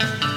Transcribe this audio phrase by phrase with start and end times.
[0.00, 0.29] 大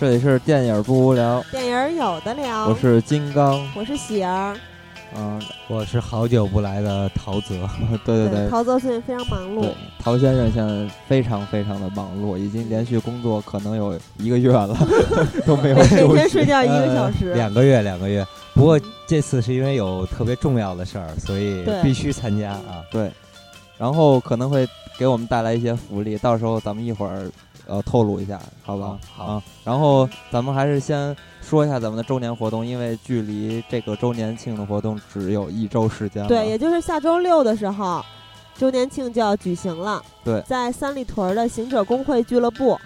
[0.00, 2.68] 这里是电影不无聊，电影有的聊。
[2.68, 4.56] 我是金刚，我是喜儿，
[5.14, 5.38] 嗯，
[5.68, 7.68] 我是好久不来的陶泽。
[8.02, 9.68] 对对对，陶泽最近非常忙碌。
[9.98, 14.74] 陶先生现在非常非常的忙碌，已经连续工作可能有一个月了，
[15.46, 16.32] 都没有每休天息。
[16.32, 17.32] 睡觉一个小时。
[17.32, 18.26] 呃两个月，两个月。
[18.54, 22.80] 不过嗯这次是因为有特别重要的事儿，所以必须参加啊。
[22.90, 23.12] 对，
[23.76, 27.30] 然后可能会给我们带来一些福利，到时候咱们一会儿
[27.70, 28.98] 呃透露一下，好吧？
[29.14, 36.28] 好啊，然后咱们还是先说一下咱们的周年活动，因为距离这个周年庆的活动只有一周时间了。
[36.28, 38.04] 对，也就是下周六的时候，
[38.56, 40.02] 周年庆就要举行了。
[40.24, 42.78] 对在三里屯的行者工会俱乐部。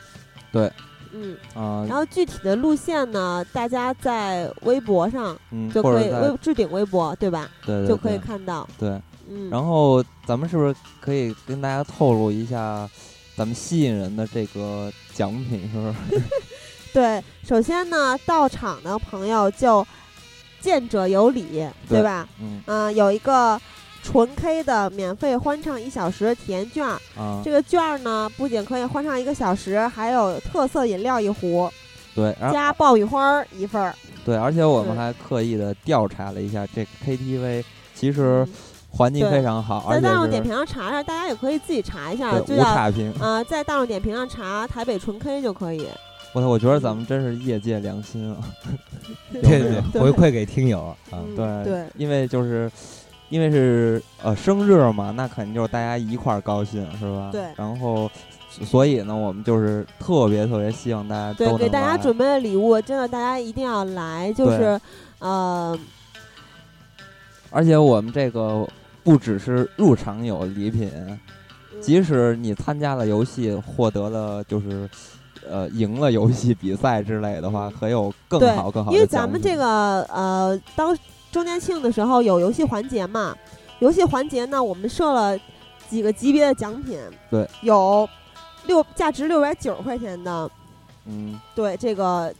[0.53, 0.70] 对。
[1.16, 7.48] 嗯，啊，然后具体的路线呢，大家在微博上嗯，就可以微置顶微博，对吧？
[7.64, 8.69] 对对就可以看到。
[8.77, 9.00] 对。
[9.28, 12.91] 嗯，然后咱们是不是可以跟大家透露一下
[13.37, 15.71] 咱们吸引人的这个奖品？
[15.73, 16.23] 是不是？
[16.95, 19.85] 对，首先呢，到场的朋友就
[20.61, 21.43] 见者有礼，
[21.89, 22.29] 对对吧？
[22.41, 23.61] 嗯嗯、有一个
[24.03, 26.87] 纯 K 的免费欢唱一小时体验券
[27.45, 31.69] 这，个券儿呢，不仅可以欢唱一个小时，还有特色饮料一壶，
[32.15, 33.93] 对，加爆米花儿一份儿。
[34.25, 38.49] 对，而且我们还刻意的调查了一下这个 KTV，其实嗯
[38.97, 43.12] 环境非常好，而且在大众点评上查一下，大家也可以自己查一下，对无差评。
[43.20, 45.89] 呃，在大众点评上查台北纯 K 就可以。
[46.33, 48.37] 我操，我觉得咱们真是业界良心啊！
[49.33, 50.97] 对对回馈给听友啊。
[51.12, 52.70] 嗯对对因为就是。
[53.31, 57.31] 因为是呃生日嘛，那肯定就是大家一块儿高兴，是吧？
[57.33, 58.09] 对然后，
[58.49, 64.78] 所以呢，我们就是特别特别希望大家对，给大家准备的礼物，真的大家一定要来，就是
[65.19, 65.76] 呃，
[67.50, 68.69] 而且我们这个
[69.04, 71.20] 不只是入场有礼品，嗯。
[71.81, 74.88] 即使你参加了游戏，获得了就是
[75.47, 80.97] 呃赢了游戏比赛之类的话，可有更好更好的因为咱们这个呃，当
[81.31, 83.37] 周年庆的时候有游戏环节嘛，
[83.81, 85.38] 游戏环节呢，我们设了
[85.91, 86.98] 几个级别的奖品，
[87.31, 88.09] 对，有
[88.66, 90.50] 六价值六百九十块钱的，
[91.04, 91.38] 嗯。
[91.54, 92.32] 对这个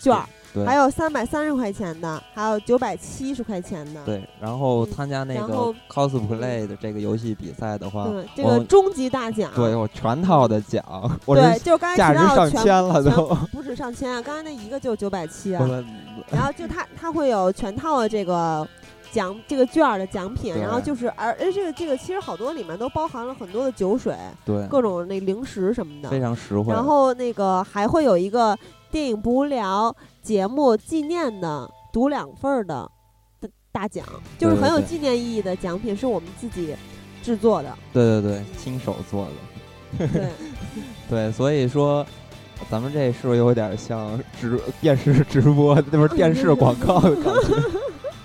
[0.00, 0.26] 券儿，
[0.56, 0.64] 对。
[0.64, 10.82] 还有三百三十块钱的，还有九百七十块钱的，对，然后嗯参加那个然后 cosplay 的这个游戏比赛的话，对，这我个终极大奖，对我全套的奖，
[11.26, 13.26] 我对，是就是刚才价值上提到的全千了全都。
[13.52, 15.84] 不止上千啊，刚才那一个就九百七啊。
[16.30, 18.66] 然后就它它会有全套的这个
[19.12, 20.62] 奖这个券儿的奖品，对。
[20.62, 24.66] 然后就是而而这个这个其实好多里面都包含了很多的酒水，对。
[24.66, 26.08] 各种那零食什么的。
[26.08, 26.72] 非常实惠。
[26.72, 28.58] 然后那个还会有一个
[28.96, 32.90] 电影不无聊节目纪念的独两份儿的
[33.38, 34.06] 大大奖，
[34.38, 36.74] 就是很有纪念意义的奖品，是我们自己
[37.22, 37.76] 制作的。
[37.92, 39.26] 对对对，亲手做
[39.98, 40.08] 的。
[40.08, 40.30] 对，
[41.10, 42.06] 对，所以说，
[42.70, 47.54] 咱们这是不是有点像直电视直播，那不是电视广告的感觉？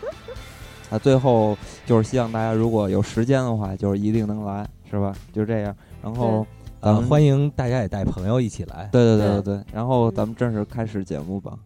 [0.89, 5.13] 啊，最后就是希望大家如果有时间的话，就是一定能来，是吧？
[5.33, 5.75] 就这样。
[6.01, 8.89] 然后咱呃，们欢迎大家也带朋友一起来。
[8.91, 9.65] 对对对对对对。
[9.71, 11.59] 然后嗯咱们正式开始节目吧。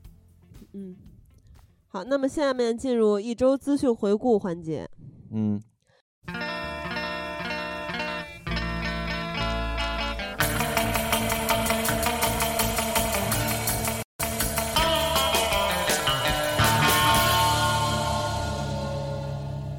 [0.74, 0.94] 嗯。
[1.88, 4.86] 好，那么下面进入一周资讯回顾环节。
[5.32, 5.62] 嗯，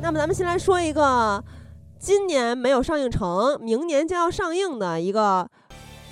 [0.00, 1.44] 那么咱们先来说一个
[2.06, 5.44] 今年没有上映成，明年将要上映的一个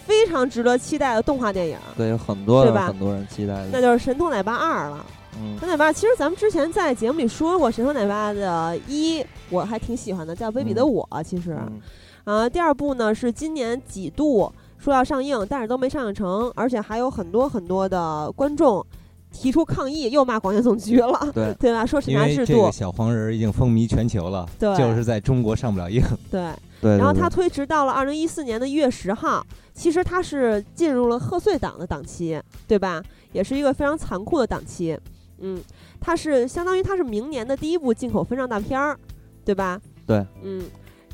[0.05, 3.69] 非常值得期待的动画电影，对，有很多对吧很多人期待的。
[3.71, 5.07] 那就是《神偷奶爸二》了。
[5.41, 11.09] 嗯《神偷奶爸》其实咱们之前在节目里说过，《神偷奶爸》的一我还挺喜欢的，叫《卑鄙的嗯我》。
[11.23, 11.57] 其实，
[12.25, 18.85] 嗯啊，第二部呢是今年几度说要上映，但是都没上映成，而且还有很多很多的观众
[19.35, 21.85] 提出抗议，又骂广电总局了，对 对吧？
[21.85, 26.03] 说审查制度小黄人儿已经风靡全球了，对就是在中国上不了映。
[26.31, 26.49] 对。
[26.81, 29.43] 对，然后对它推迟到了二零一四年的一月十号，
[29.73, 32.39] 其实它是进入了贺岁档的档期，
[32.69, 33.03] 对吧？
[33.33, 34.99] 也是一个非常残酷的档期。
[35.39, 35.59] 嗯，
[35.99, 38.99] 它是相当于它是明年的第一部进口分账大片儿，
[39.47, 39.81] 对吧？
[40.07, 40.63] 对，嗯，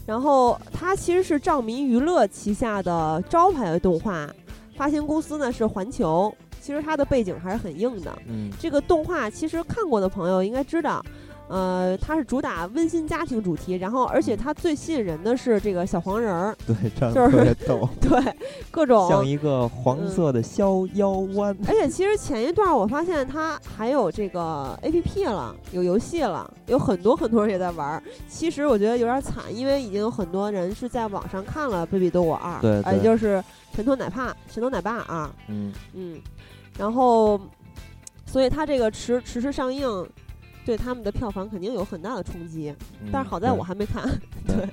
[0.06, 4.28] 然后它其实是照明娱乐旗下的招牌的动画，
[4.76, 8.16] 发行公司呢是环球，其实它的背景还是很硬的。
[8.26, 8.50] 嗯。
[8.58, 11.02] 这个动画其实看过的朋友应该知道，
[11.48, 18.34] 呃，它是主打温馨家庭主题，然后而且它最吸引人的是这个小黄人儿，对，这就是特别逗， 对，
[18.70, 21.56] 各种 像一个黄色的逍遥湾。
[21.66, 28.02] 而且其实前一段我发现它还有这个 A P P 了，有游戏了，有很多很多人也在玩儿。
[28.28, 33.38] 其实我觉得有点惨，因为已经有很多人是在网上看了《贝比斗我二》，对呃，也对就是
[33.74, 36.20] 《神偷奶爸》《神偷奶爸二》，嗯，嗯，
[36.78, 37.40] 然后
[38.26, 40.08] 所以它这个迟迟迟上映，
[40.64, 42.74] 对他们的票房肯定有很大的冲击。
[43.12, 44.08] 但是好在我还没看，
[44.46, 44.68] 对对，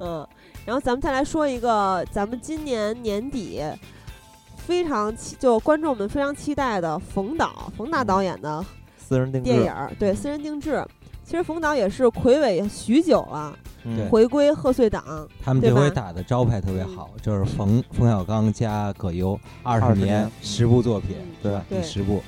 [0.00, 0.26] 嗯，
[0.64, 3.60] 然后咱们再来说一个，咱们今年年底
[4.56, 8.64] 非常期，就观众们非常期待的冯导，冯大嗯导演的
[8.96, 10.84] 私人定制电影儿，对，私人定制。
[11.32, 15.02] 其实冯导也是魁伟许久了，嗯回归贺岁档，
[15.42, 21.64] 他们对吧这回打的招牌特别好，就是冯冯小刚加葛优二20十年年十部作品嗯，对吧？
[21.70, 22.22] 对第十部，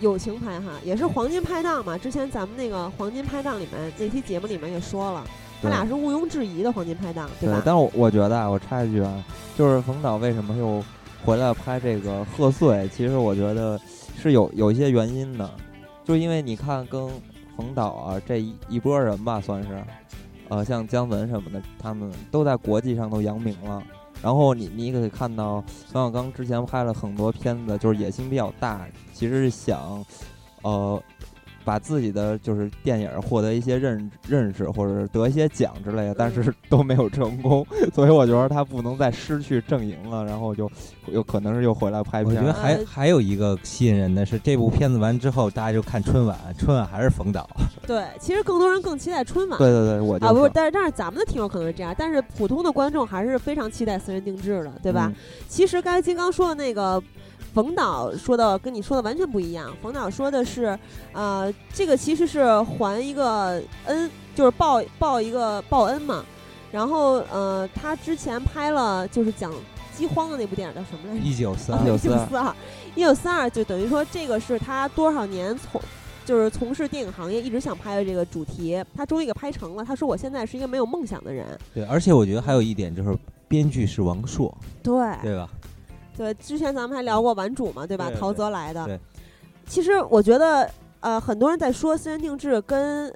[0.00, 1.98] 友情拍哈，也是黄金拍档嘛。
[1.98, 5.22] 之前咱们那个黄金拍档里面那期节目里面也说了，
[5.60, 7.56] 他对俩是毋庸置疑的黄金拍档，对吧？
[7.56, 9.22] 对但是我我觉得啊，我插一句啊，
[9.58, 10.82] 就是冯导为什么又
[11.26, 12.88] 回来拍这个贺岁？
[12.88, 13.78] 其实我觉得
[14.18, 15.46] 是有有一些原因的，
[16.06, 17.06] 就是因为你看跟
[17.56, 19.82] 冯导啊这一一波人吧，算是，
[20.48, 23.82] 呃，像姜文什么的，他们都在国际上都扬名了。
[24.22, 30.04] 然后你你可以看到冯小刚之前拍了很多片子，就是野心比较大，其实是想，
[30.62, 31.02] 呃，
[31.66, 40.70] 把自己的就是电影获得一些认认识，或者是得一些奖之类的，但是 都没有成功，所以我觉得他不能再失去阵营了，然后就
[41.12, 42.40] 有可能是又回来拍片儿。
[42.40, 47.50] 我觉得还呃还有一个吸引人的是，这部片子完之后，大家就看春晚，春晚还是冯导，
[47.84, 49.58] 对，其实更多人更期待春晚。
[49.58, 55.10] 对对对，我就啊，不，是但是但是咱们的听众可能是这样，但是普通的观众还是非常期待私人定制的，对吧？
[55.12, 55.16] 嗯
[55.48, 57.02] 其实刚才金刚说的那个。
[57.56, 59.72] 冯导说的跟你说的完全不一样。
[59.80, 60.78] 冯导说的是，
[61.14, 66.22] 呃，这个其实是还一个恩，就是报报一个报恩嘛。
[66.70, 69.50] 然后，呃，他之前拍了就是讲
[69.96, 71.20] 饥荒的那部电影叫什么来着？
[71.26, 72.56] 一九四啊，二 一九1942四二，
[72.94, 75.80] 一九四二就等于说这个是他多少年从
[76.26, 79.82] 就是从事电影行业一直想拍的这个主题，他终于给拍成了。
[79.82, 81.58] 他说我现在是一个没有梦想的人。
[81.72, 83.16] 对，而且我觉得还有一点就是，
[83.48, 84.92] 编剧是王朔，对
[85.22, 85.48] 对吧？
[86.16, 88.10] 对，之前咱们还聊过玩主嘛，对吧？
[88.18, 88.98] 陶泽来的对。
[89.66, 90.70] 其实我觉得，
[91.00, 93.12] 呃，很多人在说私人定制跟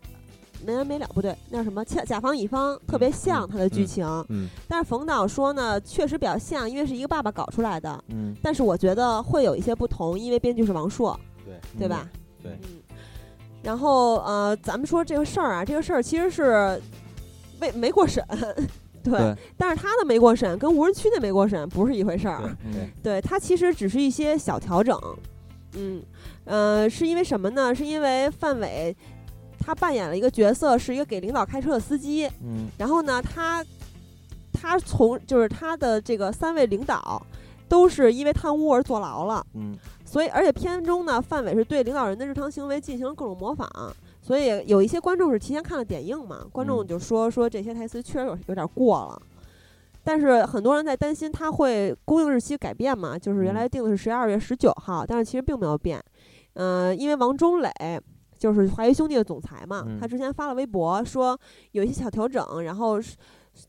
[0.66, 8.04] 没完没了不对，那什么甲甲方乙方特别嗯像嗯它的剧嗯情，嗯，但是冯导说呢，确实比较像，因为是一个爸爸搞出来的。
[8.08, 12.06] 嗯，但是我觉得会有一些不同，因为编剧是王朔，对对吧？
[12.42, 12.80] 对嗯。
[13.62, 16.80] 然后呃，咱们说这个事儿啊，这个事儿其实是
[17.60, 18.24] 没没过审，
[19.02, 19.18] 对。
[19.18, 24.98] 对但是他的没过审跟无人区的没过审不是一回事儿，嗯对对，它其实只是一些小调整，
[25.74, 26.02] 嗯，
[26.44, 27.74] 呃，是因为什么呢？
[27.74, 28.94] 是因为范伟
[29.58, 33.64] 他扮演了一个角色，是一个给领导开车的司机，嗯然后呢，他
[34.52, 37.24] 他从就是他的这个三位领导
[37.68, 43.70] 都是因为贪污而坐牢了，嗯所以而且片中呢，范伟是对领导人的日常行为进行了各种模仿，
[44.20, 49.22] 所以有一些观众是提前看了点映嘛，观众嗯就说说这些台词确实有有点过了。
[50.02, 56.02] 但是很多人在担心它会公映日期改变嘛，就是原来定的是十二月十九号，但是其实并没有变。
[56.54, 57.70] 嗯、因为王中磊
[58.38, 61.38] 就是华谊兄弟的总裁嘛，嗯他之前发了微博说
[61.72, 63.16] 有一些小调整，然后是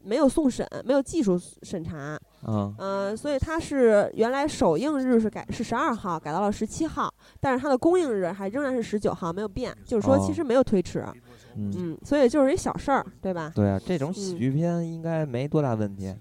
[0.03, 2.17] 没有送审，没有技术审查，
[2.47, 2.73] 嗯。
[2.77, 11.05] 嗯，所以它是原来首映日是改是十二号，改到了十七号，但是它的公映日还仍然是十九号，没有变，就是说其哦实没有推迟，
[11.55, 13.51] 嗯，嗯，所以就是一小事儿，对吧？
[13.55, 16.13] 对啊，这种喜嗯剧片应该没多大问题，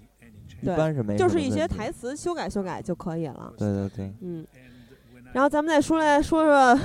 [0.61, 4.45] 一般是没什就是一些台词修改修改就可以了，对对对，嗯。
[5.33, 6.79] 然后咱们再说来说说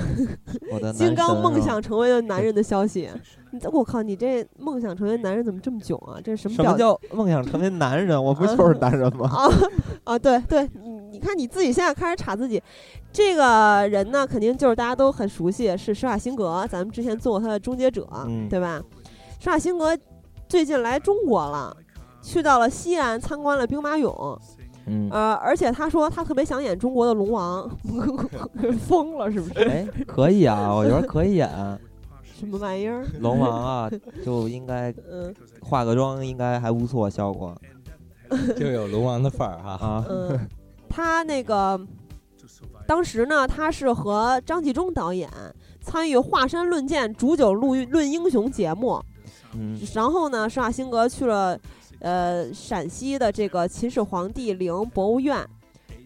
[0.71, 3.09] 我的 金刚梦想成为了男人的消息。
[3.51, 6.19] 你我靠，你这梦想成为男人怎么这么囧啊？
[6.23, 8.21] 这是什么什么叫梦想成为男人？
[8.21, 9.29] 我不就是男人吗？
[9.29, 9.49] 啊
[10.03, 12.61] 啊，对对，你你看你自己现在开始查自己，
[13.11, 18.81] 这个人呢，肯定就是大家都很熟悉，是施瓦辛格，咱们之前做过他的终结者，嗯对吧？
[19.39, 19.97] 施瓦辛格
[20.49, 21.75] 最近来中国了，
[22.21, 24.37] 去到了西安参观了兵马俑，
[24.87, 27.69] 嗯，呃，而且他说他特别想演中国的龙王，
[28.87, 29.65] 疯了是不是？
[29.67, 31.49] 哎，可以啊，我觉得可以演
[32.39, 33.05] 什么玩意儿？
[33.19, 33.91] 龙王啊，
[34.23, 37.55] 就应该嗯化个妆，应该还不错效果
[38.55, 39.69] 就有龙王的范儿哈。
[39.87, 40.05] 啊。
[40.09, 40.39] 嗯，
[40.87, 41.79] 他那个
[42.85, 45.29] 当时呢，他是和张纪中导演
[45.81, 49.01] 参与《华山论剑》煮酒论论英雄节目，
[49.53, 51.57] 嗯然后呢，施瓦辛格去了
[51.99, 55.45] 呃陕西的这个秦始皇帝陵博物院，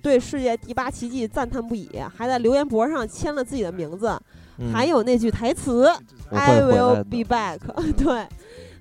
[0.02, 4.20] 对世界第八奇迹赞叹不已，还在留言簿上签了自己的名字，
[4.58, 4.72] 嗯。
[4.72, 5.88] 还有那句台词
[6.30, 7.60] “I will be back”。
[7.98, 8.28] 对，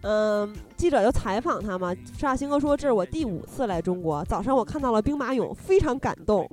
[0.03, 6.49] 嗯，记者就采访他嘛，沙星哥说这是我第五次来中国，早上我看到了兵马俑，非常感动，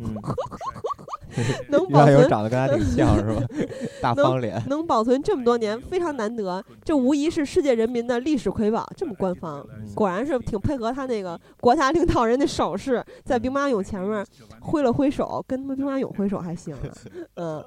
[0.00, 0.14] 嗯，
[1.68, 3.42] 能保存长得跟他挺像是吧？
[4.02, 8.86] 大能方脸，能保存这么多年，非常难得，这无疑是世界人民的历史瑰宝。
[8.96, 14.24] 这么官方，嗯果然是挺配合他那个国家领导人的手势，在兵马俑前面
[14.60, 16.88] 挥了挥手，跟他们兵马俑挥手还行啊，
[17.36, 17.64] 嗯。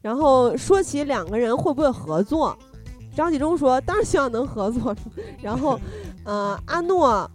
[0.00, 2.54] 然后说起两个人会不会合作，
[3.16, 4.94] 张纪中说当然希望能合作。
[5.40, 5.80] 然后，
[6.24, 7.30] 呃，阿诺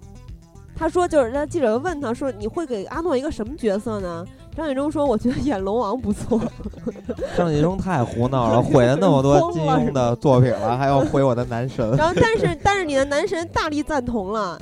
[0.75, 4.23] 他说就是那记者问他说你会给阿诺一个什么角色呢？
[4.59, 6.41] 张纪中说我觉得演龙王不错。
[7.37, 11.95] 张纪中太胡闹了， 毁了那么多金庸的作品了，还要毁我的男神。
[11.95, 14.59] 然后，但是但是你的男神大力赞同了，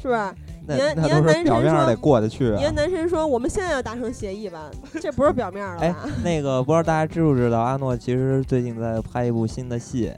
[0.00, 0.20] 是不是？
[0.64, 2.62] 那你的男神说表面上得过得去啊你。
[2.62, 4.70] 的男神说我们现在要达成协议吧，
[5.00, 10.12] 这不是表面了哎？，那个不知道大家知不知道，阿诺其实最近在拍一部新的戏，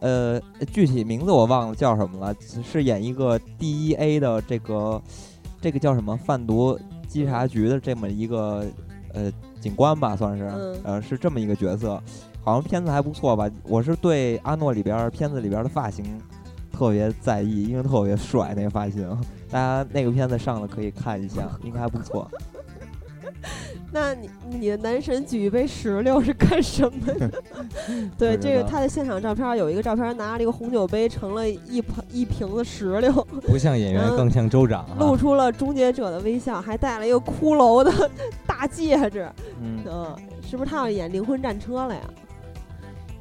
[0.00, 5.02] 嗯，呃，具体名字我忘了叫什么了，是演一个 DEA 的这个
[5.60, 8.64] 这个叫什么贩毒稽查局的这么一个
[9.14, 12.00] 呃警官吧，算是，嗯呃是这么一个角色，
[12.44, 13.50] 好像片子还不错吧。
[13.64, 16.04] 我是对阿诺里边儿片子里边儿的发型
[16.70, 19.08] 特别在意，因为特别帅那个发型，
[19.50, 22.30] 大家那个片子上了可以看一下，应该还不错。
[23.90, 27.30] 那你你的男神举一杯石榴是干什么的？
[28.18, 33.10] 对，这个他的现场照片有一个照片拿了一个红酒杯盛了一盆一瓶子石榴，
[33.46, 35.16] 不像演员，更像州长露啊。
[35.16, 38.10] 出了终结者的微笑，还戴了一个骷髅的
[38.46, 39.26] 大戒指。
[39.62, 42.00] 嗯，嗯，是不是他要演灵魂战车了呀？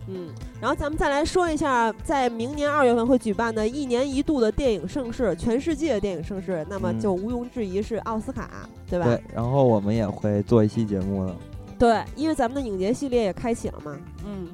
[0.08, 0.30] 嗯，
[0.62, 8.50] 然后咱们再来说一下，在明年二月份会举办的一年一度的电影盛事，全世界的电影盛事，那么嗯就毋庸置疑是奥斯卡，
[8.90, 9.06] 对吧？
[9.06, 11.36] 对，然后我们也会做一期节目的。
[11.78, 13.98] 对，因为咱们的影节系列也开启了嘛。
[14.26, 14.48] 嗯，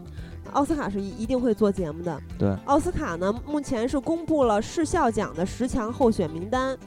[0.51, 2.19] 奥斯卡是一一定会做节目的。
[2.38, 6.77] 对，奥斯卡呢，目前是公布了视效奖的十强候选名单。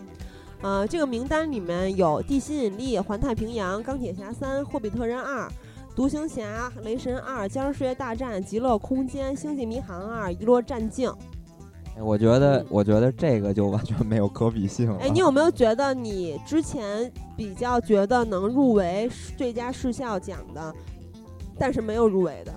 [0.62, 5.42] 呃，这个名单里面有《地心引力》《环太平洋》《钢铁侠三》《霍比特人二》
[5.96, 11.08] 《独行侠》《雷神二》《僵尸世界大战》《极乐空间》《星际迷航二》《遗落战境》。
[11.96, 14.98] 哎我觉得嗯，我觉得这个就完全没有可比性了。
[15.00, 20.74] 哎，你有没有觉得你之前比较觉得能入围最佳视效奖的，
[21.58, 22.52] 但是没有入围的？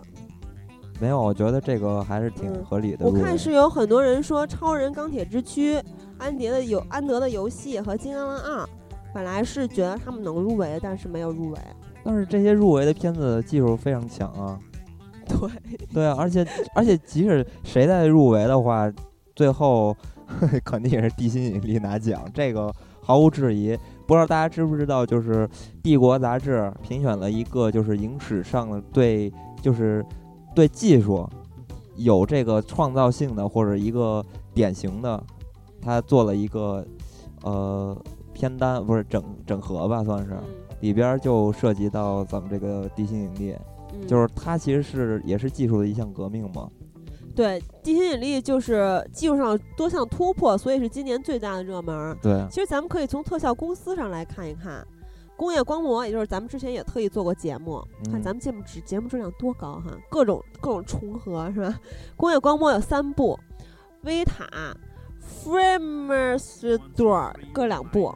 [0.99, 1.17] 没有？
[1.17, 3.05] 我觉得这个还是挺嗯合理的。
[3.05, 5.77] 我看是有很多人说《超人钢铁之躯》、
[6.17, 8.63] 安迪的游安德的游戏和《金刚狼二》，
[9.13, 11.59] 本来是觉得他们能入围，但是没有入围。
[12.09, 14.59] 但是这些入围的片子技术非常强啊。
[15.29, 18.91] 对，对啊，而且而且即使谁在入围的话，
[19.35, 19.95] 最后
[20.65, 23.77] 肯定也是地心引力拿奖，这个毫无质疑。
[24.07, 25.47] 不知道大家知不知道，就是
[25.83, 30.03] 《帝国》杂志评选了一个就是影史上的对就是
[30.55, 31.29] 对技术
[31.95, 35.23] 有这个创造性的或者一个典型的，
[35.79, 36.83] 他做了一个
[37.43, 37.95] 呃
[38.33, 40.43] 片单，不是整整合吧，算是嗯
[40.81, 43.55] 里边儿就涉及到咱们这个地心引力。
[43.93, 46.69] 嗯，就是它其实是也是技术的一项革命嘛。
[47.35, 52.17] 对地心引力就是技术上多项突破，所以是今年最大的热门儿。
[52.21, 54.85] 对，其实咱们可以从特效公司上来看一看，
[55.37, 57.81] 工业光魔，也就是咱们之前也特意做过节目，
[58.11, 61.79] 看嗯咱们节目质节目质量多高哈，各种各种重合是吧？
[62.17, 63.39] 工业光魔有三部，
[64.01, 64.45] 维塔、
[65.45, 68.13] Framerstore 各两部，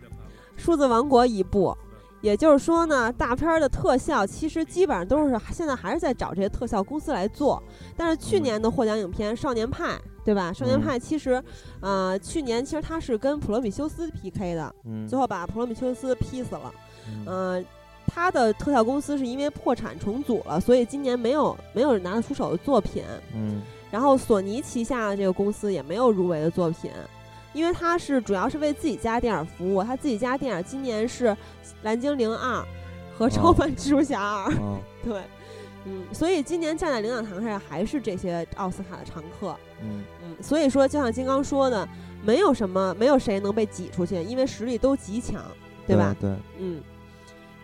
[0.58, 1.78] 数字王国一部。
[2.24, 7.62] 也就是说呢，大片儿的特效其实基本上都是现在还是在找这些特效公司来做。
[7.98, 9.90] 但是去嗯年的获奖影片《少年派》，
[10.24, 10.50] 对吧？
[10.58, 11.44] 《少年嗯派》其实，
[11.82, 16.74] 呃，去年其实它是跟《普罗米修斯》PK 的，嗯，最后把普罗米修斯劈死了。
[17.10, 17.66] 嗯嗯、
[18.08, 23.04] 它的特效公司是因为破产重组了，所以今年没有没有拿得出手的作品。
[23.36, 23.62] 嗯
[23.92, 26.90] 然后索尼旗下的这个公司也没有入围的作品，
[27.54, 29.84] 因为他是主要是为自己家电影服务。
[29.84, 31.28] 他自己家电影今年是
[31.84, 32.60] 《蓝精灵二》
[33.18, 35.22] 和《超哦凡蜘蛛侠二》嗯 对，
[35.86, 39.56] 嗯，所以今年站在领奖台上还是这些奥斯卡的常客。
[39.82, 41.88] 嗯嗯，所以说就像金刚说的，
[42.24, 45.44] 没有什么，没有谁能被挤出去，因为实力都极强，
[45.86, 46.16] 对吧？
[46.20, 46.82] 对，嗯，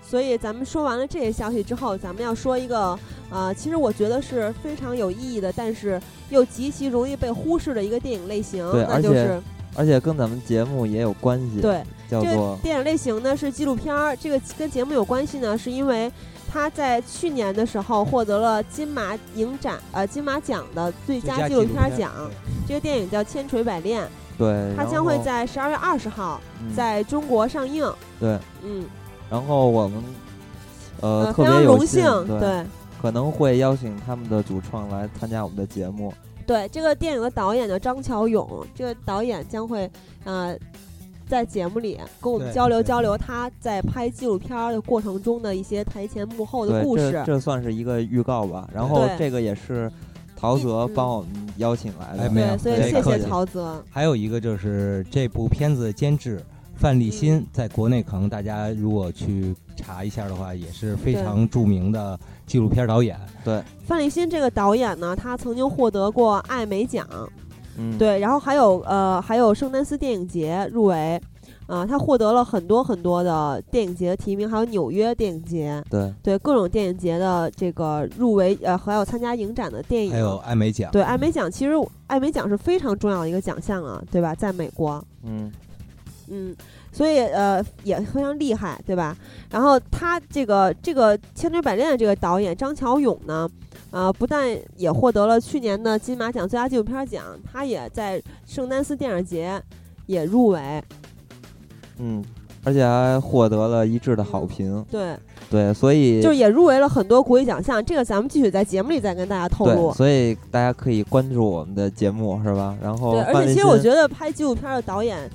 [0.01, 9.41] 所以咱们说完了这些消息之后，咱们要说一个，呃，其实我觉得是非常有意义的，但是又极其容易被忽视的一个电影类型，那就是
[9.79, 16.12] 而且跟咱们节目也有关系。，对这个叫做电影类型呢是纪录片儿，这个跟节目有关系呢，是因为
[16.51, 22.12] 他在去年的时候获得了金马影展呃金马奖的最佳纪录片儿奖。
[22.67, 24.03] 这个电影叫《千锤百炼》，
[24.38, 27.89] 对，它将会在十二月二十号嗯在中国上映。
[28.19, 28.83] 对，嗯，
[29.29, 30.03] 然后我们
[31.00, 32.65] 呃特非常别有荣幸，对，对
[33.01, 36.13] 可能会邀请他们的主创来参加我们的节目。
[36.50, 39.88] 对，这个电影的导演叫张乔勇，这个导演将会
[40.24, 40.58] 呃
[41.27, 47.24] 在节目里跟我们交流交流他在拍纪录片的过程中的一些台前幕后的，故事这。
[47.24, 48.68] 这算是一个预告吧。
[48.74, 49.91] 然后这个也是
[50.36, 52.24] 陶泽嗯帮我们邀请来的。
[52.24, 53.86] 哎没有对，所以谢谢客气曹泽。
[53.88, 56.44] 还有一个就是这部片子的监制
[56.77, 63.17] 范立新，在国内可能大家如果去查一下的话，也是非常著名的纪录片导演。
[63.43, 67.07] 对，范立新这个导演呢，他曾经获得过艾美奖，
[67.77, 71.19] 嗯，对，然后还有呃还有圣丹斯电影节入围，
[71.67, 76.13] 啊、他获得了很多很多的电影节的提名，还有纽约电影节，对。
[76.21, 81.74] 对各种电影节的这个入围，呃，还有参加影展的电影，还有艾美奖，对艾美奖，其实
[82.07, 84.36] 艾美奖是非常重要的一个奖项啊，对吧？
[84.36, 85.51] 在美国，嗯
[86.29, 86.55] 嗯，
[86.91, 89.15] 所以呃也非常厉害，对吧？
[89.51, 93.50] 然后他这个这个《千锤百炼》的这个导演张乔勇呢，
[93.91, 99.62] 呃，不但也获得了去年的金马奖最佳纪录片奖，他也在圣丹斯电影节
[100.05, 100.83] 也入围。
[101.98, 102.24] 嗯，
[102.63, 104.86] 而且还获得了一致的好评。
[104.89, 105.17] 对，
[105.50, 109.93] 对，所以就是也入围了很多国际奖项，这个咱们继续在节目里再跟大家透露，。
[109.93, 112.77] 所以大家可以关注我们的节目，是吧？
[112.81, 115.29] 然后对，而且其实我觉得拍纪录片的导演，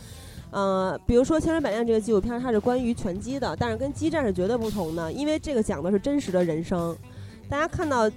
[0.55, 6.97] 呃，比如说《千锤百炼》这个纪录片，它是关于拳击的，但是跟激战是绝对不同的，因为这个讲的是真实的人生。
[7.49, 8.09] 大家看到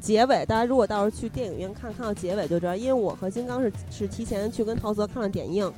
[0.00, 5.72] 结尾，大家如果到时候去电影院看，看到结尾就知道，因为我和金刚是是提前去跟陶泽看了点映。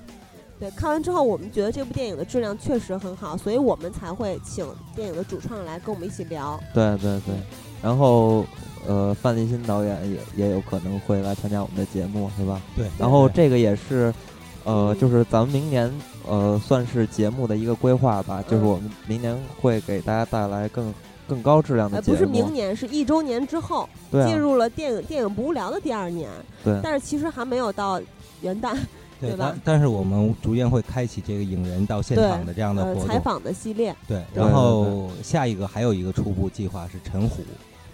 [0.59, 6.59] 对，看完之后我们觉得这部电影的质量确实很好，所以我们才会请电影的主创来跟我们一起聊。
[6.73, 7.35] 对对对，
[7.83, 8.47] 然后
[8.87, 12.63] 呃，范立新导演也也有可能会来参加我们的节目，是吧？
[12.75, 14.15] 对，然后这个也是，
[14.65, 15.93] 呃，就是咱们明年
[16.29, 20.93] 呃算是节目的一个规划吧，就是嗯我们明年会给大家带来更
[21.29, 22.19] 更高质量的呃，节目。
[22.19, 23.89] 不是明年，是一周年之后。
[24.11, 26.31] 对啊，进入了电影电影不无聊的第二年，
[26.63, 26.79] 对。
[26.83, 28.01] 但是其实还没有到
[28.41, 28.77] 元旦
[29.21, 33.09] 对 对吧但但是我们逐渐会开启这个影人到现场的这样的呃活动。
[33.09, 34.43] 采访的系列，对，对。
[34.43, 37.43] 然后下一个还有一个初步计划是陈虎，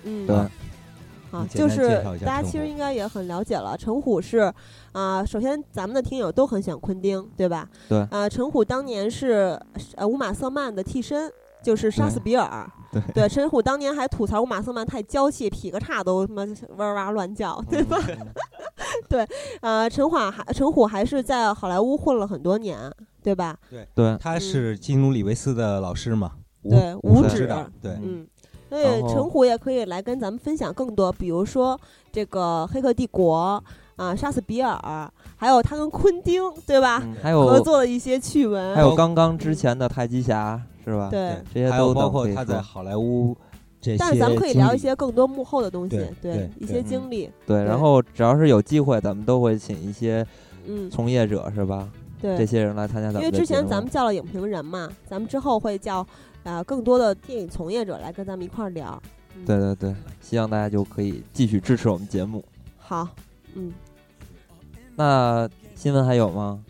[0.05, 0.37] 嗯，对
[1.31, 4.53] 好，你简单就是大家其实应该也很了解了，陈虎是
[4.93, 7.69] 啊、首先咱们的听友都很喜欢昆汀，对吧？
[7.89, 9.61] 对啊、陈虎当年是
[9.97, 11.31] 呃乌玛瑟曼的替身。
[11.61, 17.99] 就是杀死比尔，对对，陈虎当年还吐槽乌玛瑟曼太娇气，劈个叉都他妈哇哇乱叫，对吧？
[19.11, 19.27] 对
[19.61, 22.79] 呃，陈虎还陈虎还是在好莱坞混了很多年，
[23.25, 23.57] 对吧？
[23.69, 26.31] 对对，他是金努里维斯的老师嘛？
[26.63, 28.25] 对吴五指指导，对，嗯，
[28.69, 31.79] 所以陈虎也可以来跟咱们分享更多，比如说
[32.13, 33.63] 这个《黑客帝国》
[34.03, 37.01] 啊，杀死比尔，还有他跟昆汀，对吧？
[37.03, 41.09] 嗯还合作的一些趣闻，还有刚刚之前的太极侠，是吧？
[41.11, 41.37] 对。
[41.53, 43.37] 这些都包括他在好莱坞
[43.81, 50.27] 这些但是咱们可以聊一些更多幕后的东西，对对一些经历，对，对然后只要是有机会，咱们都会请一些
[50.67, 51.89] 嗯，从业者，是吧？
[52.21, 56.05] 对这，些人来参加咱们因为之前咱们叫了影评人嘛，咱们之后会叫
[56.49, 59.01] 啊更多的电影从业者来跟咱们一块儿聊。
[59.37, 62.45] 嗯对对对，希望大家就可以继续支持我们节目。
[62.77, 63.07] 好，
[63.55, 63.73] 嗯，
[64.97, 66.61] 那新闻还有吗？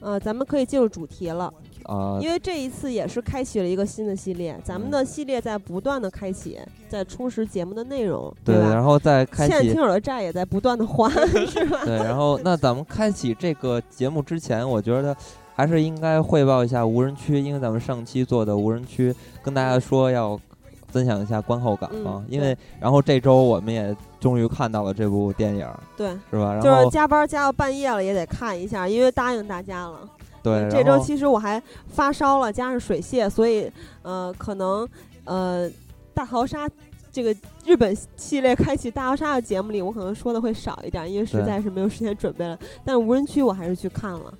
[0.00, 1.52] 呃，咱们可以进入主题了。
[1.84, 8.68] 啊、因为这一次也是开启了一个新的系列，咱们的系列在不断的开启，在充实节目的内容，对，吧？
[8.68, 11.10] 然后再开启欠听友的债也在不断的还，
[11.48, 11.82] 是吧？
[11.86, 15.16] 对，然后那咱们开启这个节目之前，我觉得
[15.58, 20.38] 还是应该汇报一下无人区，因为咱们上期做的无人区，跟大家说要
[20.86, 22.24] 分享一下观后感嘛。
[22.24, 26.52] 嗯因为然后这周我们也终于看到了这部电影，对，是吧？
[26.52, 30.08] 然就是后加班加到半夜了也得看一下，因为答应大家了。
[30.44, 33.68] 对，这周其实我还发烧了，加上水泄，所以
[34.02, 34.88] 呃，可能
[35.24, 35.68] 呃，
[36.14, 36.70] 大逃杀
[37.10, 42.56] 这个日本系列开启大逃杀的节目里，我可能说的会少一点，因为实在是没有时间准备了。
[42.84, 44.32] 但无人区我还是去看了，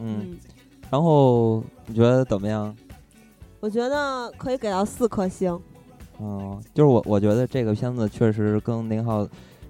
[0.00, 0.38] 嗯，
[0.90, 2.74] 然后你觉得怎么样？
[3.60, 5.58] 我觉得可以给到四颗星。
[6.20, 9.26] 嗯，就是我我觉得这个片子确实跟宁浩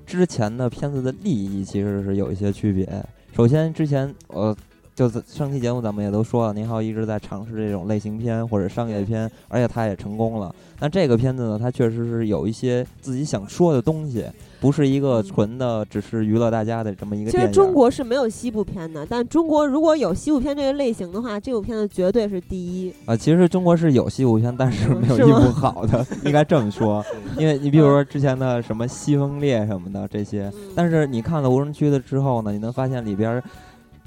[0.06, 2.88] 之前的片子的利益其实是有一些区别。
[3.32, 4.56] 首先，之前呃，
[5.00, 10.54] 就是上期节目咱们也都说了，宁浩一直在尝试这种类型片或者商业片，而且他也成功了。
[10.78, 14.26] 那这个片子呢，它确实是有一些自己想说的东西，
[14.60, 17.38] 不是一个嗯纯的只是娱乐大家的这么一个其。
[17.38, 22.92] 实中国是没有西部片的，但中国如果有西部片这个类型的话，这部片子绝对是第一。
[23.06, 27.02] 啊，其实中国是有西部片，但是没有一部好的， 应该这么说。
[27.38, 33.42] 因为你比如说之前的什么《西风烈》什么的这些，嗯但是你看了无人区的之后呢，你能发现里边儿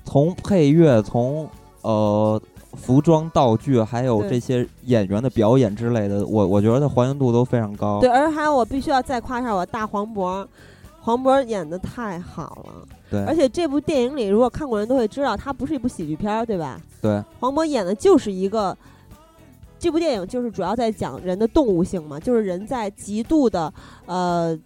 [0.03, 1.49] 从配乐、从
[1.81, 2.41] 呃
[2.75, 7.99] 服装、道具，还有这些演员的表演之类的，我我觉得还原度都非常高。
[7.99, 10.45] 对，而还有我必须要再夸一下我大黄渤，
[10.99, 12.87] 黄渤演的太好了。
[13.11, 16.81] 对而且这部电影里，如果看过人都会知道，它不是一部喜剧片儿，对吧？
[16.99, 18.75] 对黄渤演的就是一个，
[19.77, 23.71] 这部电影就是主要在讲人的动物性嘛，就是人在极度的
[24.07, 24.57] 呃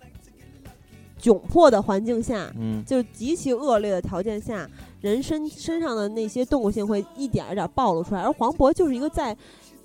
[1.21, 4.65] 窘迫的环境下，嗯，就是极其恶劣的条件下，
[5.01, 8.21] 人身身上的那些动物性会一点儿一点儿暴露出来。
[8.21, 9.35] 而黄渤就是一个在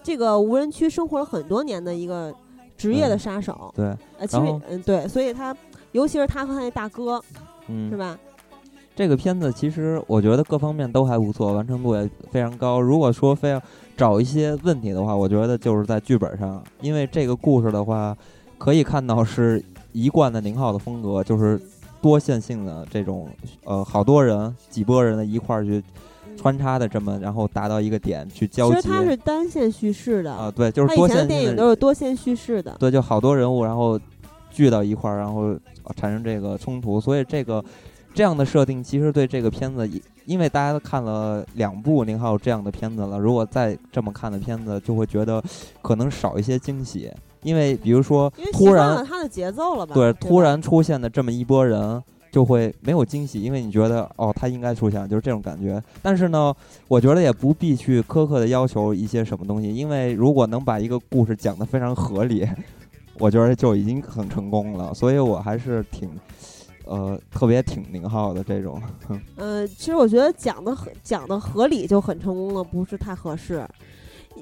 [0.02, 2.34] 这个无人区生活了很多年的一个
[2.76, 3.72] 职业的嗯杀手。
[3.76, 3.86] 对，
[4.18, 5.56] 呃，其实嗯对，所以他
[5.92, 7.22] 尤其是他和他那大哥
[7.68, 8.18] 嗯，是吧？
[8.94, 12.78] 这个片子其实我觉得各方面都还不错，完成度也非常高。
[12.78, 13.62] 如果说非要
[13.96, 18.14] 找一些问题的话，我觉得就是在剧本上，因为这个故事的话，
[18.58, 21.58] 可以看到是一贯的宁浩的风格，就是
[22.02, 23.28] 多线性的这种，
[23.64, 25.82] 呃，好多人几波人的一块儿去
[26.36, 28.76] 穿插的这么，然后达到一个点去交集。
[28.76, 32.76] 其实它是单线叙事的，啊、对，就是以前的多线性电影都是多线叙事的。
[32.78, 33.98] 对，就好多人物，然后
[34.50, 35.56] 聚到一块儿，然后
[35.94, 37.64] 产生这个冲突，所以这个
[38.12, 39.88] 这样的设定其实对这个片子，
[40.26, 45.42] 因为大家都看了两部宁浩这样的片子了，如果再这么看的片子，就会觉得
[45.80, 47.10] 可能少一些惊喜，
[47.42, 49.94] 因为比如说突然他的节奏了吧？
[49.94, 52.02] 对突然出现的这么一波人。
[52.32, 55.78] 就会没有惊喜，因为你觉得哦，他应该出现，就是这种感觉。
[56.00, 56.50] 但是呢，
[56.88, 62.48] 我觉得也不必去苛刻的要求一些什么东西，因为如果能把一个故事讲得非常合理，
[63.20, 64.94] 我觉得就已经很成功了。
[64.94, 66.08] 所以我还是挺，
[66.86, 68.80] 呃，特别挺宁浩的这种。
[69.36, 73.62] 呃，其实我觉得讲的讲的合理就很成功了，不是太合适。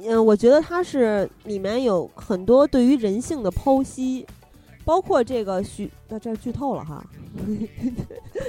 [0.05, 4.27] 嗯，我觉得它是里面有很多对于人性的剖析，
[4.85, 7.05] 包括这个徐，那这剧透了哈。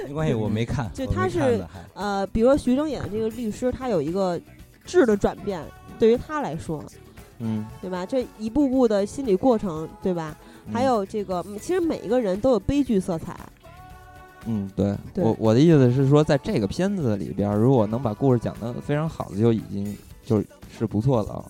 [0.06, 4.40] 没关系，我没看，就他是呃，比如说徐峥演的这个律师，他有一个
[4.84, 5.62] 质的转变，
[5.98, 6.82] 对于他来说，
[7.38, 8.04] 嗯，对吧？
[8.04, 10.36] 这一步步的心理过程，对吧？
[10.72, 13.38] 还嗯，有这个，嗯其实每一个人都有悲剧色彩。
[14.46, 20.42] 嗯，对对我我的意思是说，在这个片子里边儿，如果能把故事讲得非常好的，就已经就
[20.78, 21.44] 是不错了。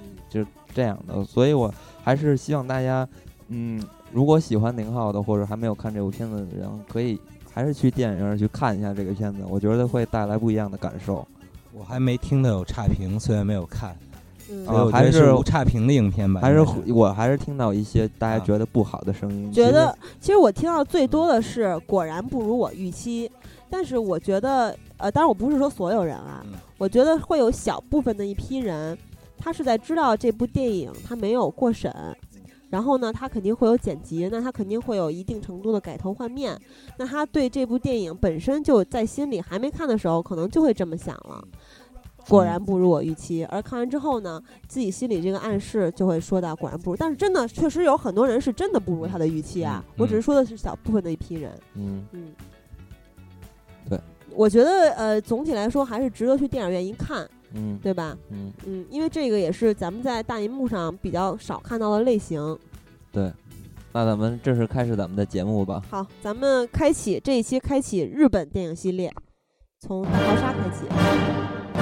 [0.00, 0.46] 嗯。
[0.74, 1.70] 这样的，所以我
[2.02, 3.06] 还是希望大家，
[3.48, 3.78] 嗯，
[4.10, 7.20] 如果喜欢宁浩的或者还没有看这部片子的人，可以
[7.52, 11.28] 还是去电影院去看一下这个片子，我觉得会带来不一样的感受。
[11.74, 13.94] 我还没听到有差评，虽然没有看，
[14.90, 18.46] 还是是无差评的影片吧，还是我还是听到一些大家啊。
[18.46, 23.30] 觉得不好的声音，觉得其实我听到最多的是果然不如我预期，
[23.68, 28.96] 但是我觉得呃，当然我不是说所有人啊，嗯我觉得会有小部分的一批人，
[29.36, 31.92] 他是在知道这部电影他没有过审。
[32.70, 36.58] 然后呢，他肯定会有剪辑，那他肯定会有一定程度的改头换面。
[36.96, 41.44] 那他对这部电影本身就在心里还没看的时候，可能就会这么想了。
[42.28, 46.96] 果然不如我预期，而看完之后呢，自己心里这个暗示就会说到果然不如。
[46.96, 51.52] 但是真的确实有很多人是真的不如他的预期啊，嗯我只是说的是小部分的一批人。
[51.74, 52.46] 嗯，嗯，对，
[54.34, 58.16] 我觉得呃，总体来说还是值得去电影院一看，嗯对吧？
[58.30, 62.58] 嗯，嗯，因为这个也是咱们在大银幕上比较少看到的类型。
[63.10, 63.32] 对。
[63.94, 65.82] 那咱们正式开始咱们的节目吧。
[65.90, 69.12] 好，咱们开启这一期开启日本电影系列，
[69.80, 71.81] 从大逃杀开启。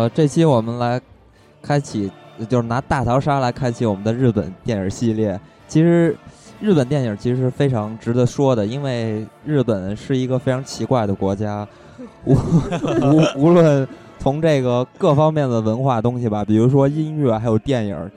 [0.00, 0.98] 呃，这期我们来
[1.60, 2.10] 开启，
[2.48, 5.38] 就是拿大逃杀来开启我们的日本电影系列。
[5.68, 6.16] 其实，
[6.58, 11.68] 日本电影其实非常值得说的，因为日本是一个非常奇怪的国家，
[12.24, 13.86] 无无无论
[14.18, 18.10] 从这个各方面的文化东西吧，比如说音乐还有电影，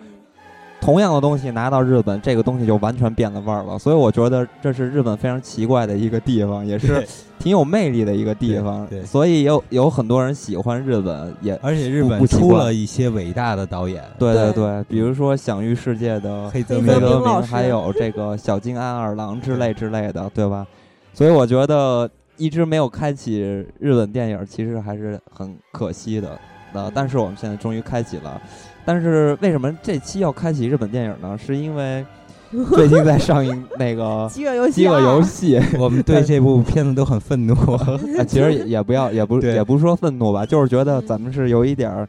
[0.83, 3.79] 同样的东西拿到日本，这个东西就完全变了味儿了。
[3.79, 7.07] 所以我觉得这是日本非常奇怪的一个地方，也是
[7.39, 8.85] 挺有魅力的一个地方。
[8.87, 20.67] 对对所以有有很多人喜欢日本，也而且日本出了一些伟大的导演，对对对对，比如说享誉世界的黑泽明，还有这个小津安二郎之类之类的，对吧？
[21.13, 23.39] 所以我觉得一直没有开启
[23.79, 26.37] 日本电影，其实还是很可惜的。
[26.73, 28.41] 呃，但是我们现在终于开启了。
[28.85, 31.37] 但是为什么这期要开启日本电影呢？
[31.37, 32.05] 是因为
[32.75, 37.53] 最近在上映那个 饥饿游戏，饥饿游，戏，我们对这部片子都很愤怒。
[37.73, 42.07] 啊，其实也也不要，也不也不是说愤怒吧，就是觉得嗯咱们是有一点儿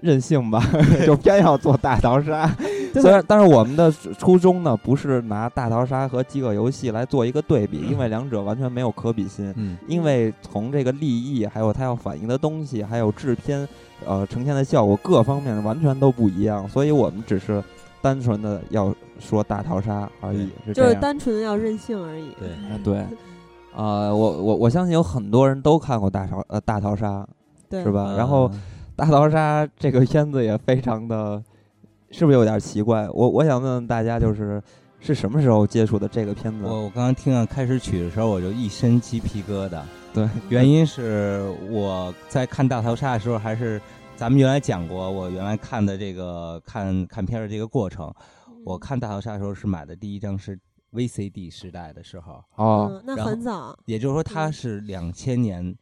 [0.00, 0.62] 任性吧，
[1.06, 2.54] 就偏要做大逃杀。
[2.94, 9.50] 虽然，但是我们的初衷呢，不是拿大逃杀和饥饿游戏来做一个对比，因为两者完全没有可比性。
[9.56, 13.66] 嗯因为从这个立意，还有它要反映的东西，还有制片，
[14.06, 17.62] 呃，呈现的效果各方面完全都不一样，所以我们只是
[18.00, 20.94] 单纯的要说大逃杀而已，是就是。
[20.94, 22.30] 单纯的要任性而已。
[22.38, 22.98] 对嗯对，
[23.74, 27.26] 啊、我我我相信有很多人都看过大逃呃大逃杀，
[27.68, 28.14] 对，是吧？
[28.16, 28.60] 然后嗯
[28.94, 31.42] 大逃杀这个片子也非常的，
[32.10, 33.08] 是不是有点奇怪？
[33.10, 34.62] 我我想问问大家，就是
[35.02, 36.64] 是什么时候接触的这个片子？
[36.64, 39.82] 我我刚刚听到开始曲的时候，我就一身鸡皮疙瘩。
[40.14, 43.82] 对，原因是我在看大逃杀的时候，还是
[44.14, 48.14] 咱们原来讲过，我原来看的这个看看片儿的这个过程。
[48.64, 50.56] 我看大逃杀的时候是买的第一张是
[50.92, 55.74] VCD 时代的时候，哦，嗯，那然后很早，也就是说它嗯是两千年，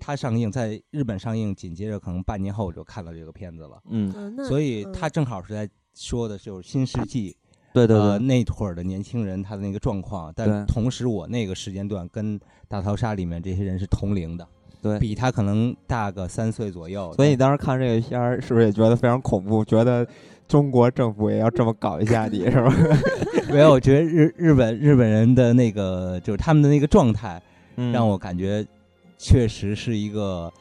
[0.00, 3.80] 它上映在日本上映，紧接着可能半年后我就看到这个片子了。
[3.88, 4.92] 嗯，所以嗯。
[4.92, 7.36] 它正好是在说的就是新世纪，
[7.86, 12.38] 对对呃，对，那会儿的年轻人他的那个状况，但同时我那个时间段跟
[12.68, 14.46] 大逃杀里面这些人是同龄的，
[14.82, 14.98] 对。
[14.98, 17.12] 比他可能大个三岁左右。
[17.14, 19.64] 所以你当时看这个片儿，是不是也觉得非常恐怖？
[19.64, 20.06] 觉得
[20.46, 22.74] 中国政府也要这么搞一下你，是吧？
[23.50, 27.40] 没有，我觉得日日本日本人的那个就是他们的那个状态，
[27.76, 28.66] 嗯让我感觉
[29.16, 30.52] 确实是一个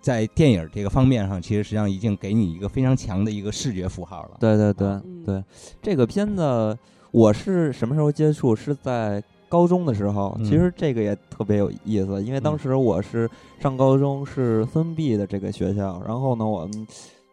[0.00, 4.30] 在电影这个方面上，其实实际上已经给你一个非常强的一个视觉符号了。
[4.40, 5.44] 对对对嗯对，
[5.82, 6.76] 这个片子
[7.10, 8.54] 我是什么时候接触？
[8.54, 10.34] 是在高中的时候。
[10.38, 16.86] 嗯其实这个也特别有意思，因为当嗯时我是上高中是封闭的这个学校，然后呢，我们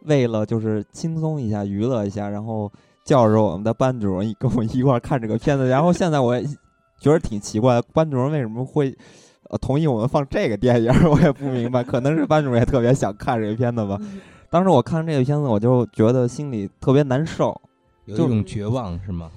[0.04, 2.70] 为了就是轻松一下、娱乐一下，然后
[3.04, 5.68] 叫着我们的班主任跟我一块儿看这个片子。
[5.68, 6.44] 然后现在我也
[6.98, 8.94] 觉得挺奇怪，班主任为什么会？
[9.50, 13.96] 呃，同意我们放这个电影儿， 我也不明白，可能是班主任也特别想看这个片子吧。
[14.00, 17.60] 嗯 当时我看这个片子，我就觉得心里特别难受。
[18.04, 19.28] 有一种绝望是吗？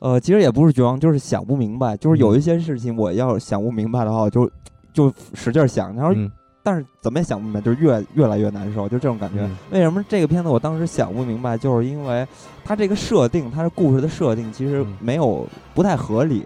[0.00, 1.96] 呃，其实也不是绝望，就是想不明白。
[1.96, 4.48] 就是有嗯一些事情，我要想不明白的话，我就
[4.92, 6.30] 就使劲儿想，然后、嗯
[6.62, 9.40] 但是怎么也想不明白，就是越越来越难受，就这种感觉。
[9.40, 12.24] 嗯为什么这个片子我当时想不明白，就是因为
[12.62, 16.44] 它这个设定，它的故事的设定其实嗯没有不太合理，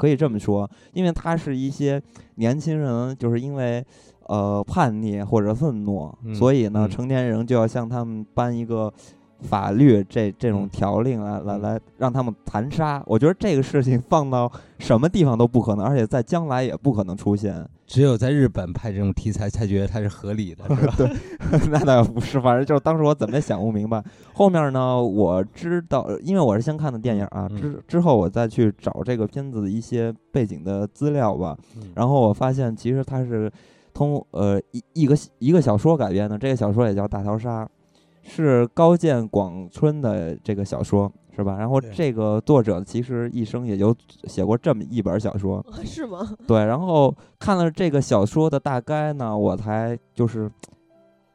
[0.00, 2.00] 可以这么说，因为它是一些
[2.36, 3.84] 年轻人，就是因为
[4.28, 8.90] 呃叛逆或者愤怒，嗯所以呢，嗯成年人就要向他们颁一个。
[9.42, 17.66] 法律这这种嗯条令来来嗯来让他们残杀，我觉得这个事情放到什么地方都不可能，而且在将来也不可能出现。
[17.86, 20.94] 只有在日本拍这种题材才觉得它是合理的， 是吧？
[20.96, 21.10] 对，
[21.72, 24.00] 那倒不是，反正就是当时我怎么也想不明白。
[24.32, 31.56] 后面呢，我知道，因为我是先看的电影啊，嗯之之后我再去找这个片子的一些背景的资料吧。
[31.76, 33.50] 嗯然后我发现，其实它是
[33.92, 37.64] 通呃一一个一个小说改编的，这个小说也叫《大逃杀》，
[38.22, 41.56] 是高见广春的这个小说，是吧？
[41.58, 46.18] 然后这个作者其实一生也就写过这么一本小说， 是吗？
[46.46, 50.50] 对，然后看了这个小说的大概呢，我才就是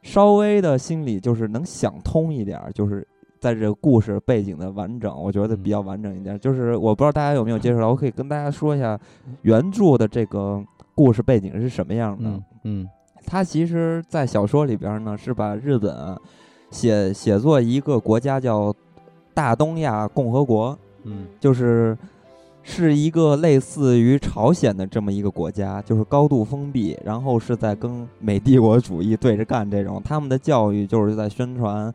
[0.02, 3.06] 稍微的心里就是能想通一点儿，就是
[3.40, 6.38] 在这个故事背景的完整，我觉得比较完整一点儿。
[6.38, 8.98] 就是我不知道大家有没有接触到，我可以跟大家说一下
[9.42, 12.30] 原著的这个故事背景是什么样的。
[12.30, 12.88] 嗯嗯
[13.28, 16.16] 它其实，在小说里边儿呢，是把日本
[16.70, 18.74] 写写作一个国家叫
[19.32, 21.96] 大东亚共和国，嗯就是
[22.62, 30.02] 是一个类似于朝鲜的这么一个国家，就是高度封闭，然后是在跟美帝国主义对着干这种。
[30.04, 31.94] 他们的教育就是在宣传，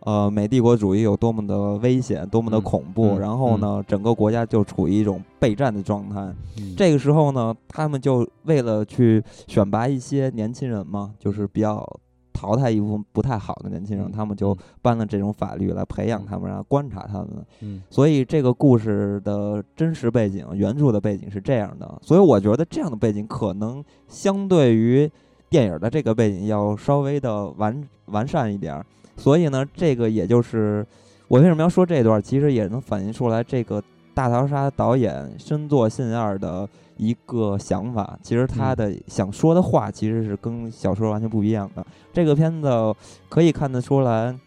[0.00, 3.12] 呃，美帝国主义有多么的危险，多么的嗯恐怖。
[3.12, 6.20] 嗯然后呢，整个国家就处于一种备战的状态。
[6.58, 11.82] 嗯，这个时候呢，他们就为了去选拔一些年轻人嘛，就是比较
[12.32, 17.28] 淘汰一部分不太好的年轻人，嗯他们就嗯颁了这种法律来培养他们，然后观察他们。
[17.60, 25.10] 嗯所以这个故事的真实背景、原著的背景是这样的，所以我觉得这样的背景可能相对于
[25.48, 28.86] 电影的这个背景要稍微的完完善一点儿。
[29.16, 30.86] 所以呢，这个也就是
[31.28, 33.82] 我为什么要说这段，其实也能反映出来这个
[34.14, 36.68] 大逃杀导演深作信二的
[37.00, 38.18] 一个想法。
[38.22, 41.84] 其实他嗯的想说的话其实是跟小说完全不一样的。
[42.12, 42.94] 这个片子
[43.30, 44.38] 可以看得出来，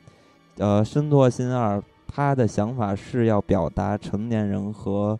[0.57, 5.19] 呃，深作新二他的想法是要表达成年人和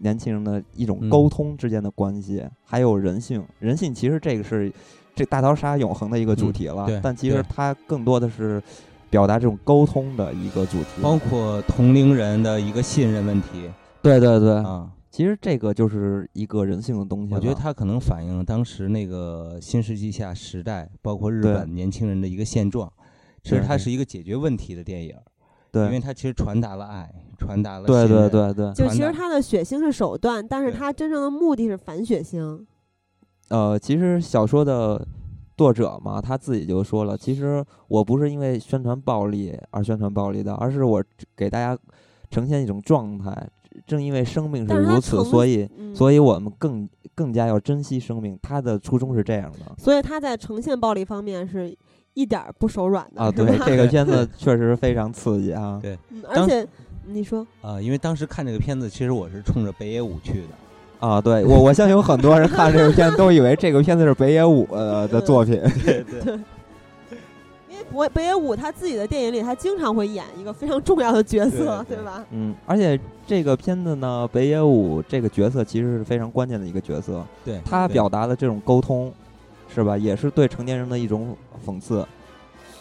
[0.00, 3.44] 年轻人的一种嗯沟通之间的关系，还有人性。
[3.60, 4.72] 人性其实这个是
[5.14, 8.60] 这大逃杀永恒的一个主嗯题了，对但其实对它更多的是
[9.08, 11.00] 表达这种沟通的一个主题。
[11.00, 13.70] 包括同龄人的一个信任问题
[14.02, 14.90] 对对对，啊。
[15.12, 17.34] 其实这个就是一个人性的东西。
[17.34, 22.90] 我觉得它可能反映了当时那个新世纪下时代，包括日本年轻人的一个现状。
[23.44, 25.14] 其实它是一个解决问题的电影，
[25.70, 32.64] 对，因为它其实传达了爱，传达了对对对对，就其实它的血腥是手段，但是它真正的目的是反血腥。
[33.48, 35.06] 呃，其实小说的
[35.58, 41.04] 作者嘛，他自己就说了，其实我不是因为宣传暴力而宣传暴力的，而是我
[41.36, 41.76] 给大家
[42.30, 43.46] 呈现一种状态。
[43.86, 48.38] 正因为生命是如此，所以嗯，所以我们更更加要珍惜生命。
[48.42, 51.76] 他的初衷是这样的所以他在呈现暴力方面是
[52.14, 53.30] 一点儿不手软的啊。
[53.30, 55.78] 对，这个片子 确实非常刺激啊。
[55.82, 56.66] 对嗯而且
[57.06, 61.06] 你说呃，因为当时看这个片子，其实我是冲着北野武去的。
[61.06, 65.60] 啊，对我我相信有很多人看这个片子都以为这个片子是北野武呃的 作品。
[65.84, 66.38] 对 对，
[67.92, 72.24] 北北野武他自己的电影里，他经常会演一个非常重要的角色， 对对吧？
[72.30, 77.24] 嗯，而且这个片子呢，北野武这个角色其实是非常关键的一个角色。
[77.44, 79.12] 对对他表达的这种沟通，
[79.72, 79.96] 是吧？
[79.96, 82.06] 也是对成年人的一种讽刺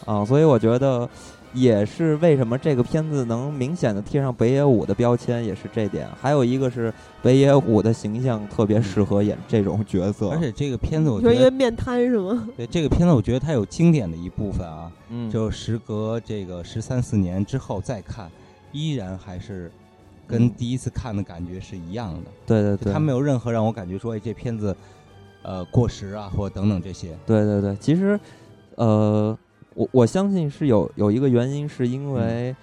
[0.05, 1.07] 啊，所以我觉得
[1.53, 6.07] 也是为什么这个片子能明显的贴上北野武的标签，也是这点。
[6.21, 12.47] 还有一个是北野武的形象特别适合演这种角色，而且这个片子我你说觉得，因为面瘫是吗？
[12.55, 18.29] 对这个片子我觉得它有经典的一部分啊，嗯，就时隔这个十三四年之后再看，
[18.71, 19.69] 依然还是
[20.25, 22.31] 跟嗯第一次看的感觉是一样的。
[22.45, 24.73] 对对对，它没有任何让我感觉说，哎，这片子
[25.41, 27.17] 呃过时啊，或等等这些。
[27.25, 28.17] 对对对，其实，
[28.75, 29.37] 呃，
[29.75, 32.55] 我我相信是有有一个原因，是因为、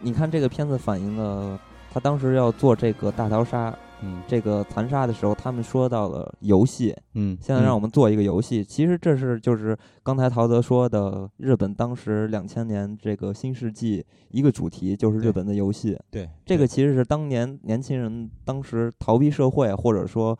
[0.00, 1.58] 你看这个片子反映了
[1.92, 8.64] 他当时要做这个大逃杀嗯这个残杀的时候，他们说到了游戏，嗯，现在让我们们做一个游戏。
[8.64, 15.96] 其实这是就是刚才陶泽说的，日本当时两千年这个新世纪一个主题就是日本的游戏。
[16.10, 20.36] 对这个其实是当年年轻人当时逃避社会或者说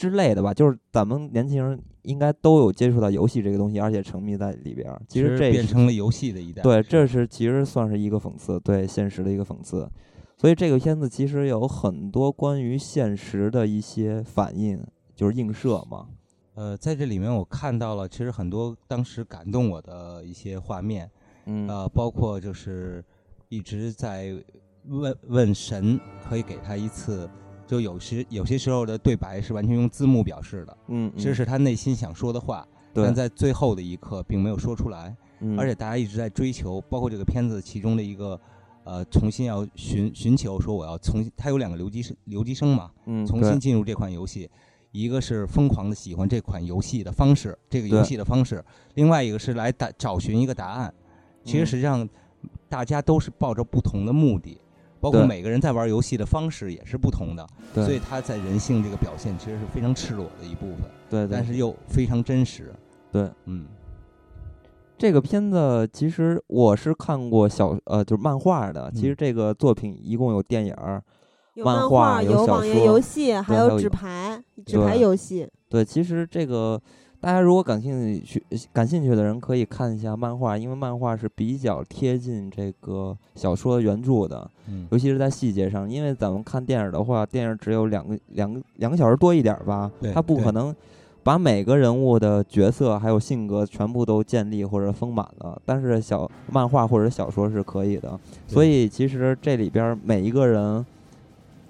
[0.00, 4.98] 之类的吧，就是咱们年轻人应该都有接触到游戏这个东西，而且沉迷在里边儿。
[5.06, 6.62] 其实这是变成了游戏的一代。
[6.62, 9.86] 对，这是其实算是一个讽刺，对现实的一个讽刺。
[10.38, 14.82] 所以这个片子其实有很多关于现实的一些反应，
[15.14, 16.06] 就是映射嘛。
[16.54, 21.10] 呃，在这里面我看到了，其实很多当时感动我的一些画面，
[21.44, 23.04] 嗯呃，包括就是
[23.50, 24.34] 一直在
[24.86, 27.28] 问问神，可以给他一次，
[27.70, 33.04] 就有时有些时候的对白是完全用字幕表示的，嗯，这是他内心想说的话，对。
[33.04, 35.56] 但，在最后的一刻并没有说出来，嗯。
[35.56, 38.40] 而且大家一直在追求，包括这个片子其中的一个。
[38.82, 44.50] 呃，重新要寻寻求说我要重新，他有两个留级生留级生嘛，嗯重新进入这款游戏，
[44.90, 50.92] 一个是疯狂的喜欢这款游戏的方式，这个游戏的方式，另外一个是来打找寻一个答案。
[51.44, 52.08] 其实嗯实际上，
[52.70, 54.58] 大家都是抱着不同的目的，
[55.00, 57.84] 包括每个人在玩游戏的方式也是不同的，对。
[57.84, 62.72] 所以他在人性这个表现其实是非常赤裸的一部分，对对，但是又非常真实。
[63.10, 63.28] 对。
[63.46, 63.66] 嗯。
[64.98, 70.76] 这个片子其实我是看过小呃就是漫画的，其实嗯这个作品一共有电影
[71.54, 75.48] 漫漫画，有小网页说游戏，还有纸牌、纸牌对游戏。
[75.70, 76.78] 对，其实这个
[77.20, 85.88] 大家如果感兴趣感兴趣的人可以看一下漫画，因为漫画是比较贴近这个小说原著的，嗯尤其是在细节上。
[85.88, 90.74] 因为咱们看电影的话，电影只有两个两个两个小时多一点儿吧对，它不可能
[91.22, 95.60] 把每个人物的角色还有性格全部都建立或者丰满了。
[95.66, 100.84] 但是小漫画或者小说是可以的，所以其实这里边儿每一个人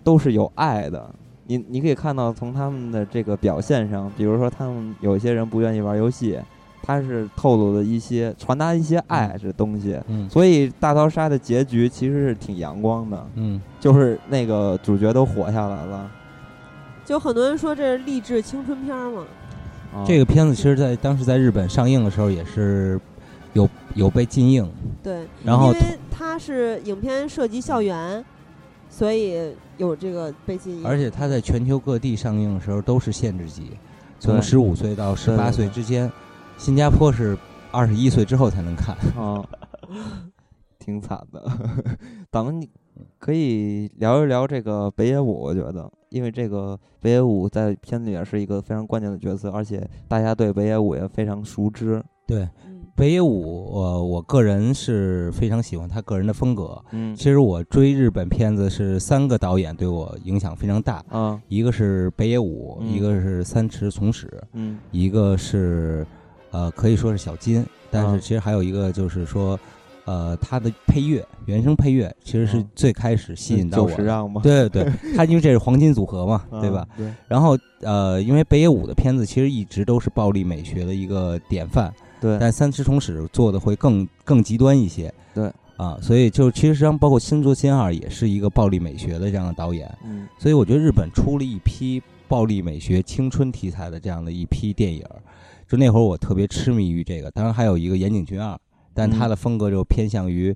[0.04, 1.12] 都是有爱的。
[1.50, 6.38] 你你可以看到，从他们的这个表现上，比如说他们有些人不愿意玩游戏，
[6.80, 10.00] 他是透露的一些传达一些爱这东西。
[10.06, 16.08] 嗯所以大逃杀的结局其实是挺阳光的，嗯，就是那个主角都活下来了。
[17.04, 19.24] 就很多人说这是励志青春片儿嘛。
[19.92, 23.00] 哦这个片子其实在当时在日本上映的时候也是
[23.54, 24.70] 有有被禁映，
[25.02, 28.24] 对，然后因为它是影片涉及校园，
[28.90, 30.87] 所以有这个被禁映。
[30.87, 33.70] 而且它在全球各地上映的时候都是限制级，
[34.18, 36.12] 从对十五岁到十八岁之间，
[36.59, 37.38] 新加坡是
[37.70, 38.94] 二十一岁之后才能看。
[39.16, 39.42] 啊，
[40.79, 41.42] 挺惨的。
[42.31, 42.60] 咱们
[43.19, 52.02] 可以聊一聊这个北野武，我觉得，因为这个北野武在片子里也是一个非常关键的角色，而且大家对北野武也非常熟知。
[52.27, 52.69] 对嗯，
[53.01, 56.79] 北野武，我我个人是非常喜欢他个人的风格。
[56.90, 66.07] 嗯其实我追日本片子是三个导演对我影响非常大，啊一个是北野武，嗯一个是三池崇史，嗯一个是
[66.51, 69.59] 呃可以说是小金，但啊是其实还有一个就是说，
[70.05, 73.88] 呃，他的配乐原声配乐其实是啊最开始吸引到我？
[74.42, 76.87] 对对 对，他因为这是黄金组合嘛，啊对吧？？
[76.98, 81.90] 对，然后呃，因为北野武的片子其实一直都是暴力美学的一个典范，
[82.21, 85.12] 对，但三只虫史做的会更更极端一些。
[85.35, 95.02] 对啊，所以就其实实际上包括新作新二也是一个暴力美学的这样的导演，嗯所以我觉得日本出了一批暴力美学、青春题材的这样的一批电影。
[95.66, 98.58] 就那会儿我特别痴迷于这个，当然还有一个岩井俊二，
[98.92, 100.54] 但他的风格就偏向于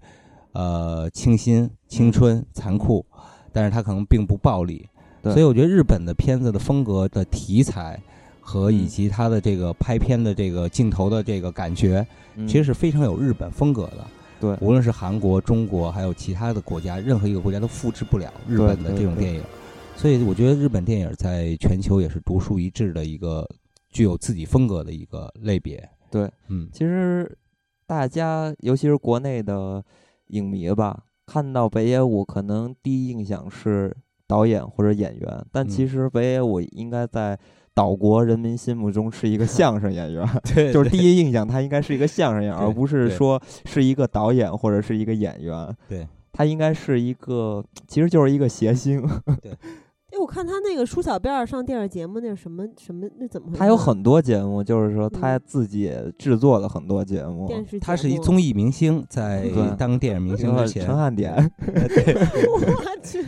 [0.52, 3.06] 呃清新、青春、残酷，
[3.52, 4.88] 但是他可能并不暴力。
[5.22, 7.98] 对所以我觉得日本的片子的风格的题材
[8.44, 14.06] 和以嗯及它的这个拍片的这个镜头的这个感觉，嗯其实是非常有日本风格的。
[14.40, 19.42] 对无论是韩国、中国，还有其他的国家，任何一个国家都复制不了日本的这种电影。
[19.96, 23.48] 所以我觉得日本电影在全球也是独树一帜的一个
[23.90, 25.88] 具有自己风格的一个类别。
[26.10, 27.38] 对，嗯，其实
[27.86, 29.82] 大家尤其是国内的
[30.26, 37.38] 影迷吧，看到北野武可能第一印象是导演或者演员，但其嗯实北野武应该在
[37.74, 40.26] 岛国人民心目中是一个相声演员。
[40.54, 45.74] 对就是第一印象，他应该是一个相声演员，而不是说是一个导演或者是一个演员。
[45.88, 49.02] 对，他应该是一个，其实就是一个谐星。
[49.42, 49.52] 对
[50.14, 53.04] 哎，我看他那个舒小辫儿上电视节目，那是什么什么？
[53.18, 53.48] 那怎么？
[53.52, 57.48] 他有很多节目，就是说嗯他自己制作了很多节目。
[57.48, 61.34] 电视，他是一综艺明星，在当电影明星之前陈，汉典，
[62.48, 62.60] 我
[63.02, 63.24] 去，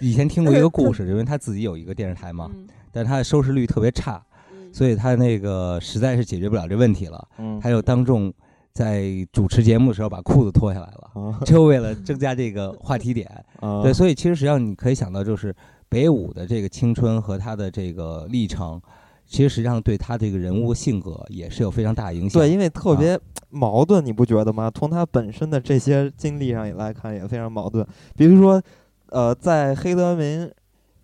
[0.00, 2.66] 以前听过一个故事，因为他自己有一个电视台嘛，嗯
[2.96, 8.32] 但是他的收视率特别差，嗯所以他那个实在是解决不了这问题了，嗯，他就当众
[8.72, 11.10] 在主持节目的时候把裤子脱下来了。
[11.14, 13.30] 啊就为了增加这个话题点，
[13.60, 15.54] 啊对，所以其实实际上你可以想到，就是
[15.90, 18.80] 北野武的这个青春和他的这个历程，
[19.26, 22.40] 其实实际上对他这个人物性格也是有非常大的影响。
[22.40, 23.20] 对，因为特啊别
[23.50, 24.70] 矛盾，你不觉得吗？
[24.74, 27.86] 从他本身的这些经历上来看，也非常矛盾。
[28.16, 28.62] 比如说，
[29.10, 30.50] 呃，在黑泽明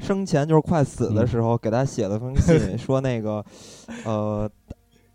[0.02, 3.42] 生前就是快死的嗯时候，给他写了封信， 说那个，
[4.04, 4.50] 呃。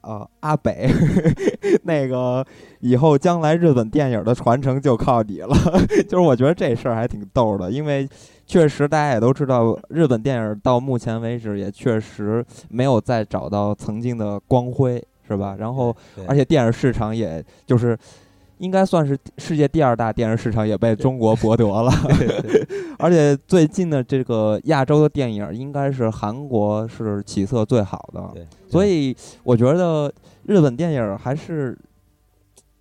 [0.02, 0.88] 呃，阿北，
[1.84, 2.46] 那个
[2.80, 5.54] 以后将来日本电影的传承就靠你了。
[6.08, 8.08] 就是我觉得这事儿还挺逗的，因为
[8.46, 15.58] 确实大家也都知道，日本电影到目前为止也确实没有再找到曾经的光辉，是吧？
[15.60, 15.94] 然后，
[16.26, 17.98] 而且电影市场也就是
[18.58, 21.92] 应该算是世界第二大电影市场，也被中国剥夺了。
[23.00, 30.12] 而且最近的这个亚洲的电影，应该是韩国是起色最好的，对，所以我觉得
[30.44, 31.78] 日本电影还是。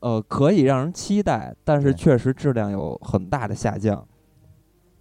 [0.01, 4.07] 呃，可以让人期待，但是确实质量有很大的下降。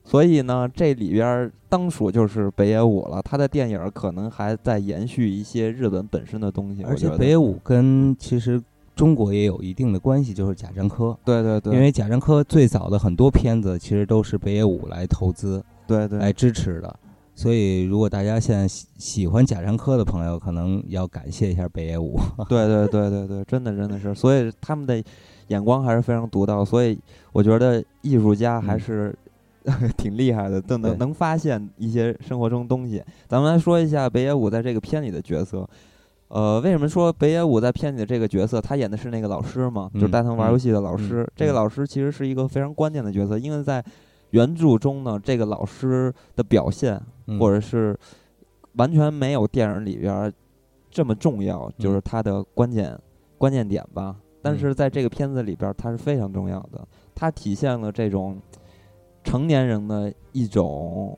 [0.03, 6.81] 所以呢，这里边儿当属就是北野武了，他的电影可能还在延续一些日本本身的东西。
[6.83, 8.59] 而且北野武跟其实
[8.95, 11.15] 中国也有一定的关系，就是贾樟柯。
[11.25, 16.95] 对对对，因为贾樟柯最早的很多片子其实都是北野武来投资、对对来支持的，
[17.35, 22.17] 所以如果大家现在喜喜欢贾樟柯的朋友，可能要感谢一下北野武。
[22.47, 25.03] 对对对对对，真的真的是，所以他们的
[25.47, 26.97] 眼光还是非常独到，所以
[27.33, 29.15] 我觉得艺术家还嗯是、
[29.97, 33.03] 挺厉害的，都能能发现一些生活中东西。
[33.27, 35.67] 咱们来说一下北野武在这个片里的角色。
[36.27, 41.23] 呃，为什么说北野武在片里的这个角色，他演的是那个老师嘛，就是嗯带他们玩嗯游戏的老师。
[41.23, 43.83] 嗯这个嗯老师其实是一个非常关键的角色，因为在
[44.31, 47.39] 原著中呢，这个老师的表现嗯。
[47.39, 47.97] 或者是
[48.73, 50.33] 完全没有电影里边儿
[50.89, 52.97] 这么重要，就是他的关键
[53.37, 54.15] 关键点吧。
[54.41, 58.39] 但嗯是在这个片子里边儿，它是非常重要的，他体现了这种
[59.23, 61.17] 成年人的一种，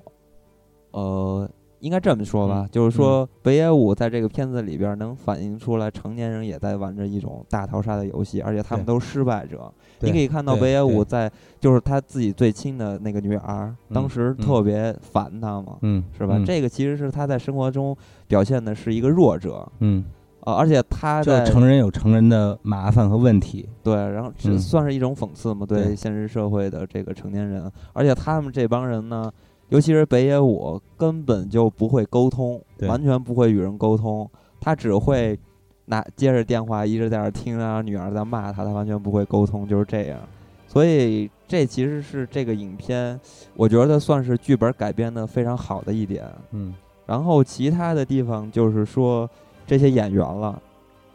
[0.91, 1.49] 呃，
[1.79, 9.71] 应该这么说吧，嗯就是说北野武在这个片子里边儿能反映出来，成年人也在玩着一种大逃杀的游戏，而且他们都是失败者。
[9.99, 16.37] 你可以看到北野武在就是他自己最亲的那个女儿，当嗯时嗯特别烦他嘛，嗯，是吧？
[16.37, 17.95] 嗯这个其实是他在生活中
[18.27, 20.05] 表现的是一个弱者嗯，
[20.41, 23.67] 啊、而且他就在成人有成人的麻烦和问题。
[23.83, 29.31] 对，然后这嗯算是一种讽刺嘛，对对现实社会的这个成年人，而且他们这帮人呢，
[29.69, 35.37] 尤其是北野武，根本就不会沟通，完全不会与人沟通，他只会
[35.85, 40.19] 拿接着电话一直在那儿听啊，女儿在骂他，他完全不会沟通，就是这样。
[40.67, 43.19] 所以这其实是这个影片，
[43.55, 46.25] 我觉得算是剧本改编的非常好的一点。
[46.51, 46.73] 嗯，
[47.05, 49.29] 然后其他的地方就是说
[49.65, 50.61] 这些演员了，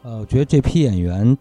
[0.01, 1.37] 呃，我觉得这批演员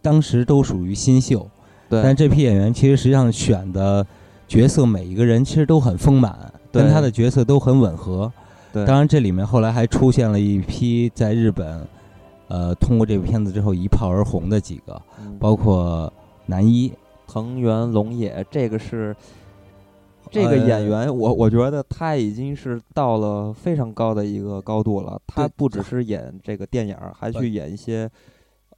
[0.00, 1.48] 当时都属于新秀，
[1.88, 4.06] 对，但这批演员其实实际上选的
[4.48, 8.32] 角色每一个人其实都很丰满，跟他的角色都很吻合。
[8.72, 8.84] 对。
[8.86, 11.86] 当然这里面后来还出现了一批在日本，
[12.48, 15.38] 呃，通过这部片子之后一炮而红的几个，嗯。
[15.38, 16.12] 包括
[16.46, 16.90] 男一，
[17.26, 19.14] 藤原龙也，这个是
[20.30, 25.20] 这个呃演员，我我觉得他已经是到了非常高的一个高度了。
[25.26, 28.10] 他不只是演这个电影，还去演一些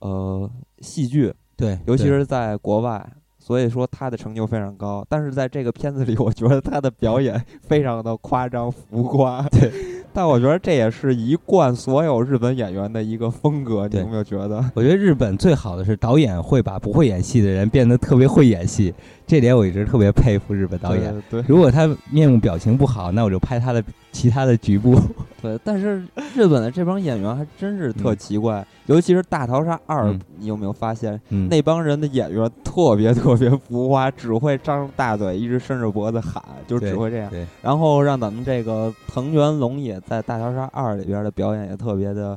[0.01, 0.51] 呃
[0.81, 3.09] 戏剧，对，尤其是在国外，
[3.51, 5.05] 所以说他的成就非常高。
[5.09, 9.43] 但是在这个片子里，我觉得他的表演非常的夸张浮夸。
[9.51, 9.73] 对，
[10.13, 14.65] 但我觉得这也是一贯所有日本演员的一个风格，你有没有觉得？
[14.73, 18.95] 我觉得日本最好的是导演会把不会演戏的人变得特别会演戏，
[19.31, 21.14] 这点我一直特别佩服日本导演。
[21.31, 24.99] 对对如果他面部表情不好，那我就拍他的其他的局部。
[25.41, 26.03] 对，但是
[26.35, 31.18] 日本的这帮演员还真是特嗯奇怪，尤其是《大逃杀二》嗯你有没有发现？
[31.28, 37.31] 嗯，那帮人的演员特别特别浮夸，只会张着大嘴，一直伸着脖子喊，就只会这样。
[37.31, 42.37] 对然后让咱们这个藤原龙也在《大逃杀二》里边的表演也特别的、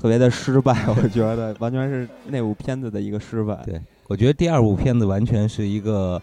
[0.00, 3.62] 特别的失败，我觉得完全是那部片子的一个失败。
[3.66, 3.78] 对
[4.08, 6.20] 我觉得第二部片子完全是一个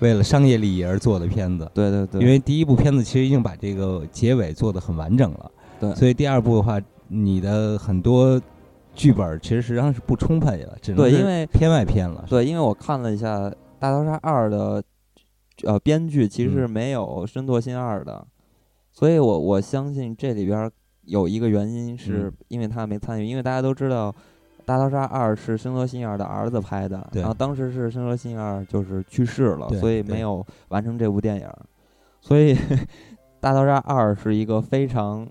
[0.00, 1.70] 为了商业利益而做的片子。
[1.74, 8.40] 对对对，因为第一部片子其实已经把这个结尾做得很完整了，对所以第二部的话，你的很多
[8.94, 12.24] 剧本其实实际上是不充沛的，只能对因为片外片了。
[12.28, 14.82] 对，因为我看了一下《大逃杀二》的
[15.64, 18.26] 呃编剧，其实是嗯没有深作新二的，
[18.92, 20.70] 所以我我相信这里边
[21.04, 24.10] 有一个原因是嗯因为他没参与，因为大家都知道。
[24.66, 31.48] 《大逃杀二》是深作新二的儿子拍的，然后当时是深作新二就是去世了，所以没有完成这部电影。
[32.20, 32.52] 所以，
[33.40, 35.26] 《大逃杀二》是一个非常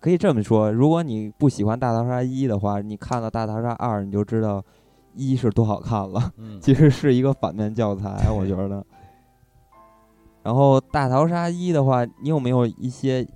[0.00, 4.64] 可以这么说，如果你不喜欢《大逃杀一》的话，你看了《大逃杀二》，你就知道
[5.12, 6.32] 一是多好看了。
[6.38, 8.82] 嗯，其实是一个反面教材，我觉得。
[10.42, 13.26] 然后大逃杀一的话，你有没有一些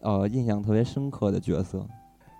[0.00, 1.86] 呃印象特别深刻的角色？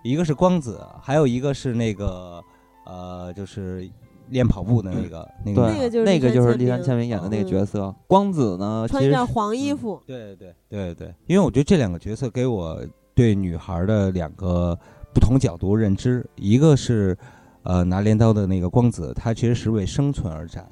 [0.03, 2.43] 一个是光子，还有一个是那个
[2.85, 3.89] 呃，就是
[4.29, 7.95] 练跑步的那个那个对，那个就是那个立山千就是立山明千明演的那个嗯角色。
[8.07, 12.79] 光子呢，穿一件黄衣服，对对对对，因为我觉得这两个角色给我
[13.15, 14.77] 对女孩的两个
[15.13, 17.17] 不同角度认知，一个是
[17.63, 20.67] 呃拿镰刀的那个光子，她其实是为生存而战，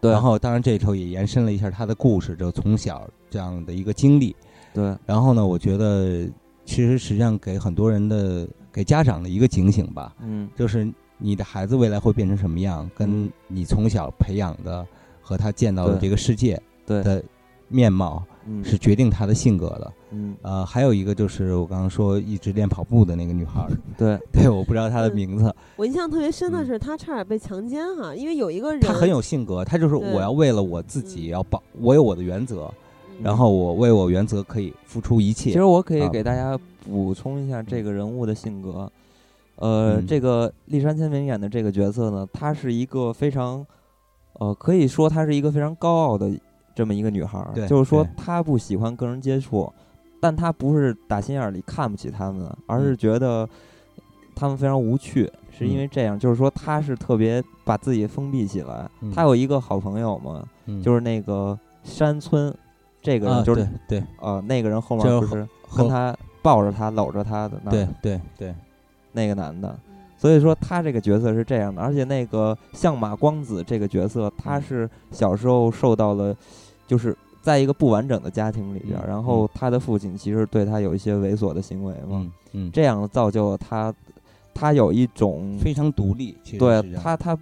[0.00, 4.34] 对，然后当然这里头也延伸了一下她的故事，就从小这样的一个经历。
[4.74, 6.28] 对然后呢，我觉得
[6.66, 10.46] 其实实际上给很多人的给家长的一个警醒吧，嗯。
[10.54, 10.86] 就是
[11.16, 13.30] 你的孩子未来会变成什么样，跟嗯。
[13.46, 14.84] 你从小培养的
[15.22, 17.02] 和他见到的这个世界对。
[17.02, 17.22] 的
[17.68, 18.62] 面貌嗯。
[18.64, 19.92] 是决定他的性格的。
[20.10, 20.36] 嗯。
[20.42, 24.18] 呃，还有一个就是我刚刚说一直练跑步的那个女孩儿， 对。
[24.32, 26.66] 对，我不知道她的嗯名字，我印象特别深的嗯。
[26.66, 31.30] 是，她差点被强奸哈，因为有一个人她很有性格，她就是我要为了我自己嗯。
[31.30, 32.74] 要保，我有我的原则，嗯
[33.22, 35.50] 然后我为我原则可以付出一切。
[35.50, 38.90] 其实我可以啊给大家补充一下这个人物的性格。
[39.56, 43.64] 呃，嗯这个立山千明演的这个角色呢，她是一个非常，
[44.34, 46.30] 呃，可以说她是一个非常高傲的
[46.74, 47.52] 这么一个女孩儿。
[47.54, 49.72] 对就是说她不喜欢跟人接触，
[50.20, 53.48] 但她不是打心眼儿里看不起他们，而是嗯觉得
[54.34, 55.30] 他们非常无趣。
[55.58, 58.86] 是因嗯为这样，就是说她是特别把自己封闭起来。
[59.00, 62.54] 嗯她有一个好朋友嘛，嗯就是那个山村，
[63.06, 64.04] 这个人啊，就是对对。
[64.18, 65.46] 呃，那个人后面就是不是
[65.76, 68.54] 跟他抱着他、搂着他的那对对对，
[69.12, 69.94] 那个男的，嗯。
[70.18, 74.62] 所以说他这个角色是这样的，而且那个相马光子这个角色，他嗯。
[74.62, 76.34] 是小时候受到了，
[76.88, 83.94] 就是在一个不完整的家庭里边，嗯然后他的父亲其实对他有一些猥琐的行为嘛，嗯嗯，这样造就了他，
[84.52, 87.38] 他有一种非常独立，对他他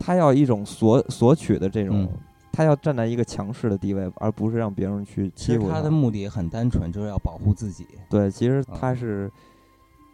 [0.00, 2.02] 他要一种索索取的这种。
[2.02, 2.08] 嗯
[2.56, 7.86] 他要站在一个强势的地位，而不是让别人去欺负他的目的也很单纯，就是要保护自己。
[8.08, 9.30] 对，其实啊他是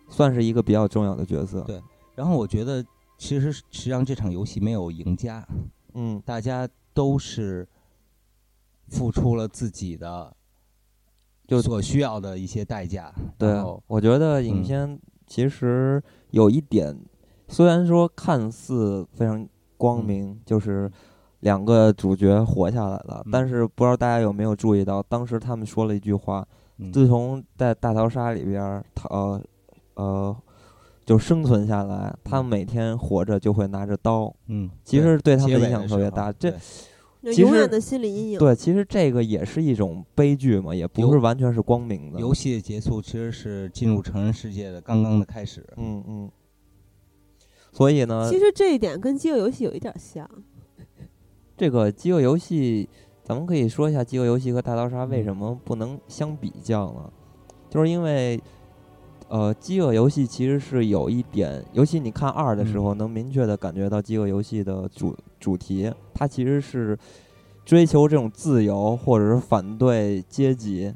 [0.08, 1.60] 算是一个比较重要的角色。
[1.60, 1.80] 对
[2.16, 2.84] 然后我觉得，
[3.16, 5.46] 其实实际上这场游戏没有赢家，
[5.94, 7.64] 嗯，大家都是
[8.88, 10.34] 付出了自己的
[11.46, 13.14] 就所需要的一些代价。
[13.38, 16.98] 对，我觉得影嗯片其实有一点，
[17.46, 20.90] 虽然说看似非常光嗯明，就是
[21.42, 26.44] 两个主角活下来了，嗯但是不知道大家有没有注意到，当时他们说了一句话：
[26.78, 29.42] 嗯自从在大逃杀里边儿，他呃
[29.94, 30.36] 呃
[31.04, 36.32] 就生存下来，他们嗯每天活着就会拿着刀，嗯，其实对他们的影响特别大。
[36.32, 36.52] 这
[37.20, 38.38] 对其实永远的心理阴影。
[38.38, 42.20] 对，其实这个也是一种悲剧嘛，也不是完全是光明的。
[42.20, 45.64] 游戏的结束其实是进入成人世界的刚刚的开始。
[45.76, 46.30] 嗯嗯。
[47.72, 50.28] 所以呢，其实这一点跟饥饿游戏有一点像。
[51.62, 52.88] 这个饥饿游戏，
[53.22, 57.08] 咱们可以说一下饥饿游戏和大逃杀为嗯什么不能相比较呢？
[57.70, 58.42] 就是因为，
[59.28, 66.98] 呃，饥饿游戏其实是有一点，尤其你看二的时嗯候，能明确的感觉到饥饿游戏的主主题，它其实是
[67.64, 70.92] 追求这种自由，或者是反对阶级，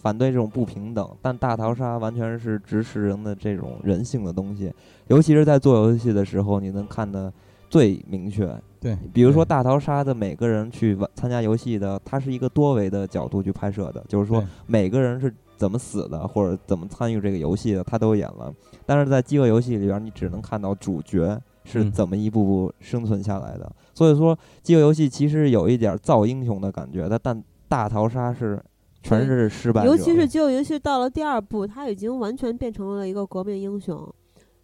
[0.00, 4.74] 反对这种不平等，但大逃杀完全是直视人的这种人性的东西，
[5.06, 7.32] 尤其是在做游戏的时候，你能看得
[7.70, 8.52] 最明确。
[8.80, 18.54] 对，比如说大逃杀的每个人去玩参加游戏的，它是一个多维的角度去拍摄的，就是说每个人是怎么死的，或者怎么参与这个游戏的，他都演了。
[18.86, 21.90] 但是在饥饿游戏里边，你只能看到主角是嗯。
[21.90, 23.70] 怎么一步步生存下来的。
[23.94, 28.62] 所以说，饥饿游戏其实有一点造英雄的感觉的，但大逃杀是
[29.02, 33.96] 全是失败者，尤其是饥饿游戏到了第二部，他已经完全变成了一个革命英雄，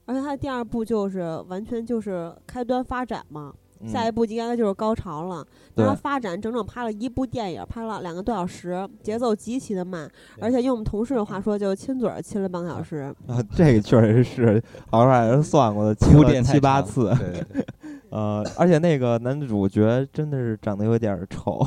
[0.06, 5.46] 而且他第二部就是完全就是开端发展嘛，嗯下一步应该就是高潮了。
[5.74, 10.10] 但对他发展整整拍了一部电影，拍了两个多小时，节奏极其的慢，
[10.40, 13.14] 而且用我们同事的话说，就亲嘴儿亲了半个小时。
[13.26, 17.14] 啊，这个确实是，好像还是算过的，铺亲了七八次。
[17.18, 17.66] 对对对
[18.10, 21.66] 呃，而且那个男主角真的是长得有点儿丑，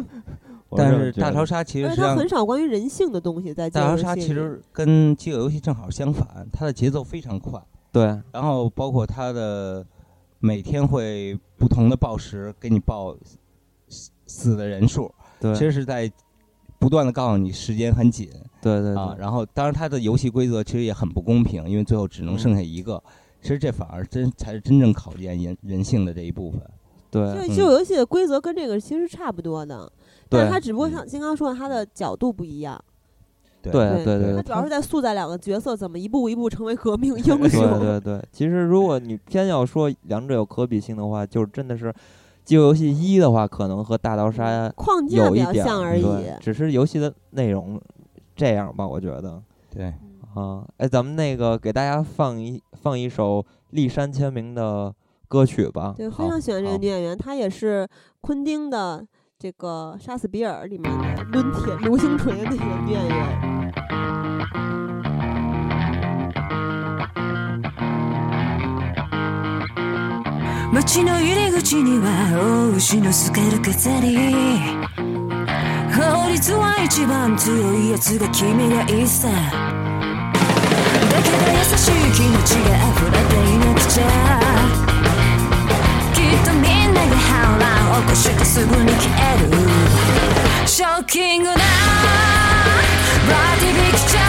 [0.70, 7.60] 我但是大逃杀其实而实际上且他很少关于人性的东西在大逃杀其实跟饥饿游戏正好相反，它的节奏非常快，
[7.92, 9.84] 对然后包括它的
[10.44, 13.16] 每天会不同的报时给你报
[13.88, 16.12] 死死的人数，对其实是在
[16.78, 18.28] 不断的告诉你时间很紧
[18.60, 19.16] 对对对，啊。
[19.18, 23.02] 然后当然它的游戏规则其实也很不公平，因为最后只能嗯剩下一个。
[23.40, 26.60] 其实这反而真才是真正考验人人性的这一部分。
[27.10, 29.90] 就对是饥饿游戏的规则跟这个其实差不多的，
[30.28, 32.78] 但是对它只不过嗯像金刚说的，它的角度不一样。
[33.72, 37.80] 对对对对它主要是在塑造两个角色怎么一步一步成为革命英对雄。
[37.80, 41.90] 对对，其实如果你偏要说两者有可比性的话，就真的是
[42.44, 46.02] 《饥饿游戏一》的话，可能和大逃杀框架比较有一点儿像而已。
[46.02, 47.80] 对只是游戏的内容
[48.36, 49.94] 这样吧，我觉得对，
[50.34, 54.94] 啊，哎，咱们那个给大家放一放一首立山签名的
[55.28, 57.88] 歌曲吧，对，非常喜欢这个女演员，她也是
[58.20, 59.04] 昆汀的
[59.44, 63.14] 这个《杀死比尔》里面的抡铁流星锤的那个女演员。
[70.86, 72.08] 街の入り口には
[72.72, 74.16] 大牛の透ける飾り。
[75.92, 79.34] 法律は一番強いやつが決めりゃいいさだ
[81.22, 84.93] けど優しい気持ちが溢れていなくちゃ。
[86.34, 86.62] きっとみん
[86.92, 89.46] なが反乱起こしてすぐに消える。
[90.66, 91.62] ショッキングなバー
[93.60, 94.23] ティビクチャー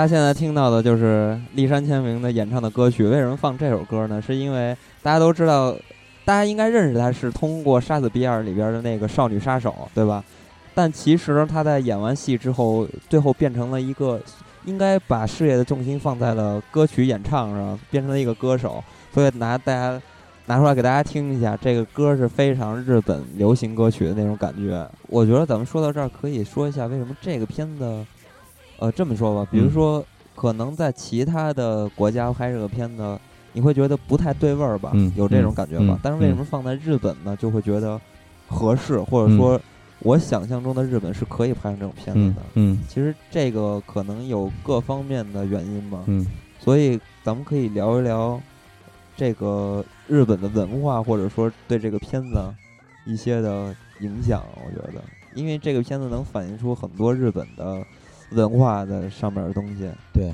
[0.00, 3.04] 家现在听到的就是立山签名的演唱的歌曲。
[3.04, 4.20] 为什么放这首歌呢？
[4.20, 5.76] 是因为大家都知道，
[6.24, 10.24] 大家应该认识他是通过《杀死比尔》里边的那个少女杀手，对吧？
[10.74, 14.18] 但其实他在演完戏之后，最后变成了一个
[14.64, 18.82] 应该把事业的重心放在了歌曲演唱上，变成了一个歌手。
[19.12, 20.00] 所以拿大家
[20.46, 24.88] 拿出来给大家听一下，这个歌是非常日本流行歌曲的那种感觉。
[25.08, 28.06] 我觉得咱们说到这儿，可以说一下为什么这个片子。
[28.80, 30.04] 呃，这么说吧，比如嗯说，
[30.34, 33.18] 可能在其他的国家拍这个片子，
[33.52, 34.90] 你会觉得不太对味儿吧？
[34.94, 35.94] 嗯有这种嗯感觉吧？
[35.94, 37.36] 嗯但是为什嗯么放在日本呢？
[37.36, 38.00] 就会觉得
[38.48, 39.60] 合适，或者说，
[39.98, 42.42] 我想象中的日本是可以拍成这种片子嗯的。
[42.54, 46.26] 嗯其实这个可能有各方面的原因吧，嗯
[46.58, 48.40] 所以咱们可以聊一聊
[49.14, 52.42] 这个日本的文化，或者说对这个片子
[53.04, 54.42] 一些的影响。
[54.64, 55.02] 我觉得，
[55.34, 57.84] 因为这个片子能反映出很多日本的
[58.30, 59.90] 文化的上面的东西。
[60.12, 60.32] 对，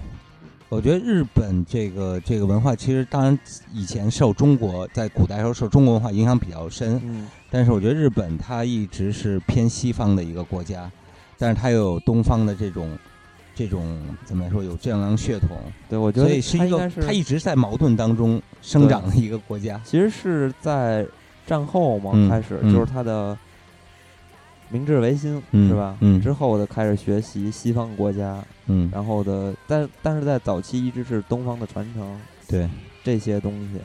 [0.69, 3.39] 我觉得日本这个这个文化，其实当然
[3.73, 10.91] 以前受中国在古代时候受中国文化影响比较深，嗯，但是我觉得日本它一直是偏西方的一个国家，
[11.39, 12.99] 但是它又有东方的这种
[13.55, 15.51] 这种怎么说有这样的血统，
[15.89, 19.81] 对，我觉得所以是一个它一直在矛盾当中生长的一个国家。
[19.85, 21.07] 其实是在
[21.47, 22.73] 战后嘛、嗯开始，嗯。
[22.73, 23.39] 就是他的
[24.71, 25.97] 明治维新、嗯是吧？
[26.01, 26.21] 嗯。
[26.21, 32.69] 之后的开始学习西方国家，嗯，然后的，但但是在早期一直是东方的传承对，
[33.05, 33.81] 这些东西。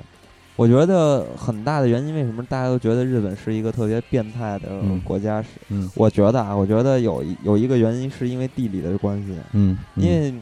[0.57, 5.41] 我觉得很大的原因，为什么大家都觉得日本是一个特别变态的嗯国家？
[5.41, 10.33] 是，嗯我觉得啊，我觉得有一有一个原因是因为地理的关系，嗯，因为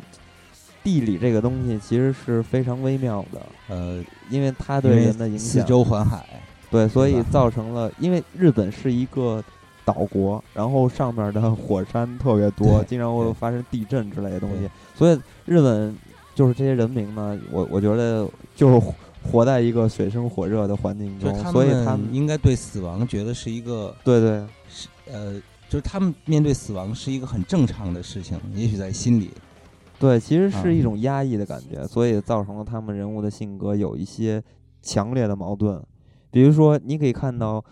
[0.83, 6.25] 地理这个东西其实是非常微妙的，呃，因为它对人的影四响，周环海，
[6.71, 9.41] 对，所以造成了，因为日本是一个
[9.91, 15.95] 岛国，然后上面的火山特别多，经常会发生地震之类的东西，所以日本
[16.35, 24.45] 就是这些人民呢，我我觉得就是活活在一个水深火热的环境中，所以他们们应该对死亡觉得是一个对对。
[24.69, 25.33] 是呃，
[25.67, 29.31] 就是他们面对死亡是一个很正常的事情，也许在心里，
[29.97, 34.41] 对，其实啊是一种压抑的感觉，所以造成了他们人物的性格有一些
[34.83, 35.81] 强烈的矛盾。
[36.31, 37.65] 比如说，你可以看到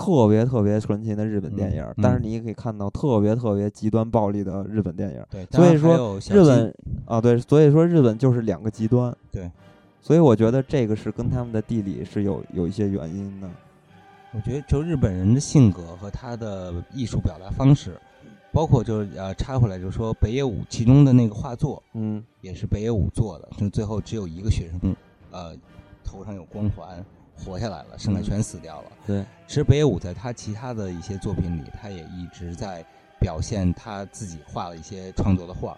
[0.00, 5.22] 特别特别纯情的日本电嗯影，但是嗯你也可以看到特别特别极端暴力的日本电影。
[5.28, 6.74] 对，所以说日本
[7.04, 9.14] 啊，对，所以说日本就是两个极端。
[9.30, 9.50] 对，
[10.00, 13.48] 所以我觉得这个是跟他们的地理是有有一些原因的。
[14.32, 17.94] 我觉得就日本人的性格和他的艺术表达方式，
[18.52, 24.96] 包括就是呃插回来就是说北野武其中的那个画作嗯也是北野武做的，就最后只有一个学生，
[25.30, 25.54] 呃，
[26.02, 27.04] 头上有光环
[27.44, 28.92] 活下来了，剩下嗯全死掉了。
[29.06, 32.84] 对，其实北野武在他其他的一些作品里，他也一直在
[33.18, 35.76] 表现他自己画了一些创作的画，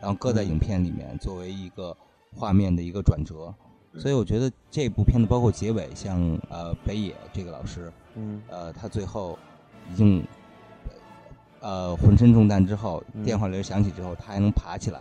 [0.00, 1.96] 然后搁在嗯影片里面作为一个
[2.34, 3.52] 画面的一个转折。
[3.98, 9.36] 所以我觉得这部片子包括结尾，像呃北野这个老师，嗯呃，他最后
[9.90, 10.24] 已经
[11.58, 15.00] 呃浑身中弹之后，嗯电话铃响起之后，他还能爬起来，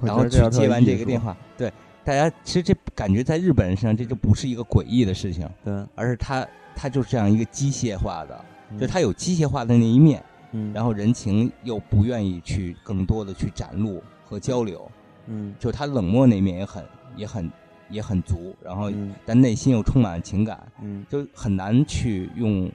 [0.00, 1.36] 我然后去接完这个电话。
[1.58, 1.72] 对，
[2.04, 8.44] 大家其实这感觉在日本人身上，这就不是一个诡异的事情，对，而是他他就是这样一个机械化的，
[8.78, 14.90] 就嗯他有机械化的那一面，嗯，然后人情又不愿意去更多的去展露和交流，
[15.26, 15.54] 嗯。
[15.58, 16.84] 就他冷漠那一面也很
[17.16, 17.50] 也很
[17.90, 19.14] 也很足，然后嗯。
[19.26, 21.04] 但内心又充满了情感，嗯。
[21.08, 22.70] 就很难去用。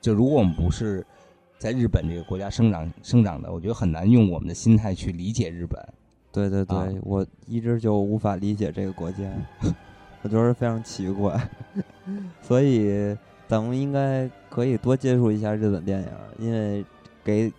[0.00, 1.06] 就如果我们不是
[1.58, 5.78] 在日本这个国家生长生长的，我觉得很难用我们的心态去理解日本。
[6.32, 9.24] 对对对，啊我一直就无法理解这个国家，
[10.22, 11.38] 我觉得非常奇怪，
[12.40, 13.16] 所以
[13.48, 16.08] 咱们应该可以多接触一下日本电影，
[16.38, 16.84] 因为
[17.24, 17.52] 给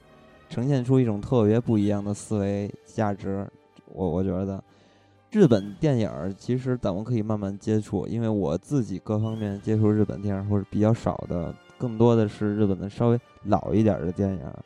[0.49, 3.45] 呈现出一种特别不一样的思维价值。
[3.93, 4.63] 我我觉得
[5.31, 14.59] 日本电影儿其实咱们可以慢慢接触，因为我自己各方面接触日本电影或者比较少的，更多的是日本的稍微老一点儿的电影儿。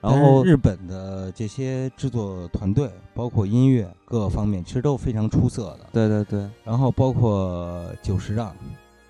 [0.00, 5.80] 然后日本的这些制作团队，包括音乐各个方面，其实都非常出色的。
[5.92, 8.54] 对对对，然后包括久石让，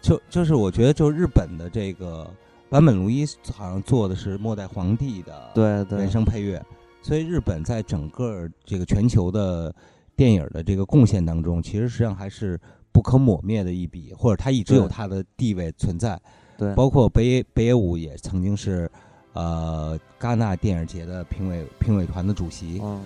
[0.00, 2.30] 就就是我觉得，就日本的这个
[2.70, 6.64] 坂本龙一好像做的是末代皇帝的对对原声配乐，
[7.02, 9.74] 所以日本在整个这个全球的
[10.16, 12.58] 电影的这个贡献当中，其实实际上还是
[12.92, 16.18] 不可抹灭的一笔，或者它一直有对它的地位存在。
[16.56, 18.90] 对，包括北野北野武也曾经是
[19.38, 22.80] 呃戛纳电影节的评委评委团的主席。
[22.82, 23.00] 嗯，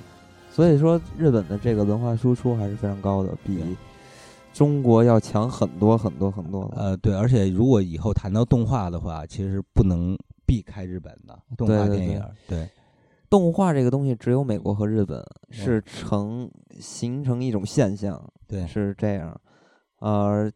[0.50, 3.76] 所以说日本的这个文化输出还是非常高的，比
[4.54, 6.72] 中国要强很多很多很多。
[6.74, 10.16] 呃，对，而且如果以后谈到动画的话，其实不能
[10.46, 12.22] 避开日本的动画电影。
[12.48, 12.66] 对
[13.28, 19.38] 动画这个东西只有美国和日本嗯是成形成一种现象，对是这样。
[20.00, 20.50] 呃，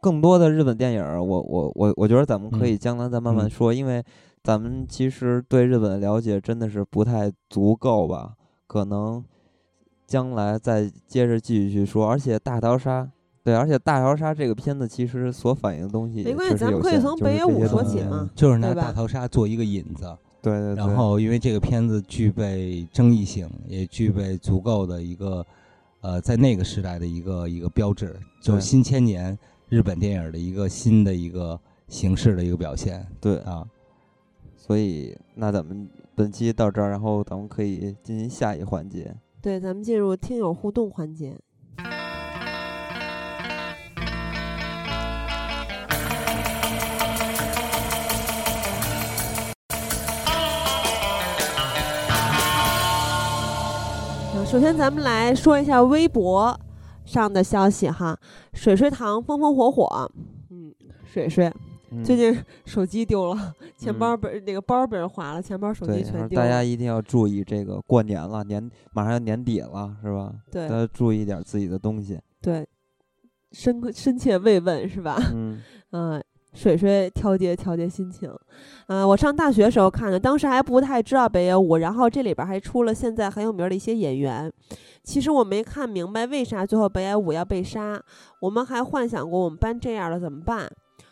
[0.00, 4.04] 更多的日本电影儿，我我我我觉得咱们可以嗯将来再慢慢嗯说，因为
[4.42, 8.34] 咱们其实对日本的了解真的是不太足够吧，
[8.66, 9.22] 可能
[10.06, 12.08] 将来再接着继续去说。
[12.08, 13.10] 而且大逃杀，
[13.44, 25.44] 对，而且大逃杀这个片子其实所反映的东西没关系咱们可以从北野武说起嘛嗯就是拿大逃杀做一个引子，对对对，然后因为这个片子具备争议性，也具备足够的一个
[26.00, 29.38] 呃，在那个时代的一个一个标志，就是新千年
[29.68, 33.66] 日本电影的一个新的一个形式的一个表现对，啊。
[34.62, 39.16] 所以那咱们本期到这儿，然后咱们可以进行下一环节。
[39.40, 41.36] 对，咱们进入听友互动环节。
[54.46, 56.58] 首先，咱们来说一下微博
[57.04, 58.18] 上的消息哈，
[58.52, 60.12] 水水糖风风火火，
[60.50, 61.50] 嗯，水水
[61.92, 66.44] 嗯最近手机丢了，钱嗯包被那个包被人划了，钱包、手，机全丢了。
[66.44, 70.32] 大家一定要注意这个过年了，年马上要年底了，是吧？
[70.50, 72.20] 对大家注意点自己的东西。
[72.40, 72.66] 对，
[73.52, 75.16] 深刻深切慰问是吧？
[75.34, 75.60] 嗯
[75.90, 76.22] 嗯，
[76.54, 78.32] 水水调节调节心情。
[78.86, 84.52] 嗯、我上大学时候看的，当时还不太知道北野武，然后这里边还出了现在很有名的一些演员。
[85.02, 88.00] 其实我没看明白为啥最后北野武要被杀，
[88.40, 90.70] 我们还幻想过我们班这样了怎么办。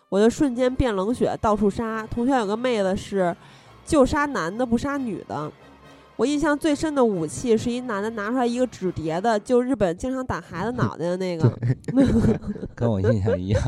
[0.08, 2.06] 我就瞬间变冷血，到处杀。
[2.06, 3.34] 同学有个妹子是
[3.84, 5.50] 就杀男的不杀女的。
[6.16, 11.48] 我印象最深的武器是一男的拿出来一个纸叠的，就日本经常打孩子脑袋的那个。
[12.74, 13.62] 跟我印象一样，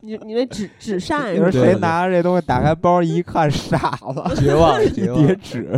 [0.00, 1.60] 你你那纸纸扇你说是？
[1.60, 5.22] 谁拿着这东西打开包一看傻了，绝望绝望。
[5.24, 5.68] 叠纸。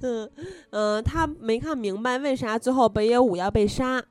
[0.00, 0.28] 嗯
[0.70, 4.02] 嗯、呃他没看明白为啥最后北野武要被杀。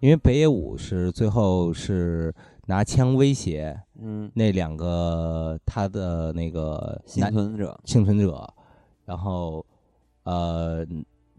[0.00, 2.30] 因为北野武是最后是
[2.68, 7.78] 拿枪威胁嗯，那两个他的那个幸存者。
[7.86, 8.46] 幸存者，
[9.06, 9.64] 然后
[10.24, 10.86] 呃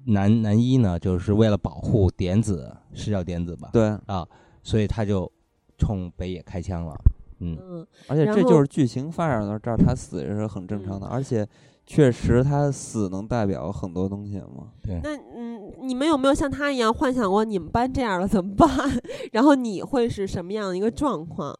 [0.05, 3.69] 男男一呢，就是为了保护点子，是叫点子吧？
[3.71, 4.27] 对，啊，
[4.63, 5.31] 所以他就
[5.77, 6.95] 冲北野开枪了。
[7.41, 11.47] 嗯，嗯，而且这就是剧情发展到这儿，他死也是很正常的，而且
[11.89, 14.73] 确实他死能代表很多东西吗。
[14.83, 14.99] 对。
[15.03, 18.69] 那嗯，你们有没有像他一样幻想过你们班这样了怎么办？
[19.33, 21.51] 然后你会是什么样的一个状况？